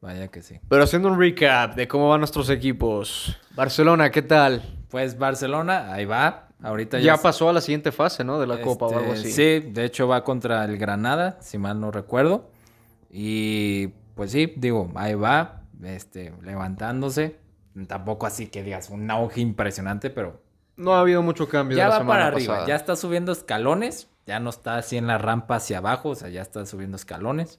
Vaya 0.00 0.28
que 0.28 0.40
sí. 0.40 0.58
Pero 0.66 0.84
haciendo 0.84 1.08
un 1.08 1.20
recap 1.20 1.74
de 1.74 1.86
cómo 1.86 2.08
van 2.08 2.20
nuestros 2.20 2.48
equipos. 2.48 3.38
Barcelona, 3.54 4.10
¿qué 4.10 4.22
tal? 4.22 4.62
Pues 4.88 5.18
Barcelona, 5.18 5.92
ahí 5.92 6.06
va. 6.06 6.45
Ahorita 6.62 6.98
Ya 6.98 7.16
ya, 7.16 7.22
pasó 7.22 7.48
a 7.48 7.52
la 7.52 7.60
siguiente 7.60 7.92
fase, 7.92 8.24
¿no? 8.24 8.38
De 8.40 8.46
la 8.46 8.60
Copa 8.62 8.86
o 8.86 8.98
algo 8.98 9.12
Este, 9.14 9.28
así. 9.28 9.32
Sí, 9.62 9.70
de 9.70 9.84
hecho 9.84 10.08
va 10.08 10.24
contra 10.24 10.64
el 10.64 10.78
Granada, 10.78 11.36
si 11.40 11.58
mal 11.58 11.80
no 11.80 11.90
recuerdo. 11.90 12.50
Y 13.10 13.88
pues 14.14 14.32
sí, 14.32 14.52
digo, 14.56 14.90
ahí 14.94 15.14
va, 15.14 15.62
este, 15.82 16.32
levantándose. 16.42 17.38
Tampoco 17.88 18.26
así 18.26 18.46
que 18.46 18.62
digas 18.62 18.88
un 18.88 19.10
auge 19.10 19.40
impresionante, 19.42 20.08
pero 20.10 20.40
No 20.76 20.94
ha 20.94 21.00
habido 21.00 21.22
mucho 21.22 21.48
cambio. 21.48 21.76
ya 21.76 21.84
de 21.84 21.88
la 21.90 21.94
va 21.96 22.00
semana 22.00 22.20
para 22.24 22.36
arriba. 22.36 22.54
pasada. 22.54 22.68
Ya 22.68 22.76
está 22.76 22.96
subiendo 22.96 23.32
escalones, 23.32 24.08
ya 24.26 24.40
no 24.40 24.48
está 24.50 24.78
así 24.78 24.96
en 24.96 25.06
la 25.06 25.18
rampa 25.18 25.56
hacia 25.56 25.78
abajo, 25.78 26.10
o 26.10 26.14
sea, 26.14 26.30
ya 26.30 26.40
está 26.42 26.64
subiendo 26.64 26.96
escalones. 26.96 27.58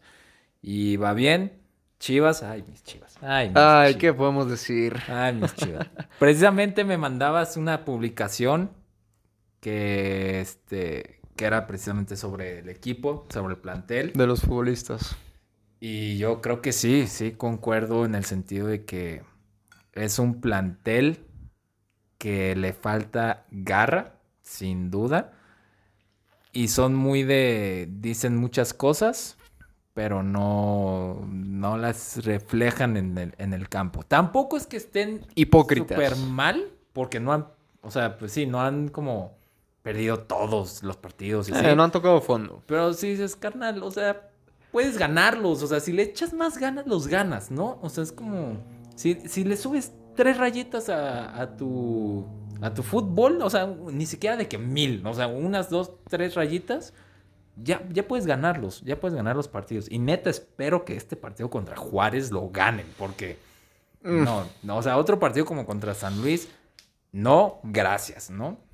Y 0.62 0.98
va 0.98 1.14
bien. 1.14 1.62
Chivas, 2.00 2.44
ay, 2.44 2.64
mis 2.68 2.84
chivas. 2.84 3.16
Ay, 3.22 3.50
mis 3.50 3.58
Ay, 3.58 3.90
chivas. 3.90 4.02
¿qué 4.02 4.14
podemos 4.14 4.50
decir? 4.50 4.98
Ay, 5.08 5.34
mis 5.36 5.56
chivas. 5.56 5.88
Precisamente 6.20 6.84
me 6.84 6.98
mandabas 6.98 7.58
una 7.58 7.86
publicación 7.86 8.72
que, 9.68 10.40
este, 10.40 11.20
que 11.36 11.44
era 11.44 11.68
precisamente 11.68 12.16
sobre 12.16 12.60
el 12.60 12.70
equipo, 12.70 13.26
sobre 13.28 13.56
el 13.56 13.60
plantel. 13.60 14.14
De 14.14 14.26
los 14.26 14.40
futbolistas. 14.40 15.18
Y 15.82 16.18
yo 16.18 16.40
creo 16.40 16.62
que 16.62 16.72
sí, 16.72 17.06
sí, 17.06 17.34
concuerdo 17.34 18.06
en 18.06 18.16
el 18.16 18.24
sentido 18.24 18.68
de 18.68 18.86
que 18.86 19.24
es 19.92 20.20
un 20.20 20.40
plantel 20.40 21.20
que 22.18 22.56
le 22.56 22.72
falta 22.72 23.46
garra, 23.52 24.13
sin 24.42 24.90
duda. 24.90 25.34
Y 26.54 26.70
son 26.70 26.96
muy 26.96 27.24
de, 27.24 27.90
dicen 27.92 28.38
muchas 28.38 28.74
cosas, 28.74 29.38
pero 29.94 30.24
no, 30.24 31.28
no 31.30 31.78
las 31.78 32.24
reflejan 32.24 32.96
en 32.96 33.18
el, 33.18 33.36
en 33.38 33.54
el 33.54 33.68
campo. 33.68 34.04
Tampoco 34.04 34.56
es 34.56 34.65
que 34.65 34.78
estén 34.78 35.28
Hipócritas. 35.36 35.90
súper 35.90 36.15
mal, 36.15 36.72
porque 36.94 37.20
no 37.20 37.34
han, 37.34 37.48
o 37.82 37.92
sea, 37.92 38.18
pues 38.18 38.32
sí, 38.32 38.46
no 38.46 38.62
han 38.62 38.88
como 38.88 39.36
perdido 39.88 40.19
todos 40.19 40.83
los 40.83 40.98
partidos. 40.98 41.48
y 41.48 41.54
Eh, 41.54 41.56
así. 41.56 41.75
no 41.77 41.83
han 41.83 41.92
tocado 41.92 42.19
fondo. 42.19 42.62
Pero 42.65 42.94
si 42.94 43.12
dices, 43.12 43.38
carnal, 43.38 43.81
o 43.83 43.90
sea, 43.90 44.29
puedes 44.73 44.98
ganarlos. 44.98 45.63
O 45.63 45.67
sea, 45.67 45.79
si 45.79 45.94
le 45.94 46.04
echas 46.04 46.33
más 46.33 46.58
ganas, 46.58 46.85
los 46.88 47.08
ganas, 47.08 47.52
¿no? 47.52 47.79
O 47.81 47.88
sea, 47.88 48.04
es 48.04 48.12
como. 48.12 48.58
Si, 48.96 49.15
si 49.29 49.46
le 49.46 49.56
subes 49.56 49.94
tres 50.17 50.38
rayitas 50.38 50.90
a, 50.90 51.42
a 51.42 51.56
tu. 51.56 52.25
a 52.62 52.73
tu 52.73 52.83
fútbol, 52.83 53.42
o 53.42 53.50
sea, 53.50 53.65
ni 53.65 54.06
siquiera 54.06 54.35
de 54.35 54.50
que 54.50 54.58
mil, 54.58 55.08
o 55.08 55.13
sea, 55.13 55.27
unas 55.27 55.69
dos, 55.69 55.94
tres 56.10 56.35
rayitas, 56.35 56.94
ya, 57.56 57.81
ya 57.90 58.06
puedes 58.06 58.25
ganarlos, 58.25 58.81
ya 58.81 59.00
puedes 59.00 59.15
ganar 59.15 59.38
los 59.38 59.48
partidos. 59.48 59.90
Y 59.90 60.00
neta, 60.00 60.29
espero 60.29 60.83
que 60.83 60.98
este 60.98 61.15
partido 61.15 61.50
contra 61.50 61.77
Juárez 61.77 62.29
lo 62.31 62.50
ganen, 62.50 62.88
porque. 62.98 63.38
Mm. 64.04 64.23
No, 64.25 64.44
no, 64.63 64.77
o 64.77 64.83
sea, 64.83 64.98
otro 64.98 65.17
partido 65.17 65.46
como 65.46 65.65
contra 65.65 65.94
San 65.94 66.21
Luis, 66.21 66.50
no, 67.13 67.62
gracias, 67.63 68.29
¿no? 68.29 68.67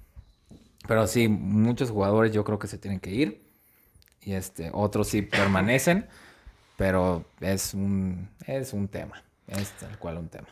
Pero 0.87 1.07
sí, 1.07 1.27
muchos 1.27 1.89
jugadores 1.91 2.31
yo 2.33 2.43
creo 2.43 2.59
que 2.59 2.67
se 2.67 2.77
tienen 2.77 2.99
que 2.99 3.09
ir. 3.11 3.43
Y 4.21 4.33
este, 4.33 4.69
otros 4.73 5.07
sí 5.07 5.21
permanecen. 5.21 6.07
Pero 6.77 7.23
es 7.39 7.73
un, 7.73 8.29
es 8.47 8.73
un 8.73 8.87
tema. 8.87 9.23
Es 9.47 9.71
tal 9.71 9.97
cual 9.99 10.17
un 10.17 10.27
tema. 10.27 10.47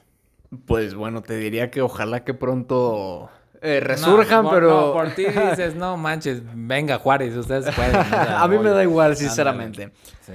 Pues 0.65 0.93
bueno, 0.95 1.21
te 1.21 1.35
diría 1.37 1.71
que 1.71 1.81
ojalá 1.81 2.23
que 2.23 2.33
pronto 2.33 3.29
eh, 3.61 3.79
resurjan, 3.79 4.43
No, 4.43 4.49
por- 4.49 4.53
pero... 4.59 4.69
no, 4.87 4.93
por 4.93 5.11
ti 5.11 5.25
dices, 5.25 5.75
no 5.75 5.95
manches, 5.97 6.41
venga 6.53 6.97
Juárez, 6.97 7.35
ustedes 7.37 7.73
pueden. 7.73 7.95
o 7.95 8.03
sea, 8.03 8.41
a 8.43 8.47
mí 8.47 8.57
me 8.57 8.69
da 8.69 8.83
igual, 8.83 9.15
sinceramente. 9.15 9.91
Sí. 10.25 10.33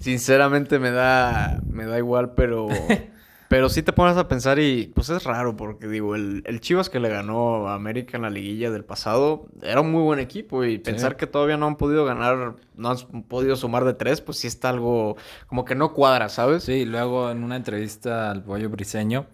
Sinceramente 0.00 0.78
me 0.78 0.90
da, 0.90 1.60
me 1.68 1.84
da 1.84 1.98
igual, 1.98 2.32
pero, 2.34 2.68
pero 3.50 3.68
sí 3.68 3.82
te 3.82 3.92
pones 3.92 4.16
a 4.16 4.28
pensar 4.28 4.60
y 4.60 4.92
pues 4.94 5.10
es 5.10 5.24
raro 5.24 5.56
porque 5.56 5.88
digo, 5.88 6.14
el, 6.14 6.44
el 6.46 6.60
Chivas 6.60 6.88
que 6.88 7.00
le 7.00 7.08
ganó 7.08 7.66
a 7.66 7.74
América 7.74 8.16
en 8.16 8.22
la 8.22 8.30
liguilla 8.30 8.70
del 8.70 8.84
pasado 8.84 9.48
era 9.60 9.80
un 9.80 9.90
muy 9.90 10.02
buen 10.02 10.20
equipo 10.20 10.64
y 10.64 10.78
pensar 10.78 11.16
que 11.16 11.26
todavía 11.26 11.56
no 11.56 11.66
han 11.66 11.74
podido 11.74 12.04
ganar, 12.04 12.54
no 12.76 12.90
han 12.90 13.24
podido 13.24 13.56
sumar 13.56 13.84
de 13.84 13.94
tres, 13.94 14.20
pues 14.20 14.38
sí 14.38 14.46
está 14.46 14.68
algo 14.68 15.16
como 15.48 15.64
que 15.64 15.74
no 15.74 15.94
cuadra, 15.94 16.28
¿sabes? 16.28 16.62
Sí, 16.62 16.84
luego 16.84 17.28
en 17.28 17.42
una 17.42 17.56
entrevista 17.56 18.30
al 18.30 18.44
Pollo 18.44 18.70
Briseño, 18.70 19.26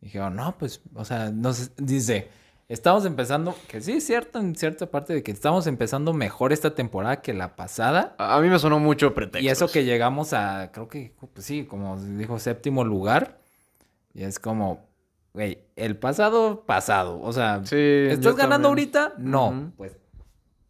dijeron, 0.00 0.36
no, 0.36 0.56
pues, 0.56 0.80
o 0.94 1.04
sea, 1.04 1.30
nos 1.30 1.76
dice, 1.76 2.30
estamos 2.66 3.04
empezando, 3.04 3.54
que 3.68 3.82
sí 3.82 3.92
es 3.92 4.06
cierto 4.06 4.38
en 4.38 4.56
cierta 4.56 4.86
parte 4.86 5.12
de 5.12 5.22
que 5.22 5.32
estamos 5.32 5.66
empezando 5.66 6.14
mejor 6.14 6.54
esta 6.54 6.74
temporada 6.74 7.20
que 7.20 7.34
la 7.34 7.56
pasada. 7.56 8.14
A 8.16 8.36
a 8.36 8.40
mí 8.40 8.48
me 8.48 8.58
sonó 8.58 8.78
mucho 8.78 9.12
pretexto. 9.12 9.44
Y 9.44 9.50
eso 9.50 9.68
que 9.68 9.84
llegamos 9.84 10.32
a, 10.32 10.70
creo 10.72 10.88
que, 10.88 11.12
pues 11.34 11.44
sí, 11.44 11.66
como 11.66 12.00
dijo, 12.00 12.38
séptimo 12.38 12.84
lugar. 12.84 13.39
Y 14.14 14.24
es 14.24 14.38
como, 14.38 14.88
güey, 15.32 15.58
el 15.76 15.96
pasado, 15.96 16.64
pasado. 16.66 17.20
O 17.20 17.32
sea, 17.32 17.60
Sí, 17.64 17.76
¿estás 17.76 18.36
ganando 18.36 18.68
también. 18.68 18.90
ahorita? 18.94 19.14
No, 19.18 19.72
pues 19.76 19.96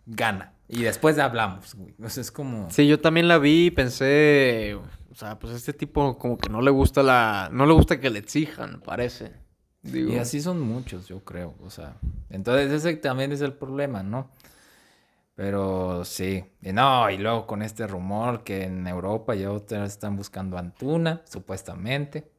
gana. 0.07 0.55
Y 0.69 0.83
después 0.83 1.19
hablamos, 1.19 1.75
güey. 1.75 1.95
O 2.03 2.09
sea, 2.09 2.21
es 2.21 2.31
como... 2.31 2.71
Sí, 2.71 2.87
yo 2.87 3.01
también 3.01 3.27
la 3.27 3.39
vi 3.39 3.67
y 3.67 3.71
pensé, 3.71 4.77
o 5.11 5.15
sea, 5.15 5.39
pues 5.39 5.53
este 5.55 5.73
tipo 5.73 6.17
como 6.19 6.39
que 6.39 6.49
no 6.49 6.63
le 6.63 6.71
gusta 6.71 7.03
la, 7.03 7.49
no 7.53 7.67
le 7.67 7.73
gusta 7.73 7.99
que 7.99 8.11
le 8.11 8.21
exijan, 8.21 8.81
parece. 8.81 9.33
Digo, 9.83 10.13
Y 10.13 10.19
así 10.19 10.41
son 10.41 10.61
muchos, 10.61 11.09
yo 11.09 11.25
creo. 11.25 11.55
O 11.61 11.71
sea, 11.71 11.97
entonces 12.29 12.71
ese 12.71 12.95
también 12.97 13.33
es 13.33 13.41
el 13.41 13.55
problema, 13.55 14.03
¿no? 14.03 14.31
Pero 15.35 16.05
sí. 16.05 16.45
Y 16.63 16.73
no, 16.73 17.09
y 17.11 17.17
luego 17.17 17.47
con 17.47 17.63
este 17.63 17.87
rumor 17.87 18.45
que 18.45 18.65
en 18.65 18.87
Europa 18.87 19.35
ya 19.35 19.51
otra 19.51 19.81
vez 19.81 19.93
están 19.93 20.17
buscando 20.17 20.57
a 20.57 20.61
Antuna, 20.61 21.23
supuestamente. 21.25 22.30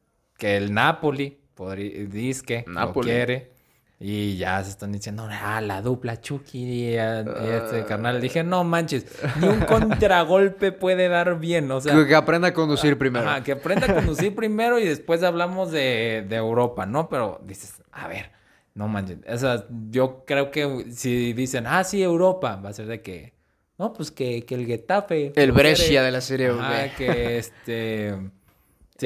Que 0.42 0.56
el 0.56 0.74
Napoli 0.74 1.38
podría, 1.54 2.04
dice 2.06 2.42
que 2.44 2.64
lo 2.66 2.72
Napoli. 2.72 3.08
quiere. 3.08 3.52
Y 4.00 4.36
ya 4.38 4.60
se 4.64 4.70
están 4.70 4.90
diciendo, 4.90 5.28
ah, 5.30 5.60
la 5.60 5.80
dupla 5.82 6.20
Chucky 6.20 6.58
y, 6.58 6.86
este 6.88 6.98
Ah. 6.98 7.84
carnal. 7.86 8.20
Dije, 8.20 8.42
no 8.42 8.64
manches, 8.64 9.06
ni 9.40 9.46
un 9.46 9.60
contragolpe 9.60 10.72
puede 10.72 11.06
dar 11.08 11.38
bien. 11.38 11.70
O 11.70 11.80
sea, 11.80 11.94
que, 12.04 12.12
aprenda 12.16 12.48
a 12.48 12.52
conducir 12.54 12.98
primero. 12.98 13.30
Ajá, 13.30 13.44
que 13.44 13.52
aprenda 13.52 13.86
a 13.86 13.94
conducir 13.94 14.34
primero 14.34 14.80
y 14.80 14.84
después 14.84 15.22
hablamos 15.22 15.70
de, 15.70 16.26
de 16.28 16.34
Europa, 16.34 16.86
¿no? 16.86 17.08
Pero 17.08 17.40
dices, 17.46 17.80
a 17.92 18.08
ver, 18.08 18.32
no 18.74 18.88
manches. 18.88 19.18
O 19.28 19.38
sea, 19.38 19.64
yo 19.90 20.24
creo 20.26 20.50
que 20.50 20.86
si 20.90 21.34
dicen, 21.34 21.68
ah, 21.68 21.84
sí, 21.84 22.02
Europa, 22.02 22.56
va 22.56 22.70
a 22.70 22.72
ser 22.72 22.86
de 22.86 23.00
que, 23.00 23.34
no, 23.78 23.92
pues 23.92 24.10
que, 24.10 24.44
que 24.44 24.56
el 24.56 24.66
Getafe. 24.66 25.32
El 25.36 25.52
Brescia 25.52 26.02
de 26.02 26.10
la 26.10 26.20
Serie 26.20 26.50
B. 26.50 26.90
que 26.98 27.38
este. 27.38 28.18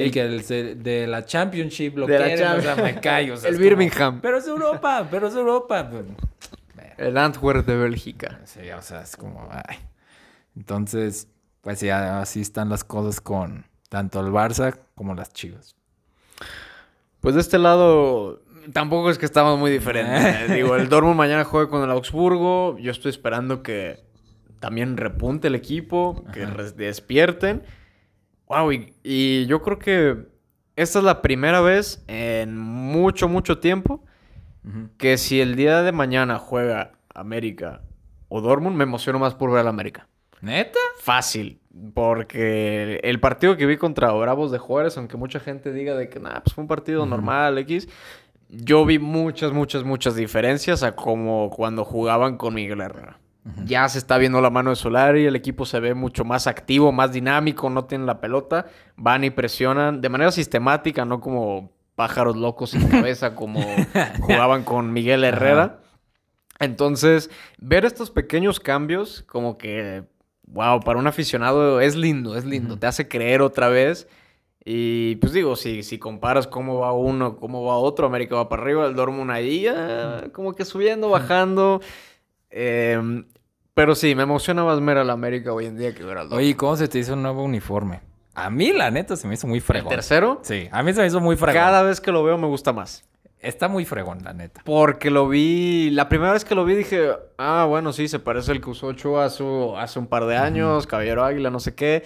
Sí, 0.05 0.11
que 0.11 0.21
el, 0.21 0.83
de 0.83 1.07
la 1.07 1.25
Championship 1.25 1.97
lo 1.97 2.05
De 2.05 2.19
la 2.19 2.25
quieren, 2.25 2.47
o 2.47 2.61
sea, 2.61 2.75
Champions. 2.75 2.95
me 2.95 3.01
callo. 3.01 3.33
o 3.33 3.37
sea, 3.37 3.49
El 3.49 3.55
como, 3.55 3.69
Birmingham. 3.69 4.21
pero 4.21 4.37
es 4.37 4.47
Europa, 4.47 5.07
pero 5.09 5.27
es 5.27 5.35
Europa. 5.35 5.89
El 6.97 7.17
Antwerp 7.17 7.65
de 7.65 7.75
Bélgica. 7.75 8.39
Sí, 8.45 8.69
o 8.71 8.81
sea, 8.81 9.01
es 9.01 9.17
como, 9.17 9.47
ay. 9.51 9.77
Entonces, 10.55 11.27
pues 11.61 11.79
ya 11.81 12.21
así 12.21 12.41
están 12.41 12.69
las 12.69 12.83
cosas 12.83 13.21
con 13.21 13.65
tanto 13.89 14.19
el 14.19 14.27
Barça 14.27 14.77
como 14.95 15.15
las 15.15 15.33
Chivas. 15.33 15.75
Pues 17.19 17.35
de 17.35 17.41
este 17.41 17.57
lado 17.57 18.43
tampoco 18.73 19.09
es 19.09 19.17
que 19.17 19.25
estamos 19.25 19.57
muy 19.57 19.71
diferentes. 19.71 20.23
eh. 20.49 20.53
Digo, 20.53 20.75
el 20.75 20.89
Dortmund 20.89 21.17
mañana 21.17 21.43
juega 21.43 21.69
con 21.69 21.83
el 21.83 21.89
Augsburgo. 21.89 22.77
Yo 22.77 22.91
estoy 22.91 23.09
esperando 23.09 23.63
que 23.63 23.99
también 24.59 24.97
repunte 24.97 25.47
el 25.47 25.55
equipo, 25.55 26.23
que 26.33 26.45
despierten. 26.45 27.63
Wow, 28.47 28.71
y, 28.71 28.93
y 29.03 29.45
yo 29.45 29.61
creo 29.61 29.79
que 29.79 30.25
esta 30.75 30.99
es 30.99 31.05
la 31.05 31.21
primera 31.21 31.59
vez 31.61 32.03
en 32.07 32.57
mucho, 32.57 33.27
mucho 33.27 33.59
tiempo 33.59 34.03
que 34.97 35.17
si 35.17 35.39
el 35.39 35.55
día 35.55 35.81
de 35.81 35.91
mañana 35.91 36.39
juega 36.39 36.91
América 37.13 37.81
o 38.29 38.41
Dortmund, 38.41 38.75
me 38.75 38.83
emociono 38.83 39.17
más 39.17 39.33
por 39.33 39.49
ver 39.49 39.61
al 39.61 39.67
América. 39.67 40.07
¿Neta? 40.41 40.79
Fácil, 40.99 41.59
porque 41.93 42.99
el 43.03 43.19
partido 43.19 43.57
que 43.57 43.65
vi 43.65 43.77
contra 43.77 44.11
Bravos 44.11 44.51
de 44.51 44.59
Juárez, 44.59 44.97
aunque 44.97 45.17
mucha 45.17 45.39
gente 45.39 45.71
diga 45.71 45.95
de 45.95 46.09
que 46.09 46.19
nada, 46.19 46.43
pues 46.43 46.53
fue 46.53 46.63
un 46.63 46.67
partido 46.67 47.05
normal, 47.05 47.57
X, 47.59 47.87
yo 48.49 48.85
vi 48.85 48.99
muchas, 48.99 49.51
muchas, 49.51 49.83
muchas 49.83 50.15
diferencias 50.15 50.83
a 50.83 50.95
como 50.95 51.49
cuando 51.49 51.83
jugaban 51.83 52.37
con 52.37 52.53
Miguel 52.53 52.81
Herrera. 52.81 53.19
Ya 53.65 53.87
se 53.89 53.97
está 53.97 54.17
viendo 54.17 54.41
la 54.41 54.49
mano 54.49 54.71
de 54.71 54.75
Solari, 54.75 55.25
el 55.25 55.35
equipo 55.35 55.65
se 55.65 55.79
ve 55.79 55.93
mucho 55.93 56.25
más 56.25 56.47
activo, 56.47 56.91
más 56.91 57.11
dinámico, 57.11 57.69
no 57.69 57.85
tienen 57.85 58.07
la 58.07 58.19
pelota, 58.19 58.67
van 58.95 59.23
y 59.23 59.29
presionan 59.29 60.01
de 60.01 60.09
manera 60.09 60.31
sistemática, 60.31 61.05
no 61.05 61.21
como 61.21 61.71
pájaros 61.95 62.35
locos 62.35 62.71
sin 62.71 62.87
cabeza 62.89 63.35
como 63.35 63.61
jugaban 64.21 64.63
con 64.63 64.93
Miguel 64.93 65.23
Herrera. 65.23 65.79
Entonces, 66.59 67.29
ver 67.59 67.85
estos 67.85 68.11
pequeños 68.11 68.59
cambios, 68.59 69.23
como 69.23 69.57
que, 69.57 70.03
wow, 70.47 70.79
para 70.79 70.99
un 70.99 71.07
aficionado 71.07 71.81
es 71.81 71.95
lindo, 71.95 72.35
es 72.35 72.45
lindo, 72.45 72.77
te 72.77 72.87
hace 72.87 73.07
creer 73.07 73.41
otra 73.41 73.69
vez. 73.69 74.07
Y 74.65 75.15
pues 75.17 75.31
digo, 75.31 75.55
si, 75.55 75.81
si 75.81 75.97
comparas 75.97 76.45
cómo 76.45 76.79
va 76.79 76.91
uno, 76.91 77.37
cómo 77.37 77.63
va 77.63 77.77
otro, 77.77 78.05
América 78.07 78.35
va 78.35 78.49
para 78.49 78.63
arriba, 78.63 78.85
el 78.87 78.95
Dortmund 78.95 79.31
ahí, 79.31 79.65
ah, 79.67 80.25
como 80.33 80.53
que 80.53 80.65
subiendo, 80.65 81.09
bajando. 81.09 81.79
Em, 82.49 83.25
pero 83.77 83.93
sí, 83.93 84.15
me 84.15 84.23
emociona 84.23 84.63
más 84.63 84.83
ver 84.83 84.97
al 84.97 85.11
América 85.11 85.53
hoy 85.53 85.67
en 85.67 85.77
día 85.77 85.93
que 85.93 86.03
ver 86.03 86.17
al. 86.17 86.33
Oye, 86.33 86.57
¿cómo 86.57 86.75
se 86.75 86.87
te 86.87 86.97
hizo 86.97 87.13
un 87.13 87.21
nuevo 87.21 87.43
uniforme? 87.43 88.01
A 88.33 88.49
mí, 88.49 88.73
la 88.73 88.89
neta, 88.89 89.15
se 89.15 89.27
me 89.27 89.35
hizo 89.35 89.45
muy 89.45 89.59
¿El 89.59 89.63
fregón. 89.63 89.89
tercero? 89.89 90.39
Sí, 90.41 90.67
a 90.71 90.81
mí 90.81 90.93
se 90.93 91.01
me 91.01 91.05
hizo 91.05 91.19
muy 91.19 91.35
fregón. 91.35 91.61
Cada 91.61 91.83
vez 91.83 92.01
que 92.01 92.11
lo 92.11 92.23
veo 92.23 92.39
me 92.39 92.47
gusta 92.47 92.73
más. 92.73 93.07
Está 93.39 93.67
muy 93.67 93.85
fregón, 93.85 94.23
la 94.23 94.33
neta. 94.33 94.63
Porque 94.65 95.11
lo 95.11 95.29
vi, 95.29 95.91
la 95.91 96.09
primera 96.09 96.33
vez 96.33 96.43
que 96.43 96.55
lo 96.55 96.65
vi 96.65 96.73
dije, 96.73 97.11
ah, 97.37 97.67
bueno, 97.69 97.93
sí, 97.93 98.07
se 98.07 98.17
parece 98.17 98.51
al 98.51 98.61
que 98.61 98.71
usó 98.71 98.87
Ochoa 98.87 99.25
hace, 99.25 99.43
hace 99.77 99.99
un 99.99 100.07
par 100.07 100.25
de 100.25 100.37
años, 100.37 100.87
Caballero 100.87 101.23
Águila, 101.23 101.51
no 101.51 101.59
sé 101.59 101.75
qué. 101.75 102.03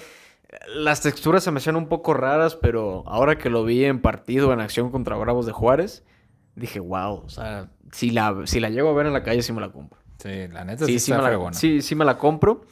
Las 0.76 1.00
texturas 1.00 1.42
se 1.42 1.52
me 1.52 1.60
hacían 1.60 1.78
un 1.78 1.88
poco 1.88 2.14
raras, 2.14 2.58
pero 2.58 3.06
ahora 3.08 3.38
que 3.38 3.50
lo 3.50 3.64
vi 3.64 3.86
en 3.86 4.02
partido, 4.02 4.52
en 4.52 4.60
acción 4.60 4.92
contra 4.92 5.16
Bravos 5.16 5.46
de 5.46 5.54
Juárez, 5.54 6.04
dije, 6.54 6.82
wow, 6.82 7.24
o 7.26 7.30
sea, 7.30 7.70
si 7.94 8.10
la, 8.10 8.42
si 8.44 8.60
la 8.60 8.70
llego 8.70 8.90
a 8.90 8.94
ver 8.94 9.06
en 9.06 9.14
la 9.14 9.24
calle, 9.24 9.42
sí 9.42 9.54
me 9.54 9.62
la 9.62 9.72
compro. 9.72 10.01
Sí, 10.22 10.48
la 10.50 10.64
neta 10.66 10.86
sí, 10.86 11.00
Sí, 11.00 11.12
está 11.12 11.18
me, 11.18 11.22
la, 11.24 11.28
fregona. 11.30 11.54
sí, 11.54 11.82
sí 11.82 11.96
me 11.96 12.06
la 12.06 12.18
compro. 12.18 12.66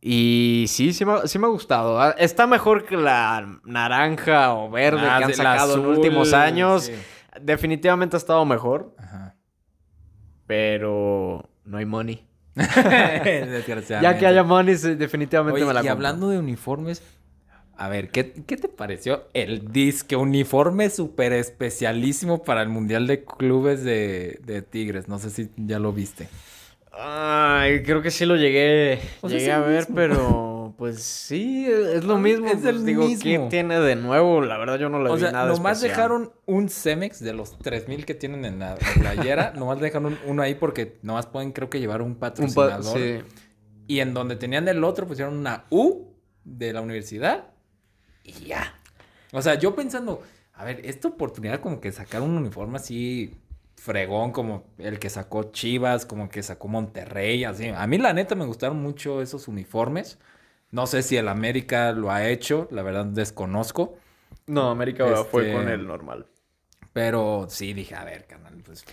Y 0.00 0.64
sí, 0.68 0.92
sí 0.92 1.04
me, 1.04 1.26
sí 1.28 1.38
me 1.38 1.46
ha 1.46 1.50
gustado. 1.50 2.00
Ah, 2.00 2.10
Está 2.18 2.46
mejor 2.46 2.84
que 2.84 2.96
la 2.96 3.60
naranja 3.64 4.52
o 4.54 4.68
verde 4.70 5.00
Ah, 5.08 5.18
que 5.18 5.24
han 5.24 5.34
sacado 5.34 5.74
en 5.74 5.80
azul, 5.80 5.96
últimos 5.96 6.32
años. 6.32 6.84
sí. 6.84 6.94
Definitivamente 7.40 8.16
ha 8.16 8.18
estado 8.18 8.44
mejor. 8.44 8.94
Ajá. 8.98 9.36
Pero 10.46 11.48
no 11.64 11.78
hay 11.78 11.86
money. 11.86 12.26
Ya 14.02 14.18
que 14.18 14.26
haya 14.26 14.42
money, 14.42 14.74
definitivamente 14.74 15.56
Oye, 15.62 15.66
me 15.66 15.72
la 15.72 15.80
y 15.80 15.82
compro. 15.88 15.92
hablando 15.92 16.28
de 16.28 16.38
uniformes, 16.38 17.02
a 17.76 17.88
ver, 17.88 18.10
¿qué, 18.10 18.32
qué 18.46 18.56
te 18.56 18.68
pareció 18.68 19.24
el 19.34 19.72
disque 19.72 20.14
uniforme 20.16 20.90
súper 20.90 21.32
especialísimo 21.32 22.42
para 22.42 22.62
el 22.62 22.68
Mundial 22.68 23.06
de 23.06 23.24
Clubes 23.24 23.82
de, 23.84 24.40
de 24.44 24.62
Tigres? 24.62 25.08
No 25.08 25.18
sé 25.18 25.30
si 25.30 25.50
ya 25.56 25.78
lo 25.78 25.92
viste. 25.92 26.28
Ay, 26.94 27.82
creo 27.82 28.02
que 28.02 28.10
sí 28.10 28.26
lo 28.26 28.36
llegué, 28.36 29.00
llegué 29.26 29.50
a 29.50 29.56
el 29.58 29.62
ver, 29.62 29.80
mismo. 29.80 29.94
pero 29.96 30.74
pues 30.76 31.02
sí, 31.02 31.66
es 31.66 32.04
lo 32.04 32.18
mismo. 32.18 32.46
Es 32.48 32.64
el 32.66 32.74
pues, 32.76 32.84
digo, 32.84 33.02
¿qué 33.22 33.30
mismo. 33.30 33.48
tiene 33.48 33.80
de 33.80 33.96
nuevo? 33.96 34.42
La 34.42 34.58
verdad 34.58 34.78
yo 34.78 34.90
no 34.90 35.02
le 35.02 35.08
O 35.10 35.14
vi 35.14 35.20
sea, 35.20 35.32
nada 35.32 35.46
nomás 35.48 35.78
especial. 35.78 35.96
dejaron 36.10 36.32
un 36.44 36.68
Cemex 36.68 37.20
de 37.20 37.32
los 37.32 37.58
3000 37.58 38.04
que 38.04 38.14
tienen 38.14 38.44
en 38.44 38.58
la 38.58 38.76
playera. 39.00 39.52
nomás 39.56 39.80
dejaron 39.80 40.18
uno 40.26 40.42
ahí 40.42 40.54
porque 40.54 40.98
nomás 41.02 41.26
pueden, 41.26 41.52
creo 41.52 41.70
que, 41.70 41.80
llevar 41.80 42.02
un 42.02 42.08
un 42.08 42.14
patrocinador. 42.16 42.82
pa- 42.84 42.98
sí. 42.98 43.20
Y 43.88 44.00
en 44.00 44.12
donde 44.12 44.36
tenían 44.36 44.68
el 44.68 44.84
otro 44.84 45.06
pusieron 45.06 45.38
una 45.38 45.64
U 45.70 46.08
de 46.44 46.74
la 46.74 46.82
universidad 46.82 47.46
y 48.24 48.32
ya. 48.46 48.74
O 49.32 49.40
sea, 49.42 49.54
yo 49.54 49.74
pensando, 49.74 50.22
a 50.54 50.64
ver, 50.64 50.80
esta 50.84 51.08
oportunidad 51.08 51.60
como 51.60 51.80
que 51.80 51.92
sacar 51.92 52.22
un 52.22 52.36
uniforme 52.36 52.76
así 52.76 53.34
fregón 53.76 54.30
como 54.32 54.64
el 54.78 54.98
que 54.98 55.10
sacó 55.10 55.50
Chivas, 55.50 56.06
como 56.06 56.28
que 56.28 56.42
sacó 56.42 56.68
Monterrey, 56.68 57.44
así. 57.44 57.68
A 57.68 57.86
mí 57.86 57.98
la 57.98 58.12
neta 58.12 58.34
me 58.34 58.44
gustaron 58.44 58.80
mucho 58.80 59.22
esos 59.22 59.48
uniformes. 59.48 60.18
No 60.70 60.86
sé 60.86 61.02
si 61.02 61.16
el 61.16 61.28
América 61.28 61.92
lo 61.92 62.10
ha 62.10 62.26
hecho, 62.28 62.68
la 62.70 62.82
verdad 62.82 63.04
desconozco. 63.06 63.96
No, 64.46 64.70
América 64.70 65.06
fue 65.24 65.42
Este- 65.48 65.52
con 65.54 65.68
el 65.68 65.86
normal. 65.86 66.26
Pero 66.92 67.46
sí 67.48 67.72
dije, 67.72 67.94
a 67.94 68.04
ver, 68.04 68.26
carnal, 68.26 68.62
pues. 68.64 68.84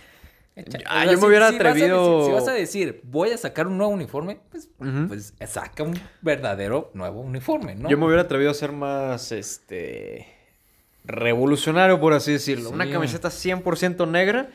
Ah, 0.86 1.04
yo 1.06 1.18
me 1.18 1.26
hubiera 1.26 1.46
vas 1.46 1.54
a 1.54 1.58
decir- 1.58 1.66
atrevido- 1.66 2.26
si 2.26 2.32
vas 2.32 2.48
a 2.48 2.52
decir, 2.52 3.00
voy 3.04 3.30
a 3.30 3.36
sacar 3.38 3.66
un 3.66 3.76
nuevo 3.78 3.92
uniforme, 3.92 4.40
pues, 4.50 4.68
pues 5.08 5.34
saca 5.46 5.82
un 5.82 5.98
verdadero 6.22 6.90
nuevo 6.94 7.20
uniforme, 7.20 7.74
¿no? 7.74 7.88
Yo 7.88 7.98
me 7.98 8.06
hubiera 8.06 8.22
atrevido 8.22 8.50
a 8.50 8.54
ser 8.54 8.72
más, 8.72 9.32
este, 9.32 10.26
revolucionario, 11.04 12.00
por 12.00 12.12
así 12.12 12.32
decirlo. 12.32 12.70
Una 12.70 12.90
camiseta 12.90 13.30
100% 13.30 14.06
negra 14.06 14.50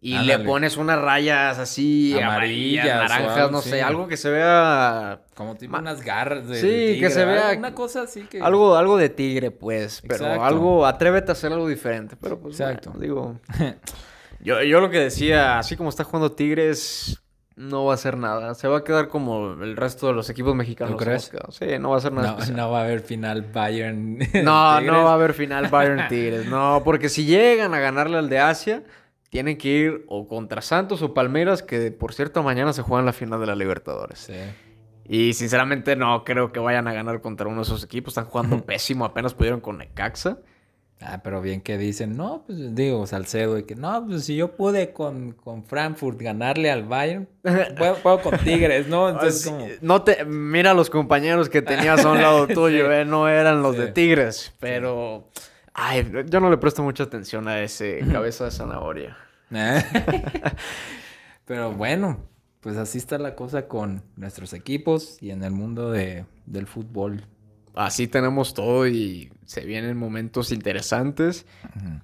y 0.00 0.14
Ándale. 0.16 0.38
le 0.38 0.44
pones 0.44 0.76
unas 0.78 1.00
rayas 1.00 1.58
así 1.60 2.18
amarillas, 2.20 2.86
naranjas, 2.86 3.36
algo, 3.38 3.50
no 3.52 3.62
sí. 3.62 3.70
sé, 3.70 3.82
algo 3.82 4.08
que 4.08 4.16
se 4.16 4.30
vea 4.30 5.20
Como 5.34 5.54
tipo 5.54 5.76
unas 5.78 6.02
garras 6.02 6.48
de 6.48 6.60
Sí, 6.60 6.98
que 7.00 7.08
se 7.08 7.24
vea- 7.24 7.54
Una 7.56 7.72
cosa 7.72 8.02
así 8.02 8.22
que... 8.22 8.40
algo 8.40 8.74
algo 8.76 8.96
de 8.96 9.10
tigre, 9.10 9.52
pues, 9.52 10.00
pero 10.02 10.24
Exacto. 10.24 10.44
algo 10.44 10.86
atrévete 10.86 11.30
a 11.30 11.34
hacer 11.34 11.52
algo 11.52 11.68
diferente, 11.68 12.16
pero 12.20 12.40
pues 12.40 12.58
Exacto. 12.58 12.90
bueno, 12.90 13.00
digo 13.00 13.40
yo, 14.42 14.62
yo 14.62 14.80
lo 14.80 14.90
que 14.90 14.98
decía, 14.98 15.58
así 15.58 15.76
como 15.76 15.88
está 15.88 16.04
jugando 16.04 16.32
Tigres 16.32 17.22
no 17.56 17.84
va 17.84 17.92
a 17.92 17.94
hacer 17.94 18.16
nada, 18.16 18.54
se 18.54 18.66
va 18.68 18.78
a 18.78 18.84
quedar 18.84 19.08
como 19.08 19.52
el 19.62 19.76
resto 19.76 20.08
de 20.08 20.14
los 20.14 20.30
equipos 20.30 20.54
mexicanos. 20.54 20.96
Quedado. 20.96 21.52
Sí, 21.52 21.66
no 21.78 21.90
va 21.90 21.96
a 21.96 21.98
hacer 21.98 22.12
nada. 22.12 22.36
No, 22.38 22.56
no 22.56 22.70
va 22.70 22.80
a 22.80 22.84
haber 22.84 23.00
final 23.00 23.42
Bayern. 23.42 24.18
No, 24.42 24.80
no 24.80 25.04
va 25.04 25.10
a 25.10 25.14
haber 25.14 25.34
final 25.34 25.68
Bayern 25.68 26.08
Tigres. 26.08 26.46
No, 26.46 26.82
porque 26.84 27.08
si 27.08 27.24
llegan 27.24 27.74
a 27.74 27.78
ganarle 27.78 28.18
al 28.18 28.28
de 28.28 28.38
Asia, 28.38 28.84
tienen 29.28 29.58
que 29.58 29.68
ir 29.68 30.04
o 30.08 30.28
contra 30.28 30.60
Santos 30.62 31.02
o 31.02 31.14
Palmeiras, 31.14 31.62
que 31.62 31.90
por 31.90 32.14
cierto 32.14 32.42
mañana 32.42 32.72
se 32.72 32.82
juegan 32.82 33.06
la 33.06 33.12
final 33.12 33.40
de 33.40 33.46
la 33.46 33.54
Libertadores. 33.54 34.18
Sí. 34.18 34.34
Y 35.04 35.34
sinceramente 35.34 35.96
no 35.96 36.24
creo 36.24 36.52
que 36.52 36.60
vayan 36.60 36.88
a 36.88 36.92
ganar 36.92 37.20
contra 37.20 37.48
uno 37.48 37.58
de 37.58 37.62
esos 37.62 37.84
equipos. 37.84 38.12
Están 38.12 38.26
jugando 38.26 38.60
pésimo, 38.66 39.04
apenas 39.04 39.34
pudieron 39.34 39.60
con 39.60 39.78
Necaxa. 39.78 40.38
Ah, 41.04 41.20
pero 41.22 41.40
bien 41.40 41.60
que 41.60 41.78
dicen, 41.78 42.16
no, 42.16 42.44
pues 42.46 42.74
digo, 42.74 43.06
Salcedo, 43.06 43.58
y 43.58 43.64
que 43.64 43.74
no, 43.74 44.06
pues 44.06 44.24
si 44.24 44.36
yo 44.36 44.54
pude 44.56 44.92
con, 44.92 45.32
con 45.32 45.64
Frankfurt 45.64 46.20
ganarle 46.20 46.70
al 46.70 46.84
Bayern, 46.84 47.28
puedo, 47.76 47.96
puedo 47.96 48.20
con 48.20 48.38
Tigres, 48.38 48.86
¿no? 48.86 49.08
Entonces, 49.08 49.46
como... 49.46 49.66
no 49.80 50.02
te, 50.02 50.24
mira 50.24 50.74
los 50.74 50.90
compañeros 50.90 51.48
que 51.48 51.60
tenías 51.60 52.04
a 52.04 52.12
un 52.12 52.22
lado 52.22 52.46
tuyo, 52.54 52.86
Sí. 52.86 52.92
eh, 52.92 53.04
no 53.04 53.28
eran 53.28 53.62
los 53.62 53.76
de. 53.76 53.88
Tigres, 53.88 54.54
pero 54.60 55.28
ay, 55.74 56.10
yo 56.28 56.40
no 56.40 56.50
le 56.50 56.56
presto 56.56 56.82
mucha 56.82 57.04
atención 57.04 57.48
a 57.48 57.60
ese 57.62 58.00
cabeza 58.12 58.44
de 58.44 58.50
zanahoria. 58.52 59.16
Pero 61.44 61.72
bueno, 61.72 62.20
pues 62.60 62.76
así 62.76 62.98
está 62.98 63.18
la 63.18 63.34
cosa 63.34 63.68
con 63.68 64.02
nuestros 64.16 64.52
equipos 64.52 65.18
y 65.20 65.30
en 65.30 65.42
el 65.44 65.50
mundo 65.50 65.90
de, 65.90 66.24
del 66.46 66.66
fútbol. 66.66 67.26
Así 67.74 68.06
tenemos 68.06 68.54
todo 68.54 68.86
y 68.86 69.32
se 69.52 69.66
vienen 69.66 69.96
momentos 69.98 70.50
interesantes 70.50 71.46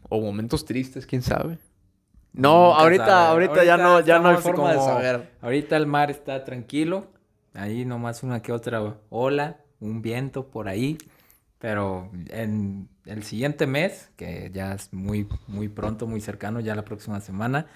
o 0.09 0.20
momentos 0.20 0.66
tristes, 0.66 1.07
quién 1.07 1.22
sabe. 1.22 1.59
No, 2.34 2.74
ahorita, 2.74 3.07
sabe. 3.07 3.28
ahorita, 3.28 3.64
ya 3.64 3.76
no, 3.78 4.01
ya 4.01 4.18
no 4.18 4.28
hay 4.28 4.36
forma 4.36 4.72
de 4.72 4.78
saber. 4.78 5.32
Ahorita 5.40 5.76
el 5.76 5.86
mar 5.86 6.11
está 6.11 6.44
tranquilo. 6.44 7.07
Ahí 7.55 7.84
nomás 7.86 8.22
una 8.22 8.42
que 8.42 8.53
otra 8.53 8.99
ola, 9.09 9.57
un 9.80 10.03
viento 10.03 10.49
por 10.49 10.68
ahí. 10.68 10.99
Pero 11.59 12.11
en 12.28 12.88
el 13.07 13.24
siguiente 13.24 13.66
mes, 13.66 14.11
que 14.16 14.51
ya 14.53 14.74
es 14.74 14.92
muy, 14.92 15.26
muy 15.46 15.68
pronto, 15.68 16.07
muy 16.07 16.20
cercano, 16.20 16.61
ya 16.61 16.76
la 16.76 16.84
próxima 16.84 17.20
semana, 17.20 17.66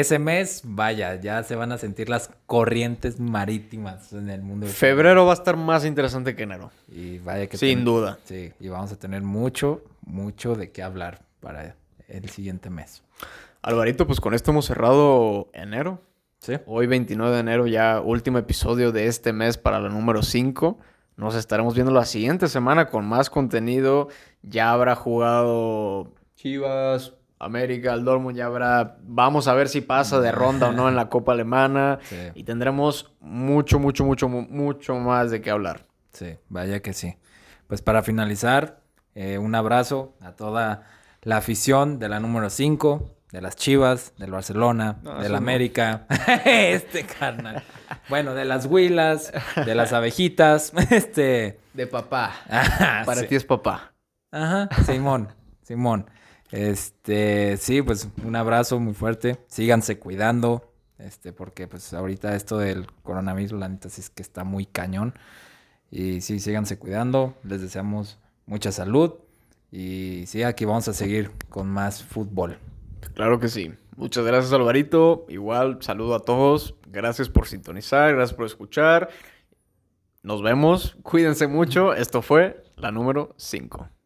ese 0.00 0.18
mes, 0.18 0.62
vaya, 0.64 1.14
ya 1.20 1.42
se 1.42 1.54
van 1.54 1.70
a 1.72 1.78
sentir 1.78 2.08
las 2.08 2.30
corrientes 2.46 3.20
marítimas 3.20 4.12
en 4.12 4.30
el 4.30 4.42
mundo. 4.42 4.66
del 4.66 4.74
Febrero 4.74 5.26
va 5.26 5.32
a 5.32 5.34
estar 5.34 5.56
más 5.56 5.84
interesante 5.84 6.34
que 6.34 6.44
enero. 6.44 6.70
Y 6.88 7.18
vaya 7.18 7.46
que 7.46 7.56
Sin 7.58 7.78
ten- 7.78 7.84
duda. 7.84 8.18
Sí, 8.24 8.52
y 8.58 8.68
vamos 8.68 8.90
a 8.92 8.96
tener 8.98 9.22
mucho, 9.22 9.84
mucho 10.00 10.54
de 10.54 10.70
qué 10.72 10.82
hablar 10.82 11.22
para 11.40 11.76
el 12.08 12.28
siguiente 12.30 12.70
mes. 12.70 13.02
Alvarito, 13.60 14.06
pues 14.06 14.20
con 14.20 14.34
esto 14.34 14.50
hemos 14.50 14.64
cerrado 14.66 15.48
enero. 15.52 16.00
¿Sí? 16.38 16.54
Hoy 16.66 16.86
29 16.88 17.34
de 17.34 17.40
enero, 17.40 17.66
ya 17.68 18.00
último 18.00 18.38
episodio 18.38 18.90
de 18.90 19.06
este 19.06 19.32
mes 19.32 19.58
para 19.58 19.78
la 19.78 19.88
número 19.88 20.22
5. 20.22 20.78
Nos 21.16 21.36
estaremos 21.36 21.74
viendo 21.74 21.92
la 21.92 22.04
siguiente 22.04 22.48
semana 22.48 22.86
con 22.88 23.04
más 23.06 23.30
contenido. 23.30 24.08
Ya 24.42 24.72
habrá 24.72 24.96
jugado 24.96 26.10
Chivas, 26.34 27.12
América, 27.44 27.92
el 27.94 28.04
Dortmund, 28.04 28.36
ya 28.36 28.46
habrá... 28.46 28.96
Vamos 29.02 29.48
a 29.48 29.54
ver 29.54 29.68
si 29.68 29.80
pasa 29.80 30.20
de 30.20 30.32
ronda 30.32 30.68
o 30.68 30.72
no 30.72 30.88
en 30.88 30.96
la 30.96 31.08
Copa 31.08 31.32
Alemana. 31.32 31.98
Sí. 32.08 32.16
Y 32.34 32.44
tendremos 32.44 33.12
mucho, 33.20 33.78
mucho, 33.78 34.04
mucho, 34.04 34.28
mu- 34.28 34.46
mucho 34.48 34.94
más 34.96 35.30
de 35.30 35.40
qué 35.40 35.50
hablar. 35.50 35.86
Sí, 36.12 36.36
vaya 36.48 36.80
que 36.80 36.92
sí. 36.92 37.16
Pues 37.66 37.80
para 37.82 38.02
finalizar, 38.02 38.80
eh, 39.14 39.38
un 39.38 39.54
abrazo 39.54 40.14
a 40.20 40.32
toda 40.32 40.82
la 41.22 41.36
afición 41.38 41.98
de 41.98 42.08
la 42.08 42.20
número 42.20 42.50
5, 42.50 43.16
de 43.32 43.40
las 43.40 43.56
Chivas, 43.56 44.12
del 44.18 44.30
Barcelona, 44.30 44.98
No, 45.02 45.20
del 45.22 45.32
no. 45.32 45.38
América. 45.38 46.06
este 46.44 47.04
carnal. 47.04 47.62
Bueno, 48.10 48.34
de 48.34 48.44
las 48.44 48.66
Huilas, 48.66 49.32
de 49.64 49.74
las 49.74 49.92
abejitas. 49.94 50.72
Este. 50.90 51.58
De 51.72 51.86
papá. 51.86 52.32
Ajá, 52.50 53.02
Para 53.06 53.22
sí. 53.22 53.28
ti 53.28 53.36
es 53.36 53.44
papá. 53.44 53.92
Ajá, 54.30 54.68
Simón, 54.84 55.28
Simón. 55.62 56.10
Este, 56.52 57.56
sí, 57.56 57.82
pues 57.82 58.08
un 58.22 58.36
abrazo 58.36 58.78
muy 58.78 58.94
fuerte. 58.94 59.38
Síganse 59.48 59.98
cuidando. 59.98 60.70
Este, 60.98 61.32
porque 61.32 61.66
pues 61.66 61.92
ahorita 61.92 62.36
esto 62.36 62.58
del 62.58 62.86
coronavirus, 63.02 63.58
la 63.58 63.68
neta 63.68 63.88
sí 63.88 64.02
es 64.02 64.10
que 64.10 64.22
está 64.22 64.44
muy 64.44 64.66
cañón. 64.66 65.14
Y 65.90 66.20
sí, 66.20 66.38
síganse 66.38 66.78
cuidando. 66.78 67.34
Les 67.42 67.60
deseamos 67.60 68.18
mucha 68.46 68.70
salud. 68.70 69.14
Y 69.72 70.24
sí, 70.26 70.42
aquí 70.42 70.66
vamos 70.66 70.86
a 70.88 70.92
seguir 70.92 71.30
con 71.48 71.68
más 71.68 72.04
fútbol. 72.04 72.58
Claro 73.14 73.40
que 73.40 73.48
sí. 73.48 73.72
Muchas 73.96 74.24
gracias, 74.24 74.52
Alvarito. 74.52 75.26
Igual, 75.28 75.78
saludo 75.80 76.14
a 76.14 76.20
todos. 76.20 76.74
Gracias 76.86 77.28
por 77.28 77.48
sintonizar, 77.48 78.14
gracias 78.14 78.36
por 78.36 78.46
escuchar. 78.46 79.08
Nos 80.22 80.42
vemos. 80.42 80.96
Cuídense 81.02 81.46
mucho. 81.46 81.94
Esto 81.94 82.20
fue 82.20 82.62
la 82.76 82.90
número 82.90 83.34
5. 83.38 83.88